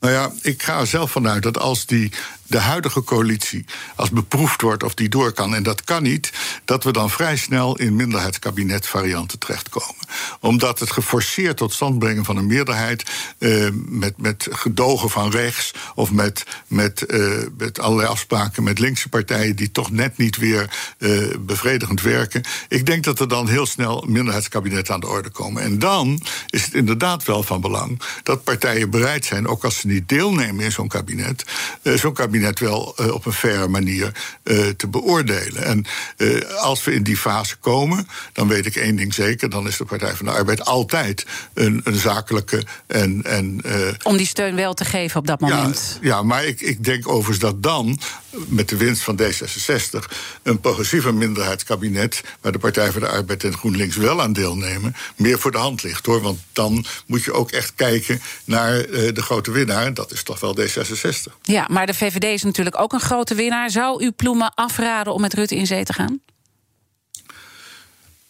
Nou 0.00 0.12
ja, 0.12 0.32
ik 0.42 0.62
ga 0.62 0.80
er 0.80 0.86
zelf 0.86 1.10
vanuit 1.10 1.42
dat 1.42 1.58
als 1.58 1.86
die 1.86 2.12
de 2.48 2.58
huidige 2.58 3.04
coalitie, 3.04 3.64
als 3.96 4.10
beproefd 4.10 4.60
wordt 4.60 4.82
of 4.82 4.94
die 4.94 5.08
door 5.08 5.32
kan, 5.32 5.54
en 5.54 5.62
dat 5.62 5.84
kan 5.84 6.02
niet, 6.02 6.32
dat 6.64 6.84
we 6.84 6.92
dan 6.92 7.10
vrij 7.10 7.36
snel 7.36 7.76
in 7.76 7.96
minderheidskabinetvarianten 7.96 9.38
terechtkomen. 9.38 10.06
Omdat 10.40 10.80
het 10.80 10.90
geforceerd 10.90 11.56
tot 11.56 11.72
stand 11.72 11.98
brengen 11.98 12.24
van 12.24 12.36
een 12.36 12.46
meerderheid 12.46 13.10
uh, 13.38 13.68
met, 13.72 14.18
met 14.18 14.48
gedogen 14.50 15.10
van 15.10 15.30
rechts 15.30 15.72
of 15.94 16.10
met, 16.10 16.44
met, 16.66 17.04
uh, 17.06 17.42
met 17.58 17.78
allerlei 17.78 18.08
afspraken 18.08 18.62
met 18.62 18.78
linkse 18.78 19.08
partijen 19.08 19.56
die 19.56 19.70
toch 19.70 19.90
net 19.90 20.16
niet 20.16 20.36
weer 20.36 20.70
uh, 20.98 21.26
bevredigend 21.40 22.00
werken. 22.00 22.42
Ik 22.68 22.86
denk 22.86 23.04
dat 23.04 23.20
er 23.20 23.28
dan 23.28 23.48
heel 23.48 23.66
snel 23.66 24.04
minderheidskabinetten 24.06 24.94
aan 24.94 25.00
de 25.00 25.06
orde 25.06 25.30
komen. 25.30 25.62
En 25.62 25.78
dan 25.78 26.20
is 26.46 26.64
het 26.64 26.74
inderdaad 26.74 27.24
wel 27.24 27.42
van 27.42 27.60
belang 27.60 28.02
dat 28.22 28.44
partijen 28.44 28.90
bereid 28.90 29.24
zijn, 29.24 29.46
ook 29.46 29.64
als 29.64 29.76
ze 29.78 29.86
niet 29.86 30.08
deelnemen 30.08 30.64
in 30.64 30.72
zo'n 30.72 30.88
kabinet, 30.88 31.44
zo'n 31.82 32.12
kabinet 32.12 32.37
kabinet 32.38 32.58
wel 32.58 32.94
uh, 33.00 33.14
op 33.14 33.26
een 33.26 33.32
faire 33.32 33.68
manier 33.68 34.12
uh, 34.44 34.68
te 34.68 34.88
beoordelen. 34.88 35.64
En 35.64 35.84
uh, 36.16 36.50
als 36.54 36.84
we 36.84 36.94
in 36.94 37.02
die 37.02 37.16
fase 37.16 37.56
komen, 37.56 38.08
dan 38.32 38.48
weet 38.48 38.66
ik 38.66 38.76
één 38.76 38.96
ding 38.96 39.14
zeker: 39.14 39.50
dan 39.50 39.66
is 39.66 39.76
de 39.76 39.84
Partij 39.84 40.14
van 40.14 40.26
de 40.26 40.32
Arbeid 40.32 40.64
altijd 40.64 41.26
een, 41.54 41.80
een 41.84 41.94
zakelijke 41.94 42.62
en. 42.86 43.22
en 43.24 43.62
Om 44.02 44.16
die 44.16 44.26
steun 44.26 44.54
wel 44.54 44.74
te 44.74 44.84
geven 44.84 45.20
op 45.20 45.26
dat 45.26 45.40
moment. 45.40 45.98
Ja, 46.00 46.08
ja 46.08 46.22
maar 46.22 46.44
ik, 46.44 46.60
ik 46.60 46.84
denk 46.84 47.08
overigens 47.08 47.38
dat 47.38 47.62
dan, 47.62 47.98
met 48.46 48.68
de 48.68 48.76
winst 48.76 49.02
van 49.02 49.20
D66, 49.22 50.12
een 50.42 50.60
progressieve 50.60 51.12
minderheidskabinet, 51.12 52.22
waar 52.40 52.52
de 52.52 52.58
Partij 52.58 52.92
van 52.92 53.00
de 53.00 53.08
Arbeid 53.08 53.44
en 53.44 53.52
GroenLinks 53.52 53.96
wel 53.96 54.22
aan 54.22 54.32
deelnemen, 54.32 54.96
meer 55.16 55.38
voor 55.38 55.50
de 55.50 55.58
hand 55.58 55.82
ligt 55.82 56.06
hoor. 56.06 56.20
Want 56.20 56.38
dan 56.52 56.84
moet 57.06 57.24
je 57.24 57.32
ook 57.32 57.50
echt 57.50 57.72
kijken 57.74 58.20
naar 58.44 58.86
de 58.90 59.22
grote 59.22 59.50
winnaar, 59.50 59.94
dat 59.94 60.12
is 60.12 60.22
toch 60.22 60.40
wel 60.40 60.56
D66. 60.60 61.32
Ja, 61.42 61.66
maar 61.70 61.86
de 61.86 61.94
VVD 61.94 62.27
is 62.32 62.42
natuurlijk 62.42 62.80
ook 62.80 62.92
een 62.92 63.00
grote 63.00 63.34
winnaar. 63.34 63.70
Zou 63.70 64.04
u 64.04 64.10
Ploemen 64.10 64.54
afraden 64.54 65.14
om 65.14 65.20
met 65.20 65.34
Rutte 65.34 65.56
in 65.56 65.66
zee 65.66 65.84
te 65.84 65.92
gaan? 65.92 66.20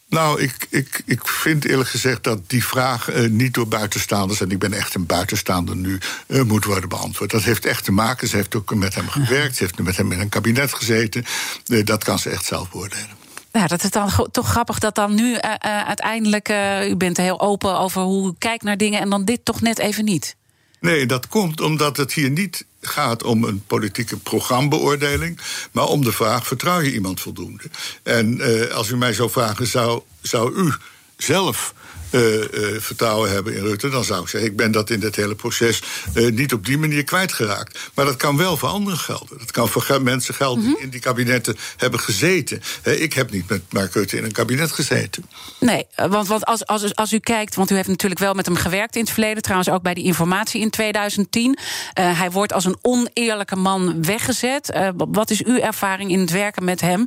Nou, 0.08 0.40
ik, 0.40 0.66
ik, 0.70 1.02
ik 1.04 1.28
vind 1.28 1.64
eerlijk 1.64 1.88
gezegd 1.88 2.24
dat 2.24 2.50
die 2.50 2.64
vraag 2.64 3.14
uh, 3.14 3.28
niet 3.28 3.54
door 3.54 3.68
buitenstaanders, 3.68 4.40
en 4.40 4.50
ik 4.50 4.58
ben 4.58 4.72
echt 4.72 4.94
een 4.94 5.06
buitenstaander 5.06 5.76
nu, 5.76 5.98
uh, 6.26 6.42
moet 6.42 6.64
worden 6.64 6.88
beantwoord. 6.88 7.30
Dat 7.30 7.42
heeft 7.42 7.66
echt 7.66 7.84
te 7.84 7.92
maken. 7.92 8.28
Ze 8.28 8.36
heeft 8.36 8.54
ook 8.54 8.74
met 8.74 8.94
hem 8.94 9.08
gewerkt, 9.08 9.56
ze 9.56 9.62
heeft 9.62 9.78
met 9.78 9.96
hem 9.96 10.12
in 10.12 10.20
een 10.20 10.28
kabinet 10.28 10.74
gezeten. 10.74 11.24
Uh, 11.66 11.84
dat 11.84 12.04
kan 12.04 12.18
ze 12.18 12.30
echt 12.30 12.44
zelf 12.44 12.70
beoordelen. 12.70 13.16
Ja, 13.52 13.66
dat 13.66 13.82
is 13.82 13.90
dan 13.90 14.28
toch 14.30 14.48
grappig 14.48 14.78
dat 14.78 14.94
dan 14.94 15.14
nu 15.14 15.38
uiteindelijk. 15.60 16.48
u 16.88 16.96
bent 16.96 17.16
heel 17.16 17.40
open 17.40 17.78
over 17.78 18.02
hoe 18.02 18.28
u 18.28 18.34
kijkt 18.38 18.62
naar 18.62 18.76
dingen 18.76 19.00
en 19.00 19.10
dan 19.10 19.24
dit 19.24 19.44
toch 19.44 19.60
net 19.60 19.78
even 19.78 20.04
niet. 20.04 20.36
Nee, 20.80 21.06
dat 21.06 21.28
komt 21.28 21.60
omdat 21.60 21.96
het 21.96 22.12
hier 22.12 22.30
niet 22.30 22.64
gaat 22.80 23.22
om 23.22 23.44
een 23.44 23.62
politieke 23.66 24.16
programbeoordeling, 24.16 25.40
maar 25.72 25.86
om 25.86 26.04
de 26.04 26.12
vraag: 26.12 26.46
vertrouw 26.46 26.80
je 26.80 26.92
iemand 26.92 27.20
voldoende? 27.20 27.64
En 28.02 28.36
uh, 28.40 28.70
als 28.70 28.88
u 28.88 28.96
mij 28.96 29.12
zou 29.12 29.30
vragen, 29.30 29.66
zou, 29.66 30.02
zou 30.22 30.54
u 30.54 30.72
zelf 31.16 31.74
uh, 32.10 32.34
uh, 32.34 32.80
vertrouwen 32.80 33.30
hebben 33.30 33.56
in 33.56 33.62
Rutte, 33.62 33.88
dan 33.88 34.04
zou 34.04 34.22
ik 34.22 34.28
zeggen: 34.28 34.50
ik 34.50 34.56
ben 34.56 34.72
dat 34.72 34.90
in 34.90 35.00
dit 35.00 35.16
hele 35.16 35.34
proces 35.34 35.82
uh, 36.14 36.30
niet 36.30 36.52
op 36.52 36.66
die 36.66 36.78
manier 36.78 37.04
kwijtgeraakt. 37.04 37.78
Maar 37.94 38.04
dat 38.04 38.16
kan 38.16 38.36
wel 38.36 38.56
voor 38.56 38.68
anderen 38.68 38.98
gelden. 38.98 39.38
Dat 39.38 39.50
kan 39.50 39.68
voor 39.68 40.02
mensen 40.02 40.34
gelden 40.34 40.64
die 40.64 40.72
mhm. 40.72 40.82
in 40.82 40.90
die 40.90 41.00
kabinetten 41.00 41.56
hebben 41.76 42.00
gezeten. 42.00 42.62
ik 42.82 43.12
heb 43.12 43.30
niet 43.30 43.48
met 43.48 43.62
Mark 43.72 43.94
Rutte 43.94 44.16
in 44.16 44.24
een 44.24 44.32
kabinet 44.32 44.72
gezeten. 44.72 45.24
Nee, 45.60 45.86
want, 45.94 46.28
want 46.28 46.44
als, 46.44 46.66
als, 46.66 46.94
als 46.94 47.12
u 47.12 47.18
kijkt, 47.18 47.54
want 47.54 47.70
u 47.70 47.74
heeft 47.74 47.88
natuurlijk 47.88 48.20
wel 48.20 48.34
met 48.34 48.46
hem 48.46 48.56
gewerkt 48.56 48.96
in 48.96 49.00
het 49.02 49.10
verleden, 49.10 49.42
trouwens 49.42 49.70
ook 49.70 49.82
bij 49.82 49.94
die 49.94 50.04
informatie 50.04 50.60
in 50.60 50.70
2010. 50.70 51.58
hij 51.92 52.30
wordt 52.30 52.52
als 52.52 52.64
een 52.64 52.78
oneerlijke 52.82 53.56
man 53.56 54.04
weggezet. 54.04 54.92
wat 54.96 55.30
is 55.30 55.44
uw 55.44 55.58
ervaring 55.58 56.10
in 56.10 56.20
het 56.20 56.30
werken 56.30 56.64
met 56.64 56.80
hem? 56.80 57.06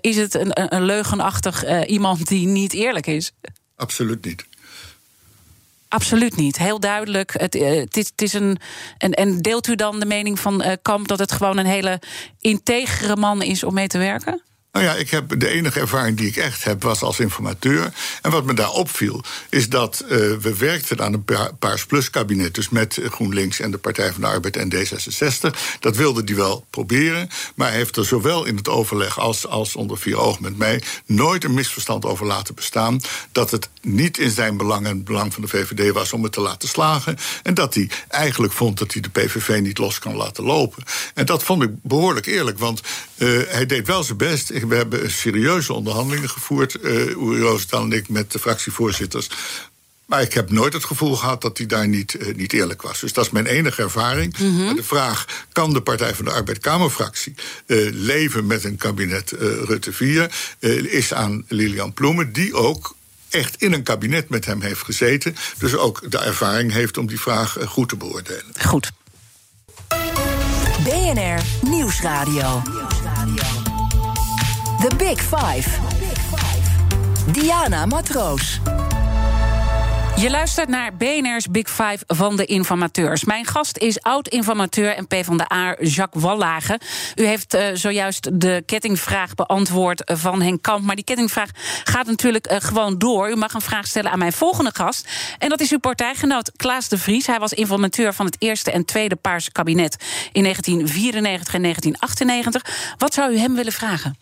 is 0.00 0.16
het 0.16 0.34
een, 0.34 0.74
een 0.74 0.84
leugenachtig 0.84 1.86
iemand 1.86 2.26
die 2.26 2.46
niet 2.46 2.72
eerlijk 2.72 3.06
is? 3.06 3.32
Absoluut 3.80 4.24
niet. 4.24 4.44
Absoluut 5.88 6.36
niet. 6.36 6.58
Heel 6.58 6.80
duidelijk. 6.80 7.32
Het, 7.32 7.54
uh, 7.54 7.68
het, 7.68 8.12
is, 8.16 8.32
een. 8.32 8.58
En, 8.98 9.12
en 9.12 9.42
deelt 9.42 9.66
u 9.66 9.74
dan 9.74 10.00
de 10.00 10.06
mening 10.06 10.40
van 10.40 10.62
uh, 10.62 10.72
Kamp 10.82 11.08
dat 11.08 11.18
het 11.18 11.32
gewoon 11.32 11.56
een 11.58 11.66
hele 11.66 12.00
integere 12.40 13.16
man 13.16 13.42
is 13.42 13.64
om 13.64 13.74
mee 13.74 13.86
te 13.86 13.98
werken? 13.98 14.42
Nou 14.72 14.84
ja, 14.84 14.94
ik 14.94 15.10
heb 15.10 15.40
de 15.40 15.48
enige 15.48 15.80
ervaring 15.80 16.16
die 16.16 16.28
ik 16.28 16.36
echt 16.36 16.64
heb 16.64 16.82
was 16.82 17.02
als 17.02 17.20
informateur. 17.20 17.92
En 18.22 18.30
wat 18.30 18.44
me 18.44 18.54
daar 18.54 18.70
opviel, 18.70 19.22
is 19.48 19.68
dat 19.68 20.04
uh, 20.04 20.08
we 20.36 20.54
werkten 20.58 21.00
aan 21.00 21.12
een 21.12 21.24
Paars 21.58 21.86
Plus 21.86 22.10
kabinet. 22.10 22.54
Dus 22.54 22.68
met 22.68 23.00
GroenLinks 23.04 23.60
en 23.60 23.70
de 23.70 23.78
Partij 23.78 24.12
van 24.12 24.20
de 24.20 24.26
Arbeid 24.26 24.56
en 24.56 24.74
D66. 24.74 25.58
Dat 25.80 25.96
wilde 25.96 26.22
hij 26.24 26.34
wel 26.34 26.66
proberen. 26.70 27.28
Maar 27.54 27.68
hij 27.68 27.76
heeft 27.76 27.96
er 27.96 28.04
zowel 28.04 28.44
in 28.44 28.56
het 28.56 28.68
overleg 28.68 29.18
als, 29.18 29.46
als 29.46 29.76
onder 29.76 29.98
vier 29.98 30.18
ogen 30.18 30.42
met 30.42 30.56
mij 30.56 30.82
nooit 31.06 31.44
een 31.44 31.54
misverstand 31.54 32.04
over 32.04 32.26
laten 32.26 32.54
bestaan. 32.54 33.00
Dat 33.32 33.50
het 33.50 33.68
niet 33.82 34.18
in 34.18 34.30
zijn 34.30 34.56
belang 34.56 34.86
en 34.86 34.96
het 34.96 35.04
belang 35.04 35.32
van 35.32 35.42
de 35.42 35.48
VVD 35.48 35.92
was 35.92 36.12
om 36.12 36.22
het 36.22 36.32
te 36.32 36.40
laten 36.40 36.68
slagen. 36.68 37.16
En 37.42 37.54
dat 37.54 37.74
hij 37.74 37.90
eigenlijk 38.08 38.52
vond 38.52 38.78
dat 38.78 38.92
hij 38.92 39.02
de 39.02 39.10
PVV 39.10 39.60
niet 39.60 39.78
los 39.78 39.98
kan 39.98 40.16
laten 40.16 40.44
lopen. 40.44 40.82
En 41.14 41.26
dat 41.26 41.42
vond 41.42 41.62
ik 41.62 41.70
behoorlijk 41.82 42.26
eerlijk, 42.26 42.58
want 42.58 42.80
uh, 43.16 43.40
hij 43.48 43.66
deed 43.66 43.86
wel 43.86 44.02
zijn 44.02 44.18
best 44.18 44.50
we 44.68 44.74
hebben 44.74 45.10
serieuze 45.10 45.72
onderhandelingen 45.72 46.30
gevoerd, 46.30 46.76
uh, 46.82 47.06
Uri 47.06 47.58
en 47.70 47.92
ik, 47.92 48.08
met 48.08 48.32
de 48.32 48.38
fractievoorzitters. 48.38 49.30
Maar 50.06 50.22
ik 50.22 50.32
heb 50.32 50.50
nooit 50.50 50.72
het 50.72 50.84
gevoel 50.84 51.16
gehad 51.16 51.42
dat 51.42 51.58
hij 51.58 51.66
daar 51.66 51.88
niet, 51.88 52.14
uh, 52.14 52.34
niet 52.34 52.52
eerlijk 52.52 52.82
was. 52.82 53.00
Dus 53.00 53.12
dat 53.12 53.24
is 53.24 53.30
mijn 53.30 53.46
enige 53.46 53.82
ervaring. 53.82 54.38
Mm 54.38 54.56
-hmm. 54.56 54.76
De 54.76 54.82
vraag: 54.82 55.26
kan 55.52 55.72
de 55.72 55.80
Partij 55.80 56.14
van 56.14 56.24
de 56.24 56.30
Arbeid 56.30 56.58
Kamerfractie 56.58 57.34
uh, 57.66 57.88
leven 57.92 58.46
met 58.46 58.64
een 58.64 58.76
kabinet 58.76 59.32
uh, 59.32 59.40
Rutte 59.40 59.92
4? 59.92 60.30
is 60.90 61.14
aan 61.14 61.44
Lilian 61.48 61.92
Ploemen, 61.92 62.32
die 62.32 62.54
ook 62.54 62.94
echt 63.28 63.62
in 63.62 63.72
een 63.72 63.82
kabinet 63.82 64.28
met 64.28 64.44
hem 64.44 64.60
heeft 64.60 64.82
gezeten. 64.82 65.36
Dus 65.58 65.74
ook 65.76 66.10
de 66.10 66.18
ervaring 66.18 66.72
heeft 66.72 66.98
om 66.98 67.06
die 67.06 67.20
vraag 67.20 67.56
goed 67.66 67.88
te 67.88 67.96
beoordelen. 67.96 68.52
Goed. 68.66 68.90
BNR 70.84 71.42
Nieuwsradio. 71.62 72.62
The 74.80 74.96
Big 74.96 75.20
Five. 75.20 75.68
Diana 77.32 77.86
Matroos. 77.86 78.60
Je 80.16 80.30
luistert 80.30 80.68
naar 80.68 80.96
BNR's 80.96 81.46
Big 81.50 81.68
Five 81.68 81.98
van 82.06 82.36
de 82.36 82.44
informateurs. 82.44 83.24
Mijn 83.24 83.46
gast 83.46 83.78
is 83.78 84.00
oud-informateur 84.00 84.94
en 84.94 85.06
PvdA 85.06 85.76
Jacques 85.80 86.22
Wallage. 86.22 86.80
U 87.14 87.24
heeft 87.24 87.54
uh, 87.54 87.66
zojuist 87.74 88.40
de 88.40 88.62
kettingvraag 88.66 89.34
beantwoord 89.34 90.02
van 90.04 90.42
Henk 90.42 90.62
Kamp. 90.62 90.84
Maar 90.84 90.96
die 90.96 91.04
kettingvraag 91.04 91.50
gaat 91.84 92.06
natuurlijk 92.06 92.52
uh, 92.52 92.56
gewoon 92.60 92.98
door. 92.98 93.30
U 93.30 93.36
mag 93.36 93.54
een 93.54 93.60
vraag 93.60 93.86
stellen 93.86 94.10
aan 94.10 94.18
mijn 94.18 94.32
volgende 94.32 94.70
gast. 94.74 95.08
En 95.38 95.48
dat 95.48 95.60
is 95.60 95.70
uw 95.70 95.78
partijgenoot 95.78 96.52
Klaas 96.56 96.88
de 96.88 96.98
Vries. 96.98 97.26
Hij 97.26 97.38
was 97.38 97.52
informateur 97.52 98.14
van 98.14 98.26
het 98.26 98.36
eerste 98.38 98.70
en 98.70 98.84
tweede 98.84 99.16
Paarse 99.16 99.52
kabinet 99.52 99.96
in 100.32 100.42
1994 100.42 101.54
en 101.54 101.62
1998. 101.62 102.94
Wat 102.98 103.14
zou 103.14 103.32
u 103.32 103.38
hem 103.38 103.54
willen 103.54 103.72
vragen? 103.72 104.16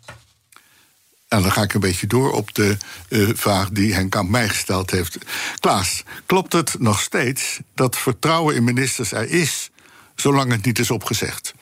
En 1.28 1.42
dan 1.42 1.52
ga 1.52 1.62
ik 1.62 1.74
een 1.74 1.80
beetje 1.80 2.06
door 2.06 2.32
op 2.32 2.54
de 2.54 2.76
uh, 3.08 3.28
vraag 3.34 3.70
die 3.70 3.94
Henk 3.94 4.10
Kamp 4.10 4.30
mij 4.30 4.48
gesteld 4.48 4.90
heeft. 4.90 5.18
Klaas, 5.58 6.02
klopt 6.26 6.52
het 6.52 6.78
nog 6.78 7.00
steeds 7.00 7.60
dat 7.74 7.96
vertrouwen 7.96 8.54
in 8.54 8.64
ministers 8.64 9.12
er 9.12 9.30
is, 9.30 9.70
zolang 10.14 10.52
het 10.52 10.64
niet 10.64 10.78
is 10.78 10.90
opgezegd? 10.90 11.54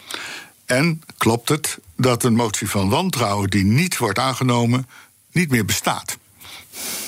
En 0.64 1.02
klopt 1.16 1.48
het 1.48 1.78
dat 1.96 2.24
een 2.24 2.34
motie 2.34 2.70
van 2.70 2.88
wantrouwen 2.88 3.50
die 3.50 3.64
niet 3.64 3.98
wordt 3.98 4.18
aangenomen, 4.18 4.88
niet 5.32 5.50
meer 5.50 5.64
bestaat? 5.64 6.16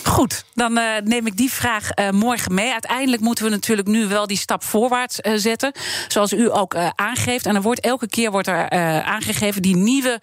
Goed, 0.05 0.45
dan 0.55 0.79
uh, 0.79 0.85
neem 1.05 1.27
ik 1.27 1.37
die 1.37 1.53
vraag 1.53 1.89
uh, 1.95 2.11
morgen 2.11 2.55
mee. 2.55 2.73
Uiteindelijk 2.73 3.23
moeten 3.23 3.45
we 3.45 3.51
natuurlijk 3.51 3.89
nu 3.89 4.07
wel 4.07 4.27
die 4.27 4.37
stap 4.37 4.65
voorwaarts 4.65 5.19
uh, 5.23 5.33
zetten. 5.37 5.73
Zoals 6.09 6.33
u 6.33 6.53
ook 6.53 6.75
aangeeft. 6.95 7.47
En 7.47 7.55
er 7.55 7.63
wordt 7.63 7.81
elke 7.81 8.09
keer 8.09 8.31
wordt 8.31 8.49
er 8.49 8.71
aangegeven 9.05 9.63
die 9.63 9.77
nieuwe 9.77 10.21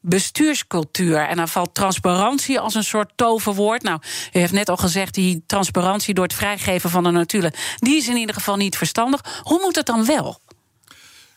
bestuurscultuur. 0.00 1.18
En 1.18 1.36
dan 1.36 1.48
valt 1.48 1.74
transparantie 1.74 2.60
als 2.60 2.74
een 2.74 2.84
soort 2.84 3.12
toverwoord. 3.14 3.82
Nou, 3.82 3.98
u 4.32 4.38
heeft 4.38 4.52
net 4.52 4.68
al 4.68 4.76
gezegd, 4.76 5.14
die 5.14 5.44
transparantie 5.46 6.14
door 6.14 6.24
het 6.24 6.34
vrijgeven 6.34 6.90
van 6.90 7.04
de 7.04 7.10
notulen... 7.10 7.52
die 7.76 7.96
is 7.96 8.08
in 8.08 8.16
ieder 8.16 8.34
geval 8.34 8.56
niet 8.56 8.76
verstandig. 8.76 9.40
Hoe 9.42 9.60
moet 9.62 9.76
het 9.76 9.86
dan 9.86 10.04
wel? 10.04 10.40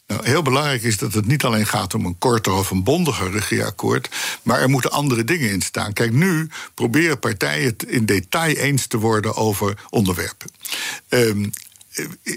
Nou, 0.09 0.25
heel 0.25 0.41
belangrijk 0.41 0.83
is 0.83 0.97
dat 0.97 1.13
het 1.13 1.25
niet 1.25 1.43
alleen 1.43 1.65
gaat 1.65 1.93
om 1.93 2.05
een 2.05 2.17
korter 2.17 2.53
of 2.53 2.71
een 2.71 2.83
bondiger 2.83 3.31
regeerakkoord, 3.31 4.09
maar 4.43 4.61
er 4.61 4.69
moeten 4.69 4.91
andere 4.91 5.23
dingen 5.23 5.49
in 5.49 5.61
staan. 5.61 5.93
Kijk, 5.93 6.11
nu 6.11 6.49
proberen 6.73 7.19
partijen 7.19 7.65
het 7.65 7.83
in 7.83 8.05
detail 8.05 8.55
eens 8.55 8.87
te 8.87 8.97
worden 8.97 9.35
over 9.35 9.77
onderwerpen. 9.89 10.51
Um, 11.09 11.51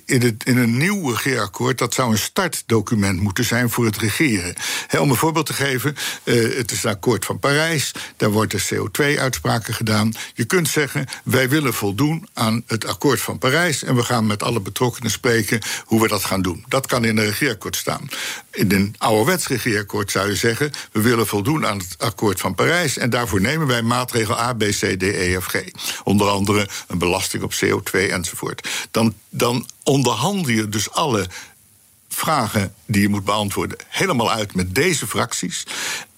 in, 0.04 0.38
in 0.44 0.56
een 0.56 0.76
nieuw 0.76 1.10
regeerakkoord, 1.10 1.78
dat 1.78 1.94
zou 1.94 2.10
een 2.10 2.18
startdocument 2.18 3.20
moeten 3.20 3.44
zijn 3.44 3.70
voor 3.70 3.84
het 3.84 3.96
regeren. 3.96 4.54
om 4.98 5.10
een 5.10 5.16
voorbeeld 5.16 5.46
te 5.46 5.52
geven, 5.52 5.96
uh, 6.24 6.56
het 6.56 6.70
is 6.70 6.84
een 6.84 6.90
akkoord 6.90 7.24
van 7.24 7.38
Parijs, 7.38 7.92
daar 8.16 8.30
worden 8.30 8.60
CO2-uitspraken 8.60 9.74
gedaan. 9.74 10.12
Je 10.34 10.44
kunt 10.44 10.68
zeggen, 10.68 11.06
wij 11.24 11.48
willen 11.48 11.74
voldoen 11.74 12.28
aan 12.32 12.62
het 12.66 12.86
akkoord 12.86 13.20
van 13.20 13.38
Parijs 13.38 13.82
en 13.82 13.94
we 13.94 14.02
gaan 14.02 14.26
met 14.26 14.42
alle 14.42 14.60
betrokkenen 14.60 15.10
spreken 15.10 15.60
hoe 15.84 16.00
we 16.00 16.08
dat 16.08 16.24
gaan 16.24 16.42
doen. 16.42 16.64
Dat 16.68 16.86
kan 16.86 17.04
in 17.04 17.16
een 17.16 17.24
regeerakkoord 17.24 17.76
staan. 17.76 18.08
In 18.50 18.72
een 18.72 18.94
ouderwets 18.98 19.46
regeerakkoord 19.46 20.10
zou 20.10 20.28
je 20.28 20.36
zeggen, 20.36 20.70
we 20.92 21.00
willen 21.00 21.26
voldoen 21.26 21.66
aan 21.66 21.78
het 21.78 21.94
akkoord 21.98 22.40
van 22.40 22.54
Parijs 22.54 22.96
en 22.98 23.10
daarvoor 23.10 23.40
nemen 23.40 23.66
wij 23.66 23.82
maatregel 23.82 24.38
A, 24.38 24.52
B, 24.52 24.62
C, 24.62 24.98
D, 24.98 25.02
E, 25.02 25.40
F, 25.40 25.46
G. 25.46 25.54
Onder 26.04 26.28
andere 26.28 26.68
een 26.86 26.98
belasting 26.98 27.42
op 27.42 27.52
CO2 27.54 28.10
enzovoort. 28.10 28.68
Dan 28.90 29.14
dan 29.34 29.51
onderhandel 29.82 30.52
je 30.52 30.68
dus 30.68 30.90
alle 30.90 31.26
vragen 32.08 32.74
die 32.86 33.02
je 33.02 33.08
moet 33.08 33.24
beantwoorden 33.24 33.78
helemaal 33.88 34.30
uit 34.30 34.54
met 34.54 34.74
deze 34.74 35.06
fracties. 35.06 35.66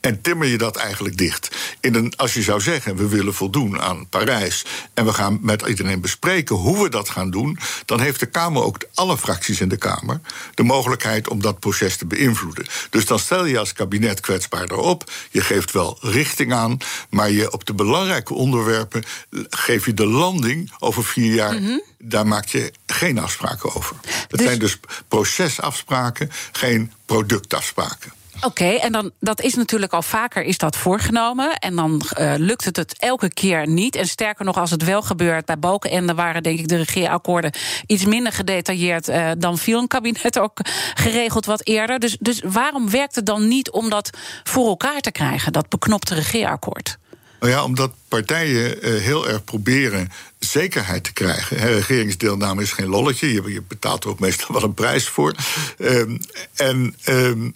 En 0.04 0.20
timmer 0.20 0.48
je 0.48 0.58
dat 0.58 0.76
eigenlijk 0.76 1.16
dicht. 1.16 1.56
In 1.80 1.94
een, 1.94 2.16
als 2.16 2.34
je 2.34 2.42
zou 2.42 2.60
zeggen, 2.60 2.96
we 2.96 3.08
willen 3.08 3.34
voldoen 3.34 3.80
aan 3.80 4.08
Parijs. 4.08 4.64
en 4.94 5.04
we 5.04 5.12
gaan 5.12 5.38
met 5.42 5.62
iedereen 5.62 6.00
bespreken 6.00 6.56
hoe 6.56 6.82
we 6.82 6.88
dat 6.88 7.08
gaan 7.08 7.30
doen. 7.30 7.58
dan 7.84 8.00
heeft 8.00 8.20
de 8.20 8.26
Kamer 8.26 8.62
ook, 8.62 8.76
alle 8.94 9.18
fracties 9.18 9.60
in 9.60 9.68
de 9.68 9.76
Kamer. 9.76 10.20
de 10.54 10.62
mogelijkheid 10.62 11.28
om 11.28 11.40
dat 11.40 11.60
proces 11.60 11.96
te 11.96 12.06
beïnvloeden. 12.06 12.66
Dus 12.90 13.06
dan 13.06 13.18
stel 13.18 13.44
je 13.44 13.58
als 13.58 13.72
kabinet 13.72 14.20
kwetsbaarder 14.20 14.76
op. 14.76 15.10
Je 15.30 15.40
geeft 15.40 15.72
wel 15.72 15.98
richting 16.00 16.52
aan. 16.52 16.78
maar 17.10 17.30
je 17.30 17.52
op 17.52 17.64
de 17.64 17.74
belangrijke 17.74 18.34
onderwerpen. 18.34 19.04
geef 19.50 19.86
je 19.86 19.94
de 19.94 20.06
landing 20.06 20.72
over 20.78 21.04
vier 21.04 21.34
jaar. 21.34 21.54
Mm 21.54 21.66
-hmm. 21.66 21.82
Daar 21.98 22.26
maak 22.26 22.46
je 22.46 22.72
geen 22.86 23.18
afspraken 23.18 23.74
over. 23.74 23.96
Dat 24.02 24.38
dus... 24.38 24.46
zijn 24.48 24.58
dus 24.58 24.78
procesafspraken, 25.08 26.30
geen 26.52 26.92
productafspraken. 27.06 28.12
Oké, 28.44 28.64
en 28.64 28.92
dan 28.92 29.10
dat 29.20 29.40
is 29.40 29.54
natuurlijk 29.54 29.92
al 29.92 30.02
vaker 30.02 30.42
is 30.42 30.58
dat 30.58 30.76
voorgenomen. 30.76 31.58
En 31.58 31.76
dan 31.76 32.02
uh, 32.18 32.34
lukt 32.36 32.64
het 32.64 32.76
het 32.76 32.94
elke 32.98 33.32
keer 33.32 33.68
niet. 33.68 33.96
En 33.96 34.06
sterker 34.06 34.44
nog, 34.44 34.56
als 34.56 34.70
het 34.70 34.84
wel 34.84 35.02
gebeurt, 35.02 35.44
bij 35.44 35.58
Balkenende 35.58 36.14
waren 36.14 36.42
denk 36.42 36.58
ik 36.58 36.68
de 36.68 36.76
regeerakkoorden 36.76 37.52
iets 37.86 38.04
minder 38.04 38.32
gedetailleerd 38.32 39.08
uh, 39.08 39.30
dan 39.38 39.58
viel 39.58 39.78
een 39.78 39.88
kabinet 39.88 40.38
ook 40.38 40.58
geregeld 40.94 41.46
wat 41.46 41.66
eerder. 41.66 41.98
Dus, 41.98 42.16
dus 42.20 42.42
waarom 42.46 42.90
werkt 42.90 43.14
het 43.14 43.26
dan 43.26 43.48
niet 43.48 43.70
om 43.70 43.90
dat 43.90 44.10
voor 44.42 44.66
elkaar 44.66 45.00
te 45.00 45.12
krijgen, 45.12 45.52
dat 45.52 45.68
beknopte 45.68 46.14
regeerakkoord? 46.14 46.98
Nou 47.40 47.52
ja, 47.52 47.64
omdat 47.64 47.92
partijen 48.08 48.88
uh, 48.88 49.00
heel 49.00 49.28
erg 49.28 49.44
proberen 49.44 50.10
zekerheid 50.38 51.04
te 51.04 51.12
krijgen. 51.12 51.56
Regeringsdeelname 51.56 52.62
is 52.62 52.72
geen 52.72 52.88
lolletje. 52.88 53.32
Je, 53.32 53.62
betaalt 53.68 54.04
er 54.04 54.10
ook 54.10 54.18
meestal 54.18 54.54
wel 54.54 54.62
een 54.62 54.74
prijs 54.74 55.08
voor. 55.08 55.34
Um, 55.78 56.20
en 56.54 56.94
um, 57.08 57.52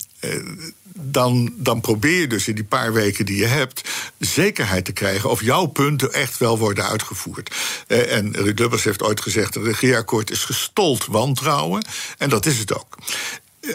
dan, 0.93 1.55
dan 1.57 1.81
probeer 1.81 2.21
je 2.21 2.27
dus 2.27 2.49
in 2.49 2.55
die 2.55 2.65
paar 2.65 2.93
weken 2.93 3.27
die 3.27 3.37
je 3.37 3.47
hebt 3.47 3.89
zekerheid 4.19 4.85
te 4.85 4.93
krijgen 4.93 5.31
of 5.31 5.43
jouw 5.43 5.67
punten 5.67 6.13
echt 6.13 6.39
wel 6.39 6.59
worden 6.59 6.89
uitgevoerd. 6.89 7.55
Uh, 7.89 8.17
en 8.17 8.33
Ruud 8.33 8.59
Lubbers 8.59 8.85
heeft 8.85 9.03
ooit 9.03 9.21
gezegd: 9.21 9.55
een 9.55 9.65
regeerakkoord 9.65 10.31
is 10.31 10.45
gestold 10.45 11.07
wantrouwen. 11.07 11.85
En 12.19 12.29
dat 12.29 12.47
is 12.47 12.59
het 12.59 12.75
ook 12.75 12.97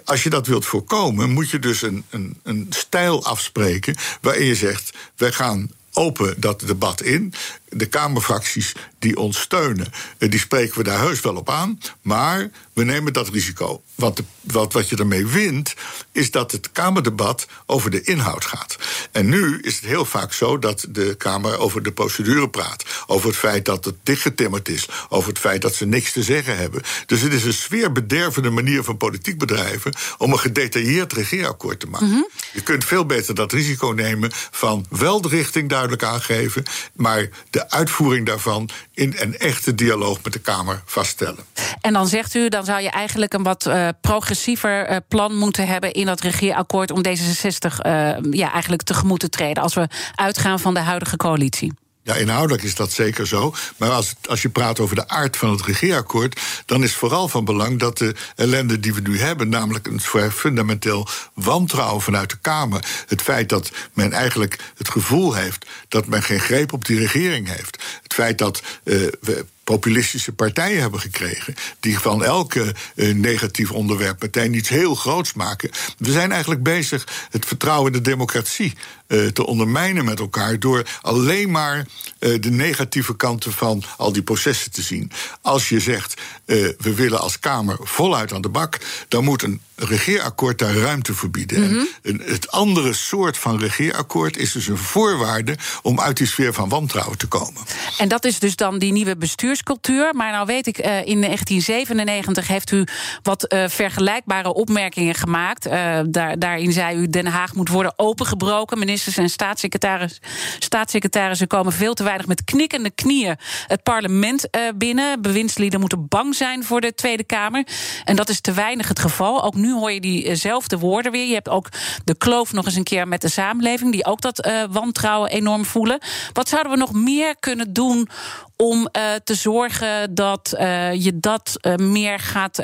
als 0.06 0.24
je 0.24 0.30
dat 0.30 0.48
wilt 0.48 0.66
voorkomen, 0.66 1.30
moet 1.30 1.50
je 1.50 1.60
dus 1.60 1.82
een, 1.82 2.04
een, 2.10 2.40
een 2.44 2.68
stijl 2.70 3.26
afspreken 3.26 3.96
waarin 4.22 4.46
je 4.46 4.56
zegt: 4.56 4.98
wij 5.16 5.32
gaan 5.32 5.72
open 5.94 6.42
dat 6.42 6.60
debat 6.60 7.02
in. 7.02 7.34
De 7.76 7.86
Kamerfracties 7.86 8.74
die 9.00 9.18
ons 9.18 9.40
steunen, 9.40 9.88
eh, 10.18 10.30
die 10.30 10.40
spreken 10.40 10.78
we 10.78 10.84
daar 10.84 11.00
heus 11.00 11.22
wel 11.22 11.36
op 11.36 11.50
aan. 11.50 11.80
Maar 12.02 12.50
we 12.74 12.84
nemen 12.84 13.14
dat 13.14 13.30
risico. 13.30 13.84
Want 13.96 14.18
de, 14.18 14.24
wat, 14.42 14.74
wat 14.74 14.90
je 14.90 14.96
ermee 14.96 15.28
wint, 15.28 15.74
is 16.12 16.32
dat 16.32 16.52
het 16.52 16.72
Kamerdebat 16.72 17.48
over 17.66 17.92
de 17.92 18.02
inhoud 18.02 18.46
gaat. 18.46 18.78
En 19.12 19.30
nu 19.30 19.60
is 19.60 19.76
het 19.76 19.86
heel 19.86 20.06
vaak 20.06 20.34
zo 20.34 20.60
dat 20.60 20.86
de 20.90 21.16
Kamer 21.18 21.58
over 21.58 21.84
de 21.84 21.92
procedure 21.92 22.50
praat. 22.50 22.86
Over 23.08 23.28
het 23.28 23.38
feit 23.38 23.66
dat 23.66 23.86
het 23.86 23.96
dichtgetimmerd 24.04 24.70
is. 24.70 24.88
Over 25.10 25.30
het 25.30 25.40
feit 25.40 25.62
dat 25.62 25.76
ze 25.76 25.86
niks 25.86 26.12
te 26.12 26.24
zeggen 26.24 26.58
hebben. 26.58 26.82
Dus 27.06 27.22
het 27.22 27.34
is 27.34 27.44
een 27.44 27.54
sfeerbedervende 27.54 28.50
manier 28.50 28.84
van 28.84 28.98
politiek 28.98 29.38
bedrijven 29.38 29.94
om 30.18 30.32
een 30.32 30.40
gedetailleerd 30.40 31.14
regeerakkoord 31.14 31.80
te 31.80 31.88
maken. 31.88 32.08
Mm 32.08 32.14
-hmm. 32.14 32.28
Je 32.54 32.62
kunt 32.62 32.86
veel 32.86 33.06
beter 33.06 33.36
dat 33.36 33.52
risico 33.52 33.88
nemen 33.88 34.32
van 34.52 34.86
wel 34.90 35.22
de 35.22 35.28
richting 35.28 35.70
duidelijk 35.70 36.04
aangeven, 36.04 36.64
maar 36.94 37.30
de 37.50 37.63
uitvoering 37.70 38.26
daarvan 38.26 38.70
in 38.94 39.14
een 39.18 39.38
echte 39.38 39.76
dialoog 39.76 40.24
met 40.24 40.34
de 40.34 40.40
Kamer 40.40 40.82
vaststellen. 40.86 41.44
En 41.82 41.94
dan 41.94 42.08
zegt 42.08 42.34
u, 42.36 42.50
dan 42.50 42.66
zou 42.66 42.82
je 42.82 42.90
eigenlijk 42.90 43.34
een 43.34 43.44
wat 43.44 43.66
uh, 43.66 43.88
progressiever 44.02 44.92
uh, 44.92 44.98
plan 45.08 45.36
moeten 45.36 45.68
hebben 45.68 45.92
in 45.92 46.06
dat 46.06 46.22
regeerakkoord 46.22 46.92
om 46.92 47.02
D66 47.08 47.86
uh, 47.86 48.16
ja, 48.32 48.52
eigenlijk 48.52 48.82
tegemoet 48.82 49.20
te 49.20 49.30
treden 49.30 49.64
als 49.64 49.74
we 49.74 49.88
uitgaan 50.16 50.60
van 50.60 50.74
de 50.74 50.80
huidige 50.80 51.18
coalitie. 51.18 51.74
Ja, 52.04 52.16
inhoudelijk 52.16 52.64
is 52.64 52.76
dat 52.76 52.92
zeker 52.92 53.28
zo. 53.28 53.54
Maar 53.78 53.90
als, 53.90 54.14
als 54.26 54.42
je 54.42 54.50
praat 54.50 54.80
over 54.80 54.96
de 54.96 55.08
aard 55.08 55.38
van 55.38 55.52
het 55.52 55.62
regeerakkoord, 55.62 56.42
dan 56.66 56.84
is 56.84 56.96
vooral 56.96 57.28
van 57.28 57.46
belang 57.46 57.80
dat 57.80 57.98
de 57.98 58.16
ellende 58.36 58.80
die 58.80 58.94
we 58.94 59.02
nu 59.02 59.20
hebben, 59.20 59.50
namelijk 59.50 59.88
een 59.88 60.32
fundamenteel 60.32 61.08
wantrouwen 61.34 62.02
vanuit 62.02 62.30
de 62.30 62.38
Kamer, 62.42 62.86
het 63.08 63.22
feit 63.22 63.50
dat 63.50 63.72
men 63.94 64.12
eigenlijk 64.12 64.60
het 64.78 64.90
gevoel 64.90 65.34
heeft 65.34 65.66
dat 65.88 66.08
men 66.08 66.24
geen 66.24 66.40
greep 66.40 66.74
op 66.74 66.86
die 66.86 67.00
regering 67.00 67.48
heeft, 67.48 67.84
het 68.04 68.14
feit 68.14 68.38
dat 68.38 68.62
uh, 68.84 69.08
we 69.22 69.46
populistische 69.64 70.32
partijen 70.32 70.82
hebben 70.82 71.00
gekregen. 71.00 71.54
die 71.80 72.00
van 72.00 72.24
elke 72.24 72.76
uh, 72.96 73.16
negatief 73.16 73.72
onderwerp 73.72 74.22
meteen 74.22 74.54
iets 74.54 74.70
heel 74.70 74.96
groots 74.96 75.34
maken. 75.34 75.70
We 75.98 76.12
zijn 76.12 76.32
eigenlijk 76.32 76.64
bezig 76.64 77.28
het 77.30 77.46
vertrouwen 77.46 77.92
in 77.92 77.98
de 77.98 78.10
democratie 78.10 78.74
uh, 79.08 79.28
te 79.28 79.46
ondermijnen 79.46 80.06
met 80.06 80.20
elkaar. 80.20 80.60
door 80.60 80.86
alleen 81.02 81.52
maar 81.52 81.78
uh, 81.78 82.42
de 82.42 82.52
negatieve 82.52 83.16
kanten 83.16 83.52
van 83.52 83.84
al 83.98 84.12
die 84.12 84.24
processen 84.24 84.72
te 84.72 84.82
zien. 84.82 85.12
Als 85.42 85.70
je 85.70 85.80
zegt. 85.80 86.22
we 86.46 86.94
willen 86.96 87.20
als 87.20 87.40
Kamer 87.40 87.78
voluit 87.82 88.34
aan 88.34 88.42
de 88.42 88.50
bak. 88.50 88.78
dan 89.08 89.24
moet 89.24 89.44
een 89.44 89.62
regeerakkoord 89.86 90.60
daar 90.60 90.76
ruimte 90.76 91.14
voor 91.14 91.30
bieden. 91.30 91.62
Mm 91.62 91.68
-hmm. 91.68 91.88
en 92.02 92.22
het 92.26 92.52
andere 92.52 92.94
soort 92.94 93.38
van 93.38 93.60
regeerakkoord 93.60 94.38
is 94.38 94.52
dus 94.52 94.68
een 94.68 94.78
voorwaarde 94.78 95.58
om 95.82 96.00
uit 96.00 96.18
die 96.18 96.28
sfeer 96.28 96.54
van 96.54 96.70
wantrouwen 96.70 97.18
te 97.18 97.28
komen. 97.28 97.62
En 97.98 98.08
dat 98.08 98.26
is 98.26 98.40
dus 98.40 98.56
dan 98.56 98.80
die 98.80 98.92
nieuwe 98.92 99.18
bestuurscultuur. 99.18 100.16
Maar 100.16 100.32
nou 100.32 100.46
weet 100.46 100.68
ik, 100.68 100.78
uh, 100.78 100.86
in 100.86 101.22
1997 101.22 102.48
heeft 102.48 102.72
u 102.72 102.86
wat 103.22 103.54
uh, 103.54 103.64
vergelijkbare 103.68 104.54
opmerkingen 104.54 105.16
gemaakt. 105.16 105.68
Uh, 105.68 106.00
daar, 106.08 106.40
daarin 106.40 106.72
zei 106.72 106.98
u: 106.98 107.08
Den 107.08 107.26
Haag 107.26 107.54
moet 107.54 107.70
worden 107.70 107.94
opengebroken. 107.96 108.80
Ministers 108.80 109.18
en 109.18 109.30
staatssecretaris, 109.30 110.20
staatssecretarissen 110.60 111.48
komen 111.48 111.74
veel 111.74 111.94
te 111.94 112.04
weinig 112.04 112.28
met 112.28 112.44
knikkende 112.44 112.90
knieën 112.90 113.38
het 113.68 113.84
parlement 113.84 114.48
binnen. 114.76 115.22
Bewindslieden 115.22 115.80
moeten 115.80 116.08
bang 116.08 116.36
zijn 116.36 116.64
voor 116.64 116.82
de 116.82 116.94
Tweede 116.94 117.24
Kamer. 117.24 117.68
En 118.06 118.16
dat 118.16 118.30
is 118.30 118.42
te 118.42 118.52
weinig 118.52 118.88
het 118.88 119.00
geval. 119.00 119.44
Ook 119.44 119.56
nu 119.56 119.73
hoor 119.74 119.92
je 119.92 120.02
diezelfde 120.02 120.78
woorden 120.78 121.12
weer. 121.12 121.28
Je 121.28 121.34
hebt 121.34 121.50
ook 121.50 121.70
de 122.04 122.16
kloof 122.16 122.54
nog 122.54 122.66
eens 122.66 122.76
een 122.76 122.84
keer 122.84 123.08
met 123.08 123.22
de 123.22 123.30
samenleving, 123.30 123.92
die 123.92 124.06
ook 124.06 124.22
dat 124.22 124.46
uh, 124.46 124.64
wantrouwen 124.70 125.30
enorm 125.30 125.66
voelen. 125.66 126.00
Wat 126.34 126.50
zouden 126.50 126.72
we 126.72 126.78
nog 126.78 126.94
meer 126.94 127.36
kunnen 127.40 127.74
doen 127.74 128.10
om 128.56 128.80
uh, 128.80 129.04
te 129.24 129.36
zorgen 129.36 130.16
dat 130.16 130.56
uh, 130.60 130.94
je 130.94 131.20
dat 131.20 131.60
meer 131.76 132.20
gaat 132.20 132.62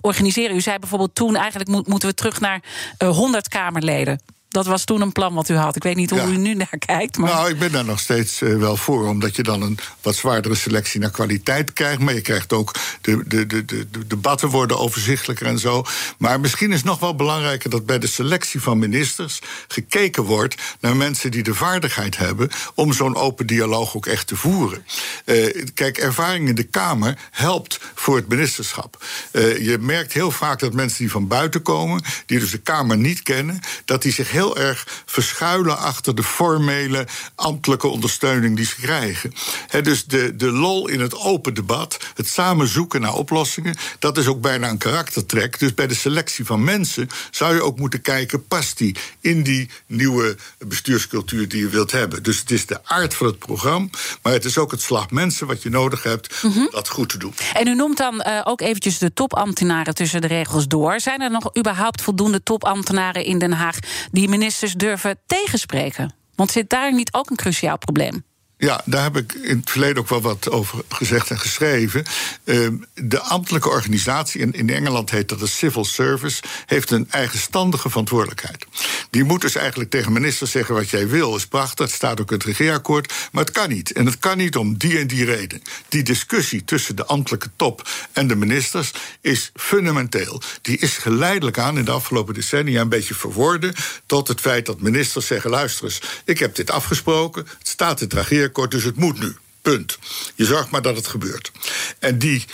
organiseren? 0.00 0.56
U 0.56 0.60
zei 0.60 0.78
bijvoorbeeld 0.78 1.14
toen 1.14 1.36
eigenlijk 1.36 1.70
mo 1.70 1.82
moeten 1.86 2.08
we 2.08 2.14
terug 2.14 2.40
naar 2.40 2.62
100 2.98 3.48
Kamerleden. 3.48 4.35
Dat 4.56 4.66
was 4.66 4.84
toen 4.84 5.00
een 5.00 5.12
plan 5.12 5.34
wat 5.34 5.48
u 5.48 5.54
had. 5.54 5.76
Ik 5.76 5.82
weet 5.82 5.96
niet 5.96 6.10
hoe 6.10 6.18
ja. 6.18 6.26
u 6.26 6.36
nu 6.36 6.54
naar 6.54 6.78
kijkt. 6.78 7.18
Maar... 7.18 7.30
Nou, 7.30 7.48
ik 7.48 7.58
ben 7.58 7.72
daar 7.72 7.84
nog 7.84 8.00
steeds 8.00 8.42
uh, 8.42 8.58
wel 8.58 8.76
voor. 8.76 9.08
Omdat 9.08 9.36
je 9.36 9.42
dan 9.42 9.62
een 9.62 9.78
wat 10.02 10.14
zwaardere 10.14 10.54
selectie 10.54 11.00
naar 11.00 11.10
kwaliteit 11.10 11.72
krijgt. 11.72 11.98
Maar 11.98 12.14
je 12.14 12.20
krijgt 12.20 12.52
ook. 12.52 12.74
De, 13.00 13.22
de, 13.26 13.46
de, 13.46 13.64
de, 13.64 13.90
de 13.90 14.06
debatten 14.06 14.48
worden 14.48 14.78
overzichtelijker 14.78 15.46
en 15.46 15.58
zo. 15.58 15.84
Maar 16.18 16.40
misschien 16.40 16.72
is 16.72 16.82
nog 16.82 16.98
wel 16.98 17.14
belangrijker 17.14 17.70
dat 17.70 17.86
bij 17.86 17.98
de 17.98 18.06
selectie 18.06 18.60
van 18.60 18.78
ministers. 18.78 19.40
gekeken 19.68 20.22
wordt 20.22 20.54
naar 20.80 20.96
mensen 20.96 21.30
die 21.30 21.42
de 21.42 21.54
vaardigheid 21.54 22.16
hebben. 22.16 22.50
om 22.74 22.92
zo'n 22.92 23.16
open 23.16 23.46
dialoog 23.46 23.96
ook 23.96 24.06
echt 24.06 24.26
te 24.26 24.36
voeren. 24.36 24.86
Uh, 25.24 25.64
kijk, 25.74 25.98
ervaring 25.98 26.48
in 26.48 26.54
de 26.54 26.62
Kamer 26.62 27.18
helpt 27.30 27.80
voor 27.94 28.16
het 28.16 28.28
ministerschap. 28.28 29.04
Uh, 29.32 29.66
je 29.66 29.78
merkt 29.78 30.12
heel 30.12 30.30
vaak 30.30 30.58
dat 30.58 30.72
mensen 30.72 30.98
die 30.98 31.10
van 31.10 31.26
buiten 31.28 31.62
komen. 31.62 32.04
die 32.26 32.38
dus 32.38 32.50
de 32.50 32.58
Kamer 32.58 32.96
niet 32.96 33.22
kennen. 33.22 33.60
dat 33.84 34.02
die 34.02 34.12
zich 34.12 34.30
heel 34.30 34.44
heel 34.46 34.64
erg 34.64 35.02
verschuilen 35.04 35.78
achter 35.78 36.14
de 36.14 36.22
formele 36.22 37.06
ambtelijke 37.34 37.88
ondersteuning 37.88 38.56
die 38.56 38.66
ze 38.66 38.74
krijgen. 38.74 39.32
He, 39.66 39.82
dus 39.82 40.04
de, 40.04 40.36
de 40.36 40.50
lol 40.50 40.88
in 40.88 41.00
het 41.00 41.14
open 41.14 41.54
debat, 41.54 41.98
het 42.14 42.28
samen 42.28 42.68
zoeken 42.68 43.00
naar 43.00 43.14
oplossingen, 43.14 43.76
dat 43.98 44.18
is 44.18 44.26
ook 44.26 44.40
bijna 44.40 44.68
een 44.68 44.78
karaktertrek. 44.78 45.58
Dus 45.58 45.74
bij 45.74 45.86
de 45.86 45.94
selectie 45.94 46.44
van 46.44 46.64
mensen 46.64 47.08
zou 47.30 47.54
je 47.54 47.62
ook 47.62 47.78
moeten 47.78 48.00
kijken, 48.00 48.46
past 48.46 48.78
die 48.78 48.96
in 49.20 49.42
die 49.42 49.70
nieuwe 49.86 50.36
bestuurscultuur 50.58 51.48
die 51.48 51.60
je 51.60 51.68
wilt 51.68 51.92
hebben. 51.92 52.22
Dus 52.22 52.38
het 52.38 52.50
is 52.50 52.66
de 52.66 52.84
aard 52.84 53.14
van 53.14 53.26
het 53.26 53.38
programma, 53.38 53.88
maar 54.22 54.32
het 54.32 54.44
is 54.44 54.58
ook 54.58 54.70
het 54.70 54.80
slag 54.80 55.10
mensen 55.10 55.46
wat 55.46 55.62
je 55.62 55.70
nodig 55.70 56.02
hebt 56.02 56.42
om 56.42 56.50
mm 56.50 56.56
-hmm. 56.56 56.68
dat 56.70 56.88
goed 56.88 57.08
te 57.08 57.18
doen. 57.18 57.34
En 57.52 57.66
u 57.66 57.74
noemt 57.74 57.96
dan 57.96 58.14
uh, 58.14 58.40
ook 58.44 58.60
eventjes 58.60 58.98
de 58.98 59.12
topambtenaren 59.12 59.94
tussen 59.94 60.20
de 60.20 60.26
regels 60.26 60.66
door. 60.66 61.00
Zijn 61.00 61.20
er 61.20 61.30
nog 61.30 61.56
überhaupt 61.58 62.02
voldoende 62.02 62.42
topambtenaren 62.42 63.24
in 63.24 63.38
Den 63.38 63.52
Haag 63.52 63.78
die 64.12 64.25
ministers 64.28 64.72
durven 64.72 65.18
tegenspreken? 65.26 66.14
Want 66.34 66.50
zit 66.50 66.70
daar 66.70 66.94
niet 66.94 67.12
ook 67.12 67.30
een 67.30 67.36
cruciaal 67.36 67.78
probleem? 67.78 68.24
Ja, 68.58 68.80
daar 68.84 69.02
heb 69.02 69.16
ik 69.16 69.32
in 69.32 69.58
het 69.58 69.70
verleden 69.70 70.02
ook 70.02 70.08
wel 70.08 70.20
wat 70.20 70.50
over 70.50 70.84
gezegd 70.88 71.30
en 71.30 71.38
geschreven. 71.38 72.04
Uh, 72.44 72.68
de 72.94 73.20
ambtelijke 73.20 73.68
organisatie, 73.68 74.40
in, 74.40 74.52
in 74.52 74.70
Engeland 74.70 75.10
heet 75.10 75.28
dat 75.28 75.38
de 75.38 75.46
civil 75.46 75.84
service, 75.84 76.42
heeft 76.66 76.90
een 76.90 77.10
eigenstandige 77.10 77.88
verantwoordelijkheid. 77.88 78.66
Die 79.10 79.24
moet 79.24 79.40
dus 79.40 79.54
eigenlijk 79.54 79.90
tegen 79.90 80.12
ministers 80.12 80.50
zeggen: 80.50 80.74
wat 80.74 80.90
jij 80.90 81.08
wil 81.08 81.36
is 81.36 81.46
prachtig, 81.46 81.90
staat 81.90 82.20
ook 82.20 82.30
in 82.30 82.36
het 82.36 82.46
regeerakkoord, 82.46 83.12
maar 83.32 83.44
het 83.44 83.52
kan 83.52 83.68
niet. 83.68 83.92
En 83.92 84.06
het 84.06 84.18
kan 84.18 84.36
niet 84.36 84.56
om 84.56 84.78
die 84.78 84.98
en 84.98 85.06
die 85.06 85.24
reden. 85.24 85.62
Die 85.88 86.02
discussie 86.02 86.64
tussen 86.64 86.96
de 86.96 87.06
ambtelijke 87.06 87.50
top 87.56 87.88
en 88.12 88.26
de 88.26 88.36
ministers 88.36 88.92
is 89.20 89.50
fundamenteel. 89.54 90.42
Die 90.62 90.78
is 90.78 90.96
geleidelijk 90.96 91.58
aan 91.58 91.78
in 91.78 91.84
de 91.84 91.90
afgelopen 91.90 92.34
decennia 92.34 92.80
een 92.80 92.88
beetje 92.88 93.14
verworden 93.14 93.74
tot 94.06 94.28
het 94.28 94.40
feit 94.40 94.66
dat 94.66 94.80
ministers 94.80 95.26
zeggen: 95.26 95.50
luister 95.50 95.84
eens, 95.84 96.00
ik 96.24 96.38
heb 96.38 96.54
dit 96.54 96.70
afgesproken, 96.70 97.46
het 97.58 97.68
staat 97.68 98.00
in 98.00 98.04
het 98.04 98.12
regeerakkoord 98.12 98.44
dus 98.70 98.84
het 98.84 98.96
moet 98.96 99.20
nu. 99.20 99.36
Punt. 99.62 99.98
Je 100.34 100.44
zorgt 100.44 100.70
maar 100.70 100.82
dat 100.82 100.96
het 100.96 101.06
gebeurt. 101.06 101.52
En 101.98 102.18
die 102.18 102.44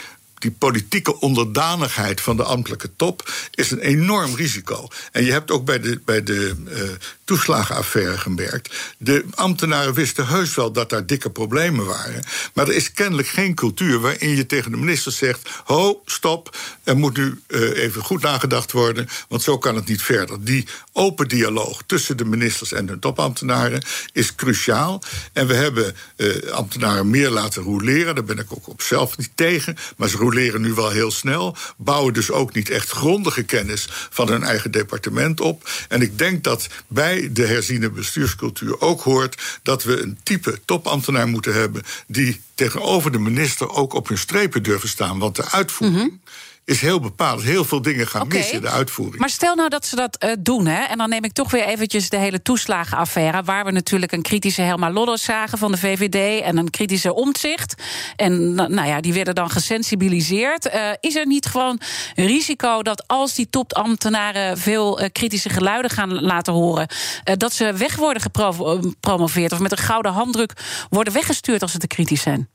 die 0.43 0.51
politieke 0.51 1.21
onderdanigheid 1.21 2.21
van 2.21 2.37
de 2.37 2.43
ambtelijke 2.43 2.91
top 2.97 3.33
is 3.51 3.71
een 3.71 3.79
enorm 3.79 4.35
risico. 4.35 4.89
En 5.13 5.25
je 5.25 5.33
hebt 5.33 5.51
ook 5.51 5.65
bij 5.65 5.81
de, 5.81 6.01
bij 6.05 6.23
de 6.23 6.55
uh, 6.69 6.81
toeslagenaffaire 7.25 8.19
gemerkt. 8.19 8.95
De 8.99 9.25
ambtenaren 9.35 9.95
wisten 9.95 10.27
heus 10.27 10.55
wel 10.55 10.73
dat 10.73 10.91
daar 10.91 11.07
dikke 11.07 11.31
problemen 11.31 11.87
waren. 11.87 12.25
Maar 12.55 12.69
er 12.69 12.75
is 12.75 12.93
kennelijk 12.93 13.29
geen 13.29 13.55
cultuur 13.55 14.01
waarin 14.01 14.37
je 14.37 14.47
tegen 14.47 14.71
de 14.71 14.77
minister 14.77 15.13
zegt: 15.13 15.49
ho, 15.65 16.03
stop, 16.07 16.57
er 16.85 16.97
moet 16.97 17.17
nu 17.17 17.41
uh, 17.49 17.83
even 17.83 18.03
goed 18.03 18.23
nagedacht 18.23 18.73
worden, 18.73 19.09
want 19.29 19.43
zo 19.43 19.59
kan 19.59 19.75
het 19.77 19.87
niet 19.87 20.03
verder. 20.03 20.45
Die 20.45 20.67
open 20.93 21.29
dialoog 21.29 21.83
tussen 21.87 22.17
de 22.17 22.25
ministers 22.25 22.73
en 22.73 22.87
de 22.87 22.99
topambtenaren 22.99 23.85
is 24.13 24.35
cruciaal. 24.35 25.03
En 25.33 25.47
we 25.47 25.55
hebben 25.55 25.95
uh, 26.17 26.51
ambtenaren 26.51 27.11
meer 27.11 27.31
laten 27.31 27.63
roleren. 27.63 28.15
Daar 28.15 28.25
ben 28.25 28.39
ik 28.39 28.53
ook 28.53 28.69
op 28.69 28.83
zelf 28.83 29.19
niet 29.19 29.31
tegen. 29.35 29.77
Maar 29.97 30.09
ze 30.09 30.17
roleren 30.33 30.61
nu 30.61 30.73
wel 30.75 30.91
heel 30.91 31.11
snel. 31.11 31.57
Bouwen 31.77 32.15
dus 32.15 32.31
ook 32.31 32.55
niet 32.55 32.71
echt 32.71 32.91
grondige 32.91 33.43
kennis 33.43 33.89
van 34.11 34.29
hun 34.29 34.43
eigen 34.43 34.71
departement 34.71 35.41
op. 35.41 35.71
En 35.89 36.03
ik 36.03 36.19
denk 36.19 36.45
dat 36.45 36.69
bij 36.87 37.29
de 37.33 37.47
herziene 37.47 37.91
bestuurscultuur 37.91 38.81
ook 38.81 39.01
hoort 39.01 39.61
dat 39.63 39.85
we 39.85 40.03
een 40.03 40.19
type 40.23 40.61
topambtenaar 40.65 41.29
moeten 41.29 41.55
hebben 41.55 41.83
die 42.07 42.41
tegenover 42.55 43.13
de 43.13 43.19
minister 43.19 43.71
ook 43.71 43.93
op 43.93 44.09
hun 44.09 44.19
strepen 44.19 44.63
durven 44.63 44.89
staan. 44.89 45.19
Want 45.19 45.37
de 45.37 45.51
uitvoering. 45.51 46.01
-hmm 46.01 46.21
is 46.65 46.81
heel 46.81 47.01
bepaald. 47.01 47.43
Heel 47.43 47.65
veel 47.65 47.83
dingen 47.83 48.07
gaan 48.07 48.23
okay. 48.23 48.39
mis 48.39 48.51
in 48.51 48.61
de 48.61 48.69
uitvoering. 48.69 49.19
Maar 49.19 49.31
stel 49.31 49.55
nou 49.55 49.69
dat 49.69 49.87
ze 49.87 49.97
dat 49.97 50.25
uh, 50.25 50.33
doen, 50.39 50.67
hè, 50.67 50.83
en 50.83 50.99
dan 50.99 51.09
neem 51.09 51.25
ik 51.25 51.33
toch 51.33 51.51
weer 51.51 51.65
eventjes 51.65 52.09
de 52.09 52.17
hele 52.17 52.43
toeslagenaffaire... 52.43 53.43
waar 53.43 53.65
we 53.65 53.71
natuurlijk 53.71 54.13
een 54.13 54.23
kritische 54.23 54.63
Helma 54.63 54.91
Lodder 54.91 55.19
zagen 55.19 55.59
van 55.59 55.73
de 55.73 55.79
VVD... 55.79 56.43
en 56.43 56.57
een 56.57 56.71
kritische 56.71 57.15
omzicht. 57.15 57.75
En 58.17 58.55
nou 58.55 58.87
ja, 58.87 59.01
die 59.01 59.13
werden 59.13 59.35
dan 59.35 59.51
gesensibiliseerd. 59.51 60.67
Uh, 60.67 60.91
is 61.01 61.15
er 61.15 61.27
niet 61.27 61.47
gewoon 61.47 61.81
risico 62.15 62.83
dat 62.83 63.05
als 63.07 63.35
die 63.35 63.51
topambtenaren... 63.51 64.59
veel 64.59 65.03
uh, 65.03 65.09
kritische 65.13 65.49
geluiden 65.49 65.91
gaan 65.91 66.21
laten 66.21 66.53
horen... 66.53 66.89
dat 67.37 67.53
ze 67.53 67.73
weg 67.73 67.97
worden 67.97 68.23
gepromoveerd... 68.23 69.53
of 69.53 69.59
met 69.59 69.73
een 69.73 69.79
gouden 69.79 70.13
handdruk 70.13 70.53
worden 70.91 71.13
weggestuurd 71.13 71.63
als 71.63 71.73
ze 71.73 71.79
te 71.79 71.87
kritisch 71.87 72.23
zijn? 72.23 72.49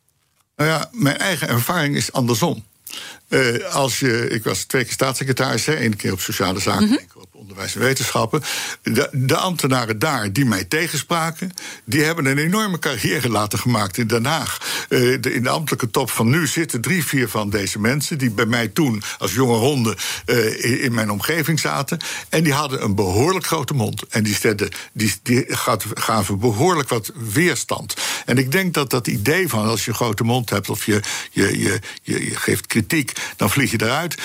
Nou 0.56 0.70
ja, 0.70 0.90
mijn 0.92 1.18
eigen 1.18 1.48
ervaring 1.48 1.96
is 1.96 2.12
andersom. 2.12 2.64
Uh, 3.30 3.74
als 3.74 4.00
je, 4.00 4.30
ik 4.30 4.44
was 4.44 4.64
twee 4.64 4.84
keer 4.84 4.94
staatssecretaris, 4.94 5.68
één 5.68 5.96
keer 5.96 6.12
op 6.12 6.20
sociale 6.20 6.60
zaken, 6.60 6.88
mm 6.88 6.90
-hmm. 6.90 7.26
Onderwijs 7.38 7.76
en 7.76 7.82
wetenschappen. 7.82 8.44
De, 8.84 9.10
de, 9.12 9.36
ambtenaren 9.36 10.00
daar 10.00 10.34
die 10.34 10.46
mij 10.46 10.64
tegenspraken, 10.64 11.52
die 11.86 12.04
hebben 12.04 12.26
een 12.26 12.38
enorme 12.38 12.80
carrière 12.80 13.30
laten 13.30 13.60
gemaakt 13.60 13.98
in 13.98 14.08
Den 14.08 14.26
Haag. 14.26 14.86
Uh, 14.90 15.22
de, 15.22 15.34
in 15.34 15.44
de 15.44 15.50
ambtelijke 15.50 15.90
top 15.90 16.12
van 16.12 16.30
nu 16.30 16.48
zitten 16.48 16.82
drie, 16.82 17.06
vier 17.06 17.30
van 17.30 17.50
deze 17.50 17.80
mensen 17.80 18.18
die 18.18 18.32
bij 18.32 18.46
mij 18.46 18.68
toen 18.68 19.04
als 19.18 19.34
jonge 19.34 19.56
honden 19.58 19.96
uh, 20.26 20.84
in, 20.84 20.94
mijn 20.94 21.12
omgeving 21.12 21.60
zaten. 21.60 21.98
En 22.30 22.44
die 22.44 22.54
hadden 22.54 22.84
een 22.84 22.96
behoorlijk 22.96 23.46
grote 23.46 23.74
mond. 23.74 24.04
En 24.08 24.24
die, 24.24 24.36
steden, 24.36 24.70
die, 24.94 25.16
die 25.24 25.46
gaven 25.94 26.40
behoorlijk 26.40 26.90
wat 26.90 27.12
weerstand. 27.34 27.96
En 28.26 28.38
ik 28.38 28.52
denk 28.52 28.74
dat 28.74 28.90
dat 28.90 29.08
idee 29.08 29.48
van 29.48 29.66
als 29.66 29.86
je 29.86 29.90
een 29.90 29.98
grote 29.98 30.24
mond 30.24 30.50
hebt 30.50 30.70
of 30.70 30.86
je, 30.86 31.02
je, 31.32 31.60
je, 31.60 31.80
je, 32.02 32.26
je 32.26 32.36
geeft 32.36 32.68
kritiek, 32.68 33.12
dan 33.36 33.50
vlieg 33.50 33.72
je 33.72 33.82
eruit 33.82 34.16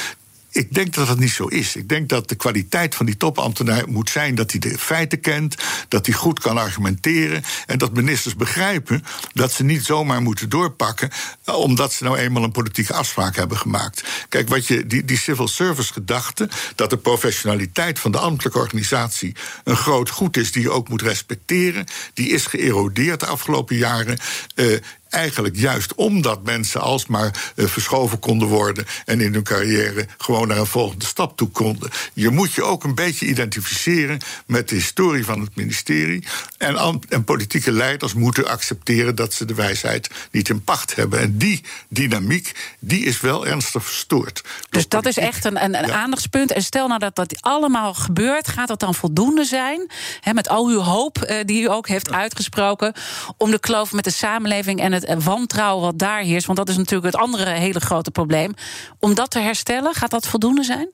ik 0.52 0.74
denk 0.74 0.94
dat 0.94 1.06
dat 1.06 1.18
niet 1.18 1.30
zo 1.30 1.46
is. 1.46 1.76
Ik 1.76 1.88
denk 1.88 2.08
dat 2.08 2.28
de 2.28 2.34
kwaliteit 2.34 2.94
van 2.94 3.06
die 3.06 3.16
topambtenaar 3.16 3.88
moet 3.88 4.10
zijn 4.10 4.34
dat 4.34 4.50
hij 4.50 4.60
de 4.60 4.78
feiten 4.78 5.20
kent, 5.20 5.56
dat 5.88 6.06
hij 6.06 6.14
goed 6.14 6.40
kan 6.40 6.58
argumenteren 6.58 7.42
en 7.66 7.78
dat 7.78 7.94
ministers 7.94 8.36
begrijpen 8.36 9.04
dat 9.32 9.52
ze 9.52 9.64
niet 9.64 9.84
zomaar 9.84 10.22
moeten 10.22 10.48
doorpakken 10.48 11.10
eh, 11.44 11.54
omdat 11.54 11.92
ze 11.92 12.04
nou 12.04 12.16
eenmaal 12.18 12.42
een 12.42 12.50
politieke 12.50 12.92
afspraak 12.92 13.36
hebben 13.36 13.56
gemaakt. 13.56 14.04
Kijk, 14.28 14.48
wat 14.48 14.66
je, 14.66 14.86
die, 14.86 15.04
die 15.04 15.18
civil 15.18 15.48
service 15.48 15.92
gedachte, 15.92 16.48
dat 16.74 16.90
de 16.90 16.98
professionaliteit 16.98 17.98
van 17.98 18.12
de 18.12 18.18
ambtelijke 18.18 18.58
organisatie 18.58 19.36
een 19.64 19.76
groot 19.76 20.10
goed 20.10 20.36
is 20.36 20.52
die 20.52 20.62
je 20.62 20.70
ook 20.70 20.88
moet 20.88 21.02
respecteren, 21.02 21.86
die 22.14 22.28
is 22.28 22.46
geërodeerd 22.46 23.20
de 23.20 23.26
afgelopen 23.26 23.76
jaren. 23.76 24.18
Uh, 24.54 24.78
eigenlijk 25.12 25.56
juist 25.56 25.94
omdat 25.94 26.44
mensen 26.44 26.80
alsmaar 26.80 27.52
uh, 27.56 27.66
verschoven 27.66 28.18
konden 28.18 28.48
worden 28.48 28.86
en 29.04 29.20
in 29.20 29.32
hun 29.32 29.42
carrière 29.42 30.06
gewoon 30.18 30.48
naar 30.48 30.58
een 30.58 30.66
volgende 30.66 31.04
stap 31.04 31.36
toe 31.36 31.48
konden. 31.48 31.90
Je 32.12 32.30
moet 32.30 32.52
je 32.52 32.62
ook 32.62 32.84
een 32.84 32.94
beetje 32.94 33.26
identificeren 33.26 34.20
met 34.46 34.68
de 34.68 34.74
historie 34.74 35.24
van 35.24 35.40
het 35.40 35.56
ministerie. 35.56 36.24
En, 36.58 37.00
en 37.08 37.24
politieke 37.24 37.72
leiders 37.72 38.14
moeten 38.14 38.48
accepteren 38.48 39.14
dat 39.14 39.34
ze 39.34 39.44
de 39.44 39.54
wijsheid 39.54 40.10
niet 40.30 40.48
in 40.48 40.64
pacht 40.64 40.94
hebben. 40.94 41.20
En 41.20 41.38
die 41.38 41.64
dynamiek, 41.88 42.74
die 42.78 43.04
is 43.04 43.20
wel 43.20 43.46
ernstig 43.46 43.84
verstoord. 43.84 44.44
Dus 44.70 44.88
dat 44.88 45.06
is 45.06 45.16
echt 45.16 45.44
een, 45.44 45.64
een, 45.64 45.82
een 45.84 45.92
aandachtspunt. 45.92 46.52
En 46.52 46.62
stel 46.62 46.88
nou 46.88 47.00
dat 47.00 47.16
dat 47.16 47.36
allemaal 47.40 47.94
gebeurt, 47.94 48.48
gaat 48.48 48.68
dat 48.68 48.80
dan 48.80 48.94
voldoende 48.94 49.44
zijn? 49.44 49.90
met 50.32 50.48
al 50.48 50.66
uw 50.66 50.80
hoop 50.80 51.18
uh, 51.18 51.36
die 51.44 51.62
u 51.62 51.70
ook 51.70 51.88
heeft 51.88 52.12
uitgesproken 52.12 52.92
om 53.36 53.50
de 53.50 53.58
kloof 53.58 53.92
met 53.92 54.04
de 54.04 54.10
samenleving 54.10 54.80
en 54.80 54.92
het 54.92 55.01
het 55.06 55.24
wantrouwen 55.24 55.84
wat 55.84 55.98
daar 55.98 56.20
heerst, 56.20 56.46
want 56.46 56.58
dat 56.58 56.68
is 56.68 56.76
natuurlijk 56.76 57.14
het 57.14 57.22
andere 57.22 57.50
hele 57.50 57.80
grote 57.80 58.10
probleem. 58.10 58.54
Om 58.98 59.14
dat 59.14 59.30
te 59.30 59.38
herstellen, 59.38 59.94
gaat 59.94 60.10
dat 60.10 60.26
voldoende 60.26 60.62
zijn? 60.62 60.90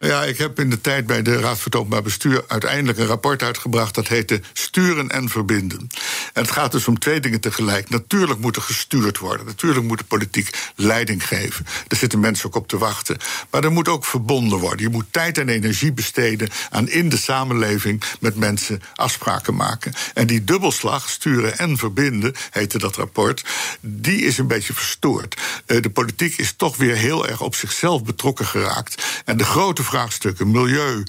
Ja, 0.00 0.24
ik 0.24 0.38
heb 0.38 0.60
in 0.60 0.70
de 0.70 0.80
tijd 0.80 1.06
bij 1.06 1.22
de 1.22 1.40
Raad 1.40 1.74
Openbaar 1.74 2.02
Bestuur 2.02 2.44
uiteindelijk 2.48 2.98
een 2.98 3.06
rapport 3.06 3.42
uitgebracht 3.42 3.94
dat 3.94 4.08
heette 4.08 4.40
Sturen 4.52 5.08
en 5.10 5.28
Verbinden. 5.28 5.88
En 6.32 6.42
het 6.42 6.50
gaat 6.50 6.72
dus 6.72 6.88
om 6.88 6.98
twee 6.98 7.20
dingen 7.20 7.40
tegelijk. 7.40 7.90
Natuurlijk 7.90 8.40
moet 8.40 8.56
er 8.56 8.62
gestuurd 8.62 9.18
worden. 9.18 9.46
Natuurlijk 9.46 9.86
moet 9.86 9.98
de 9.98 10.04
politiek 10.04 10.70
leiding 10.76 11.26
geven. 11.26 11.66
Daar 11.86 11.98
zitten 11.98 12.20
mensen 12.20 12.46
ook 12.46 12.54
op 12.54 12.68
te 12.68 12.78
wachten. 12.78 13.16
Maar 13.50 13.64
er 13.64 13.72
moet 13.72 13.88
ook 13.88 14.04
verbonden 14.04 14.58
worden. 14.58 14.80
Je 14.80 14.88
moet 14.88 15.06
tijd 15.10 15.38
en 15.38 15.48
energie 15.48 15.92
besteden 15.92 16.48
aan 16.70 16.88
in 16.88 17.08
de 17.08 17.18
samenleving 17.18 18.02
met 18.20 18.36
mensen 18.36 18.82
afspraken 18.94 19.54
maken. 19.54 19.92
En 20.14 20.26
die 20.26 20.44
dubbelslag, 20.44 21.10
sturen 21.10 21.58
en 21.58 21.76
verbinden, 21.76 22.34
heette 22.50 22.78
dat 22.78 22.96
rapport, 22.96 23.44
die 23.80 24.20
is 24.20 24.38
een 24.38 24.46
beetje 24.46 24.74
verstoord. 24.74 25.36
Eh, 25.66 25.82
de 25.82 25.90
politiek 25.90 26.36
is 26.36 26.54
toch 26.56 26.76
weer 26.76 26.96
heel 26.96 27.28
erg 27.28 27.40
op 27.40 27.54
zichzelf 27.54 28.04
betrokken 28.04 28.46
geraakt. 28.46 29.22
En 29.24 29.36
de 29.36 29.44
grote 29.44 29.86
vraagstukken, 29.88 30.50
milieu, 30.50 31.02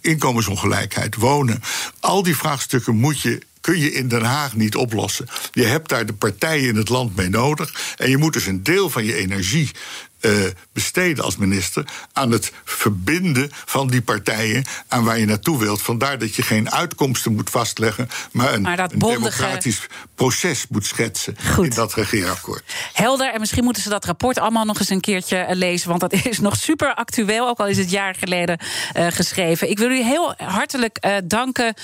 inkomensongelijkheid, 0.00 1.16
wonen. 1.16 1.62
Al 2.00 2.22
die 2.22 2.36
vraagstukken 2.36 2.96
moet 2.96 3.20
je 3.20 3.42
kun 3.60 3.78
je 3.78 3.92
in 3.92 4.08
Den 4.08 4.22
Haag 4.22 4.56
niet 4.56 4.76
oplossen. 4.76 5.26
Je 5.52 5.64
hebt 5.64 5.88
daar 5.88 6.06
de 6.06 6.12
partijen 6.12 6.68
in 6.68 6.76
het 6.76 6.88
land 6.88 7.16
mee 7.16 7.28
nodig. 7.28 7.94
En 7.96 8.10
je 8.10 8.16
moet 8.16 8.32
dus 8.32 8.46
een 8.46 8.62
deel 8.62 8.90
van 8.90 9.04
je 9.04 9.14
energie 9.14 9.70
uh, 10.20 10.32
besteden 10.72 11.24
als 11.24 11.36
minister 11.36 11.84
aan 12.12 12.30
het 12.30 12.52
verbinden 12.64 13.50
van 13.64 13.88
die 13.88 14.02
partijen 14.02 14.64
aan 14.88 15.04
waar 15.04 15.18
je 15.18 15.26
naartoe 15.26 15.58
wilt. 15.58 15.82
Vandaar 15.82 16.18
dat 16.18 16.34
je 16.34 16.42
geen 16.42 16.70
uitkomsten 16.70 17.34
moet 17.34 17.50
vastleggen, 17.50 18.08
maar 18.32 18.52
een, 18.52 18.62
maar 18.62 18.78
een 18.78 18.98
democratisch 18.98 19.86
proces 20.14 20.66
moet 20.68 20.86
schetsen 20.86 21.36
Goed. 21.54 21.64
in 21.64 21.70
dat 21.70 21.94
regeerakkoord. 21.94 22.62
Helder, 22.92 23.32
en 23.32 23.40
misschien 23.40 23.64
moeten 23.64 23.82
ze 23.82 23.88
dat 23.88 24.04
rapport 24.04 24.38
allemaal 24.38 24.64
nog 24.64 24.78
eens 24.78 24.90
een 24.90 25.00
keertje 25.00 25.36
eh, 25.36 25.56
lezen, 25.56 25.88
want 25.88 26.00
dat 26.00 26.12
is 26.30 26.38
nog 26.38 26.56
super 26.56 26.94
actueel, 26.94 27.48
ook 27.48 27.58
al 27.58 27.66
is 27.66 27.78
het 27.78 27.90
jaar 27.90 28.14
geleden 28.14 28.58
uh, 28.96 29.06
geschreven. 29.10 29.70
Ik 29.70 29.78
wil 29.78 29.90
u 29.90 30.02
heel 30.02 30.34
hartelijk 30.36 30.98
uh, 31.00 31.16
danken 31.24 31.74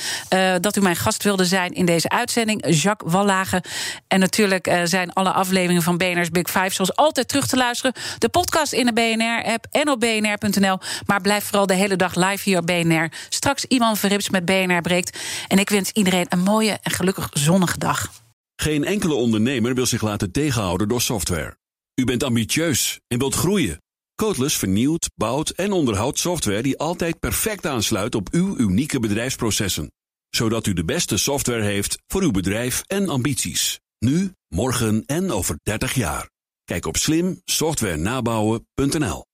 dat 0.61 0.77
u 0.77 0.81
mijn 0.81 0.97
gast 0.97 1.23
wilde 1.23 1.45
zijn 1.45 1.73
in 1.73 1.87
deze 1.87 2.09
uitzending, 2.09 2.65
Jacques 2.83 3.13
Wallage. 3.13 3.63
En 4.09 4.21
natuurlijk 4.21 4.81
zijn 4.85 5.13
alle 5.13 5.33
afleveringen 5.33 5.83
van 5.83 5.97
BNR's 5.97 6.31
Big 6.31 6.51
Five 6.51 6.71
zoals 6.71 6.97
altijd 6.97 7.29
terug 7.29 7.47
te 7.47 7.57
luisteren 7.57 7.93
de 8.25 8.31
podcast 8.31 8.73
in 8.73 8.87
de 8.87 8.93
BNR-app 8.93 9.67
en 9.71 9.89
op 9.89 10.01
bnr.nl. 10.01 10.79
Maar 11.07 11.21
blijf 11.21 11.45
vooral 11.45 11.67
de 11.67 11.75
hele 11.75 11.97
dag 11.97 12.15
live 12.15 12.49
hier 12.49 12.59
op 12.59 12.67
BNR. 12.67 13.13
Straks 13.29 13.65
Iman 13.65 13.97
Verrips 13.97 14.31
met 14.31 14.45
BNR 14.45 14.81
breekt. 14.81 15.19
En 15.49 15.59
ik 15.59 15.71
wens 15.71 15.91
iedereen 15.91 16.27
een 16.29 16.43
mooie 16.43 16.79
en 16.83 16.91
gelukkig 16.91 17.29
zonnige 17.33 17.79
dag. 17.79 18.13
Geen 18.57 18.85
enkele 18.85 19.15
ondernemer 19.15 19.75
wil 19.75 19.87
zich 19.87 20.03
laten 20.03 20.31
tegenhouden 20.31 20.89
door 20.89 21.01
software. 21.01 21.57
U 21.95 22.05
bent 22.05 22.23
ambitieus 22.23 23.01
en 23.09 23.19
wilt 23.19 23.35
groeien. 23.35 23.83
Codeless 24.15 24.57
vernieuwt, 24.57 25.11
bouwt 25.15 25.51
en 25.51 25.73
onderhoudt 25.73 26.19
software 26.19 26.63
die 26.63 26.79
altijd 26.79 27.19
perfect 27.19 27.67
aansluit 27.67 28.15
op 28.15 28.29
uw 28.31 28.57
unieke 28.57 29.01
bedrijfsprocessen. 29.01 29.93
Zodat 30.31 30.67
u 30.67 30.73
de 30.73 30.85
beste 30.85 31.17
software 31.17 31.63
heeft 31.63 31.99
voor 32.07 32.23
uw 32.23 32.31
bedrijf 32.31 32.83
en 32.87 33.09
ambities. 33.09 33.81
Nu, 33.99 34.33
morgen 34.49 35.03
en 35.07 35.31
over 35.31 35.57
30 35.63 35.95
jaar. 35.95 36.33
Kijk 36.65 36.87
op 36.87 36.97
slimsoftwarenabouwen.nl 36.97 39.25